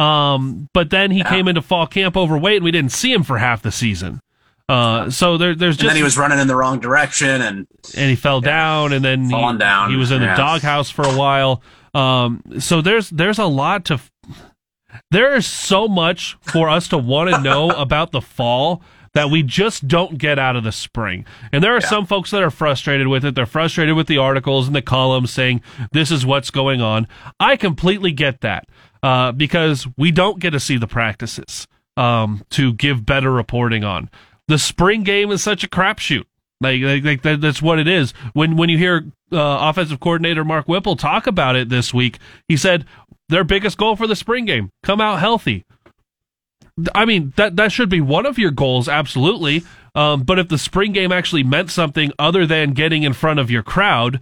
Um, 0.00 0.68
but 0.74 0.90
then 0.90 1.10
he 1.10 1.18
yeah. 1.18 1.30
came 1.30 1.48
into 1.48 1.62
fall 1.62 1.86
camp 1.86 2.16
overweight, 2.16 2.56
and 2.56 2.64
we 2.64 2.70
didn't 2.70 2.92
see 2.92 3.12
him 3.12 3.22
for 3.22 3.38
half 3.38 3.62
the 3.62 3.72
season. 3.72 4.20
Uh, 4.68 5.10
so 5.10 5.38
there, 5.38 5.54
there's 5.54 5.76
just. 5.76 5.82
And 5.82 5.90
then 5.90 5.96
he 5.96 6.02
was 6.02 6.18
running 6.18 6.38
in 6.38 6.48
the 6.48 6.56
wrong 6.56 6.80
direction, 6.80 7.40
and 7.40 7.66
and 7.96 8.10
he 8.10 8.16
fell 8.16 8.40
yeah, 8.42 8.50
down, 8.50 8.92
and 8.92 9.04
then 9.04 9.30
falling 9.30 9.56
he, 9.56 9.60
down. 9.60 9.90
He 9.90 9.96
was 9.96 10.10
in 10.10 10.20
yeah. 10.20 10.34
the 10.34 10.42
doghouse 10.42 10.90
for 10.90 11.02
a 11.02 11.16
while. 11.16 11.62
Um, 11.96 12.42
so 12.58 12.80
there's 12.82 13.10
there's 13.10 13.38
a 13.38 13.46
lot 13.46 13.84
to. 13.86 14.00
There 15.10 15.34
is 15.34 15.46
so 15.46 15.88
much 15.88 16.36
for 16.40 16.68
us 16.68 16.88
to 16.88 16.98
want 16.98 17.30
to 17.30 17.40
know 17.42 17.70
about 17.70 18.12
the 18.12 18.20
fall 18.20 18.82
that 19.14 19.30
we 19.30 19.42
just 19.42 19.88
don't 19.88 20.18
get 20.18 20.38
out 20.38 20.56
of 20.56 20.64
the 20.64 20.72
spring. 20.72 21.24
And 21.50 21.64
there 21.64 21.72
are 21.72 21.80
yeah. 21.80 21.88
some 21.88 22.04
folks 22.06 22.30
that 22.32 22.42
are 22.42 22.50
frustrated 22.50 23.08
with 23.08 23.24
it. 23.24 23.34
They're 23.34 23.46
frustrated 23.46 23.96
with 23.96 24.08
the 24.08 24.18
articles 24.18 24.66
and 24.66 24.76
the 24.76 24.82
columns 24.82 25.30
saying 25.32 25.62
this 25.92 26.10
is 26.10 26.26
what's 26.26 26.50
going 26.50 26.82
on. 26.82 27.06
I 27.40 27.56
completely 27.56 28.12
get 28.12 28.42
that. 28.42 28.68
uh, 29.02 29.32
because 29.32 29.86
we 29.96 30.10
don't 30.10 30.40
get 30.40 30.50
to 30.50 30.60
see 30.60 30.76
the 30.76 30.86
practices 30.86 31.68
um, 31.96 32.44
to 32.50 32.72
give 32.72 33.06
better 33.06 33.30
reporting 33.30 33.84
on. 33.84 34.10
The 34.48 34.58
spring 34.58 35.02
game 35.02 35.30
is 35.30 35.42
such 35.42 35.64
a 35.64 35.68
crapshoot. 35.68 36.24
Like, 36.60 36.82
like, 36.82 37.04
like 37.04 37.40
that's 37.40 37.62
what 37.62 37.78
it 37.78 37.86
is. 37.86 38.12
When 38.32 38.56
when 38.56 38.68
you 38.68 38.78
hear 38.78 39.04
uh, 39.32 39.58
offensive 39.60 40.00
coordinator 40.00 40.44
Mark 40.44 40.66
Whipple 40.66 40.96
talk 40.96 41.26
about 41.26 41.56
it 41.56 41.68
this 41.68 41.92
week, 41.92 42.18
he 42.48 42.56
said 42.56 42.84
their 43.28 43.44
biggest 43.44 43.76
goal 43.78 43.96
for 43.96 44.06
the 44.06 44.16
spring 44.16 44.44
game 44.44 44.70
come 44.82 45.00
out 45.00 45.18
healthy. 45.18 45.64
I 46.94 47.06
mean 47.06 47.32
that 47.36 47.56
that 47.56 47.72
should 47.72 47.88
be 47.88 48.00
one 48.00 48.26
of 48.26 48.38
your 48.38 48.50
goals, 48.50 48.88
absolutely. 48.88 49.64
Um, 49.94 50.22
but 50.24 50.38
if 50.38 50.48
the 50.48 50.58
spring 50.58 50.92
game 50.92 51.10
actually 51.10 51.42
meant 51.42 51.70
something 51.70 52.12
other 52.18 52.46
than 52.46 52.72
getting 52.72 53.02
in 53.02 53.14
front 53.14 53.40
of 53.40 53.50
your 53.50 53.62
crowd, 53.62 54.20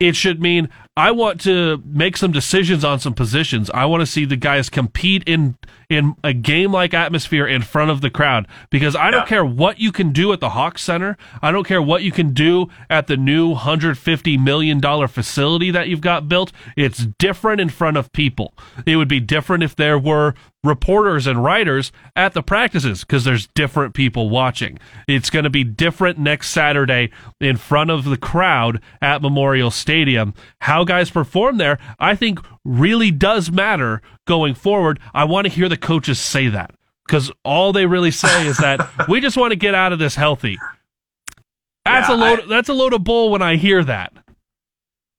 it 0.00 0.16
should 0.16 0.42
mean 0.42 0.68
I 0.96 1.10
want 1.10 1.40
to 1.40 1.82
make 1.84 2.16
some 2.16 2.30
decisions 2.30 2.84
on 2.84 3.00
some 3.00 3.14
positions. 3.14 3.68
I 3.70 3.84
want 3.86 4.02
to 4.02 4.06
see 4.06 4.24
the 4.24 4.36
guys 4.36 4.70
compete 4.70 5.24
in 5.26 5.56
in 5.90 6.14
a 6.22 6.32
game 6.32 6.72
like 6.72 6.94
atmosphere 6.94 7.46
in 7.46 7.62
front 7.62 7.90
of 7.90 8.00
the 8.00 8.10
crowd 8.10 8.46
because 8.70 8.94
I 8.94 9.10
don't 9.10 9.26
care 9.26 9.44
what 9.44 9.80
you 9.80 9.90
can 9.90 10.12
do 10.12 10.32
at 10.32 10.40
the 10.40 10.50
Hawks 10.50 10.82
Center. 10.82 11.16
I 11.42 11.50
don't 11.50 11.66
care 11.66 11.82
what 11.82 12.02
you 12.02 12.12
can 12.12 12.32
do 12.32 12.68
at 12.88 13.08
the 13.08 13.16
new 13.16 13.48
150 13.50 14.38
million 14.38 14.78
dollar 14.78 15.08
facility 15.08 15.72
that 15.72 15.88
you've 15.88 16.00
got 16.00 16.28
built. 16.28 16.52
It's 16.76 17.06
different 17.18 17.60
in 17.60 17.70
front 17.70 17.96
of 17.96 18.12
people. 18.12 18.54
It 18.86 18.96
would 18.96 19.08
be 19.08 19.20
different 19.20 19.64
if 19.64 19.74
there 19.74 19.98
were 19.98 20.34
reporters 20.64 21.26
and 21.26 21.44
writers 21.44 21.92
at 22.16 22.32
the 22.32 22.42
practices 22.42 23.02
because 23.02 23.24
there's 23.24 23.46
different 23.48 23.94
people 23.94 24.30
watching. 24.30 24.78
It's 25.06 25.30
going 25.30 25.44
to 25.44 25.50
be 25.50 25.62
different 25.62 26.18
next 26.18 26.50
Saturday 26.50 27.10
in 27.40 27.58
front 27.58 27.90
of 27.90 28.04
the 28.04 28.16
crowd 28.16 28.80
at 29.02 29.20
Memorial 29.22 29.70
Stadium. 29.70 30.32
How 30.60 30.82
guys 30.84 31.10
perform 31.10 31.58
there, 31.58 31.78
I 31.98 32.14
think 32.14 32.38
really 32.64 33.10
does 33.10 33.50
matter 33.50 34.02
going 34.26 34.54
forward. 34.54 34.98
I 35.12 35.24
want 35.24 35.46
to 35.46 35.52
hear 35.52 35.68
the 35.68 35.76
coaches 35.76 36.18
say 36.18 36.48
that 36.48 36.74
because 37.06 37.30
all 37.44 37.72
they 37.72 37.86
really 37.86 38.10
say 38.10 38.46
is 38.46 38.56
that 38.58 38.88
we 39.08 39.20
just 39.20 39.36
want 39.36 39.52
to 39.52 39.56
get 39.56 39.74
out 39.74 39.92
of 39.92 39.98
this 39.98 40.14
healthy. 40.14 40.58
That's 41.84 42.08
yeah, 42.08 42.14
a 42.14 42.16
load. 42.16 42.40
I, 42.40 42.46
that's 42.46 42.68
a 42.68 42.74
load 42.74 42.94
of 42.94 43.04
bull 43.04 43.30
when 43.30 43.42
I 43.42 43.56
hear 43.56 43.84
that. 43.84 44.12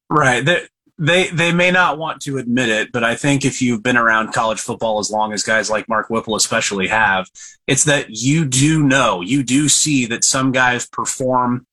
Right. 0.09 0.43
They, 0.43 0.68
they 0.97 1.28
they 1.30 1.51
may 1.51 1.72
not 1.72 1.97
want 1.97 2.22
to 2.22 2.38
admit 2.38 2.70
it, 2.70 2.91
but 2.91 3.03
I 3.03 3.16
think 3.16 3.43
if 3.43 3.61
you've 3.61 3.84
been 3.84 3.97
around 3.97 4.34
college 4.34 4.61
football 4.61 4.99
as 4.99 5.11
long 5.11 5.34
as 5.34 5.43
guys 5.43 5.70
like 5.70 5.89
Mark 5.89 6.09
Whipple 6.09 6.36
especially 6.36 6.88
have, 6.88 7.30
it's 7.68 7.84
that 7.84 8.11
you 8.11 8.45
do 8.45 8.82
know, 8.82 9.22
you 9.22 9.43
do 9.43 9.68
see 9.68 10.05
that 10.05 10.24
some 10.24 10.51
guys 10.51 10.86
perform 10.86 11.68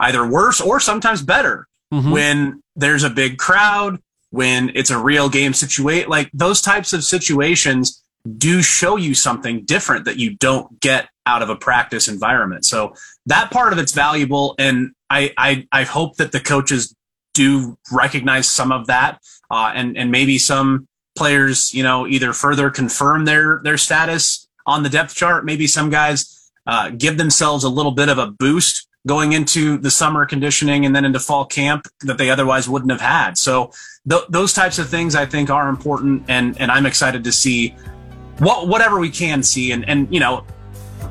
either 0.00 0.26
worse 0.26 0.60
or 0.60 0.80
sometimes 0.80 1.22
better 1.22 1.66
mm-hmm. 1.92 2.10
when 2.10 2.62
there's 2.78 3.04
a 3.04 3.10
big 3.10 3.36
crowd, 3.38 4.00
when 4.30 4.70
it's 4.74 4.90
a 4.90 4.98
real 4.98 5.28
game 5.28 5.52
situation. 5.54 6.08
Like 6.08 6.30
those 6.32 6.60
types 6.60 6.92
of 6.92 7.04
situations 7.04 8.02
do 8.36 8.62
show 8.62 8.96
you 8.96 9.14
something 9.14 9.64
different 9.64 10.04
that 10.04 10.18
you 10.18 10.36
don't 10.36 10.80
get 10.80 11.08
out 11.24 11.42
of 11.42 11.50
a 11.50 11.56
practice 11.56 12.08
environment. 12.08 12.64
So 12.64 12.94
that 13.26 13.50
part 13.50 13.72
of 13.72 13.78
it's 13.78 13.92
valuable. 13.92 14.54
And 14.58 14.92
I, 15.08 15.32
I, 15.38 15.66
I 15.72 15.84
hope 15.84 16.16
that 16.16 16.32
the 16.32 16.40
coaches 16.40 16.94
do 17.34 17.78
recognize 17.90 18.48
some 18.48 18.72
of 18.72 18.86
that. 18.88 19.20
Uh, 19.50 19.72
and, 19.74 19.96
and 19.96 20.10
maybe 20.10 20.38
some 20.38 20.88
players, 21.16 21.72
you 21.72 21.82
know, 21.82 22.06
either 22.06 22.32
further 22.32 22.70
confirm 22.70 23.24
their, 23.24 23.60
their 23.64 23.78
status 23.78 24.46
on 24.66 24.82
the 24.82 24.90
depth 24.90 25.14
chart. 25.14 25.44
Maybe 25.44 25.66
some 25.66 25.90
guys, 25.90 26.50
uh, 26.66 26.90
give 26.90 27.16
themselves 27.16 27.64
a 27.64 27.70
little 27.70 27.92
bit 27.92 28.10
of 28.10 28.18
a 28.18 28.26
boost 28.26 28.87
going 29.08 29.32
into 29.32 29.78
the 29.78 29.90
summer 29.90 30.26
conditioning 30.26 30.84
and 30.86 30.94
then 30.94 31.04
into 31.04 31.18
fall 31.18 31.44
camp 31.44 31.88
that 32.00 32.18
they 32.18 32.30
otherwise 32.30 32.68
wouldn't 32.68 32.92
have 32.92 33.00
had. 33.00 33.36
So 33.36 33.72
th- 34.08 34.22
those 34.28 34.52
types 34.52 34.78
of 34.78 34.88
things 34.88 35.16
I 35.16 35.26
think 35.26 35.50
are 35.50 35.68
important, 35.68 36.24
and 36.28 36.60
and 36.60 36.70
I'm 36.70 36.86
excited 36.86 37.24
to 37.24 37.32
see 37.32 37.74
what 38.38 38.68
whatever 38.68 39.00
we 39.00 39.10
can 39.10 39.42
see, 39.42 39.72
and 39.72 39.88
and 39.88 40.12
you 40.12 40.20
know. 40.20 40.44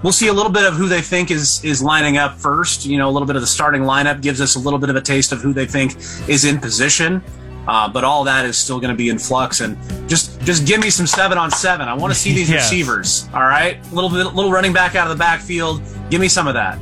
We'll 0.03 0.13
see 0.13 0.27
a 0.27 0.33
little 0.33 0.51
bit 0.51 0.63
of 0.63 0.75
who 0.75 0.87
they 0.87 1.01
think 1.01 1.31
is 1.31 1.63
is 1.63 1.81
lining 1.81 2.17
up 2.17 2.37
first. 2.37 2.85
You 2.85 2.99
know, 2.99 3.09
a 3.09 3.13
little 3.15 3.25
bit 3.25 3.35
of 3.35 3.41
the 3.41 3.47
starting 3.47 3.81
lineup 3.81 4.21
gives 4.21 4.39
us 4.39 4.55
a 4.55 4.59
little 4.59 4.77
bit 4.77 4.91
of 4.91 4.95
a 4.95 5.01
taste 5.01 5.31
of 5.31 5.41
who 5.41 5.53
they 5.53 5.65
think 5.65 5.95
is 6.27 6.45
in 6.45 6.59
position. 6.59 7.23
Uh, 7.67 7.89
but 7.89 8.03
all 8.03 8.23
that 8.23 8.45
is 8.45 8.57
still 8.57 8.79
going 8.79 8.91
to 8.91 8.95
be 8.95 9.09
in 9.09 9.17
flux. 9.17 9.59
And 9.61 9.75
just 10.07 10.39
just 10.41 10.67
give 10.67 10.81
me 10.81 10.91
some 10.91 11.07
seven 11.07 11.39
on 11.39 11.49
seven. 11.49 11.87
I 11.87 11.95
want 11.95 12.13
to 12.13 12.19
see 12.19 12.31
these 12.31 12.49
yes. 12.49 12.65
receivers. 12.71 13.27
All 13.33 13.41
right, 13.41 13.83
A 13.91 13.95
little 13.95 14.09
bit, 14.09 14.35
little 14.35 14.51
running 14.51 14.71
back 14.71 14.93
out 14.95 15.09
of 15.09 15.17
the 15.17 15.19
backfield. 15.19 15.81
Give 16.11 16.21
me 16.21 16.27
some 16.27 16.47
of 16.47 16.53
that. 16.53 16.77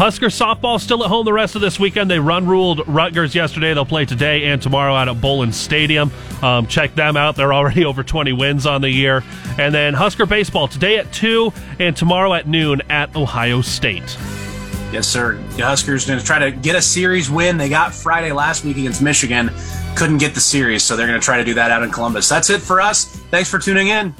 Husker 0.00 0.28
softball 0.28 0.80
still 0.80 1.04
at 1.04 1.10
home 1.10 1.26
the 1.26 1.32
rest 1.34 1.56
of 1.56 1.60
this 1.60 1.78
weekend. 1.78 2.10
They 2.10 2.18
run 2.18 2.46
ruled 2.46 2.88
Rutgers 2.88 3.34
yesterday. 3.34 3.74
They'll 3.74 3.84
play 3.84 4.06
today 4.06 4.46
and 4.46 4.62
tomorrow 4.62 4.94
out 4.94 5.10
at 5.10 5.20
Bowlin 5.20 5.52
Stadium. 5.52 6.10
Um, 6.40 6.66
check 6.66 6.94
them 6.94 7.18
out. 7.18 7.36
They're 7.36 7.52
already 7.52 7.84
over 7.84 8.02
20 8.02 8.32
wins 8.32 8.64
on 8.64 8.80
the 8.80 8.88
year. 8.88 9.22
And 9.58 9.74
then 9.74 9.92
Husker 9.92 10.24
baseball 10.24 10.68
today 10.68 10.96
at 10.96 11.12
2 11.12 11.52
and 11.80 11.94
tomorrow 11.94 12.32
at 12.32 12.48
noon 12.48 12.80
at 12.88 13.14
Ohio 13.14 13.60
State. 13.60 14.16
Yes, 14.90 15.06
sir. 15.06 15.34
The 15.58 15.64
Huskers 15.64 16.06
going 16.06 16.18
to 16.18 16.24
try 16.24 16.38
to 16.38 16.50
get 16.50 16.76
a 16.76 16.82
series 16.82 17.30
win. 17.30 17.58
They 17.58 17.68
got 17.68 17.92
Friday 17.92 18.32
last 18.32 18.64
week 18.64 18.78
against 18.78 19.02
Michigan. 19.02 19.50
Couldn't 19.96 20.16
get 20.16 20.32
the 20.32 20.40
series, 20.40 20.82
so 20.82 20.96
they're 20.96 21.08
going 21.08 21.20
to 21.20 21.24
try 21.24 21.36
to 21.36 21.44
do 21.44 21.52
that 21.52 21.70
out 21.70 21.82
in 21.82 21.90
Columbus. 21.90 22.26
That's 22.26 22.48
it 22.48 22.62
for 22.62 22.80
us. 22.80 23.04
Thanks 23.04 23.50
for 23.50 23.58
tuning 23.58 23.88
in. 23.88 24.14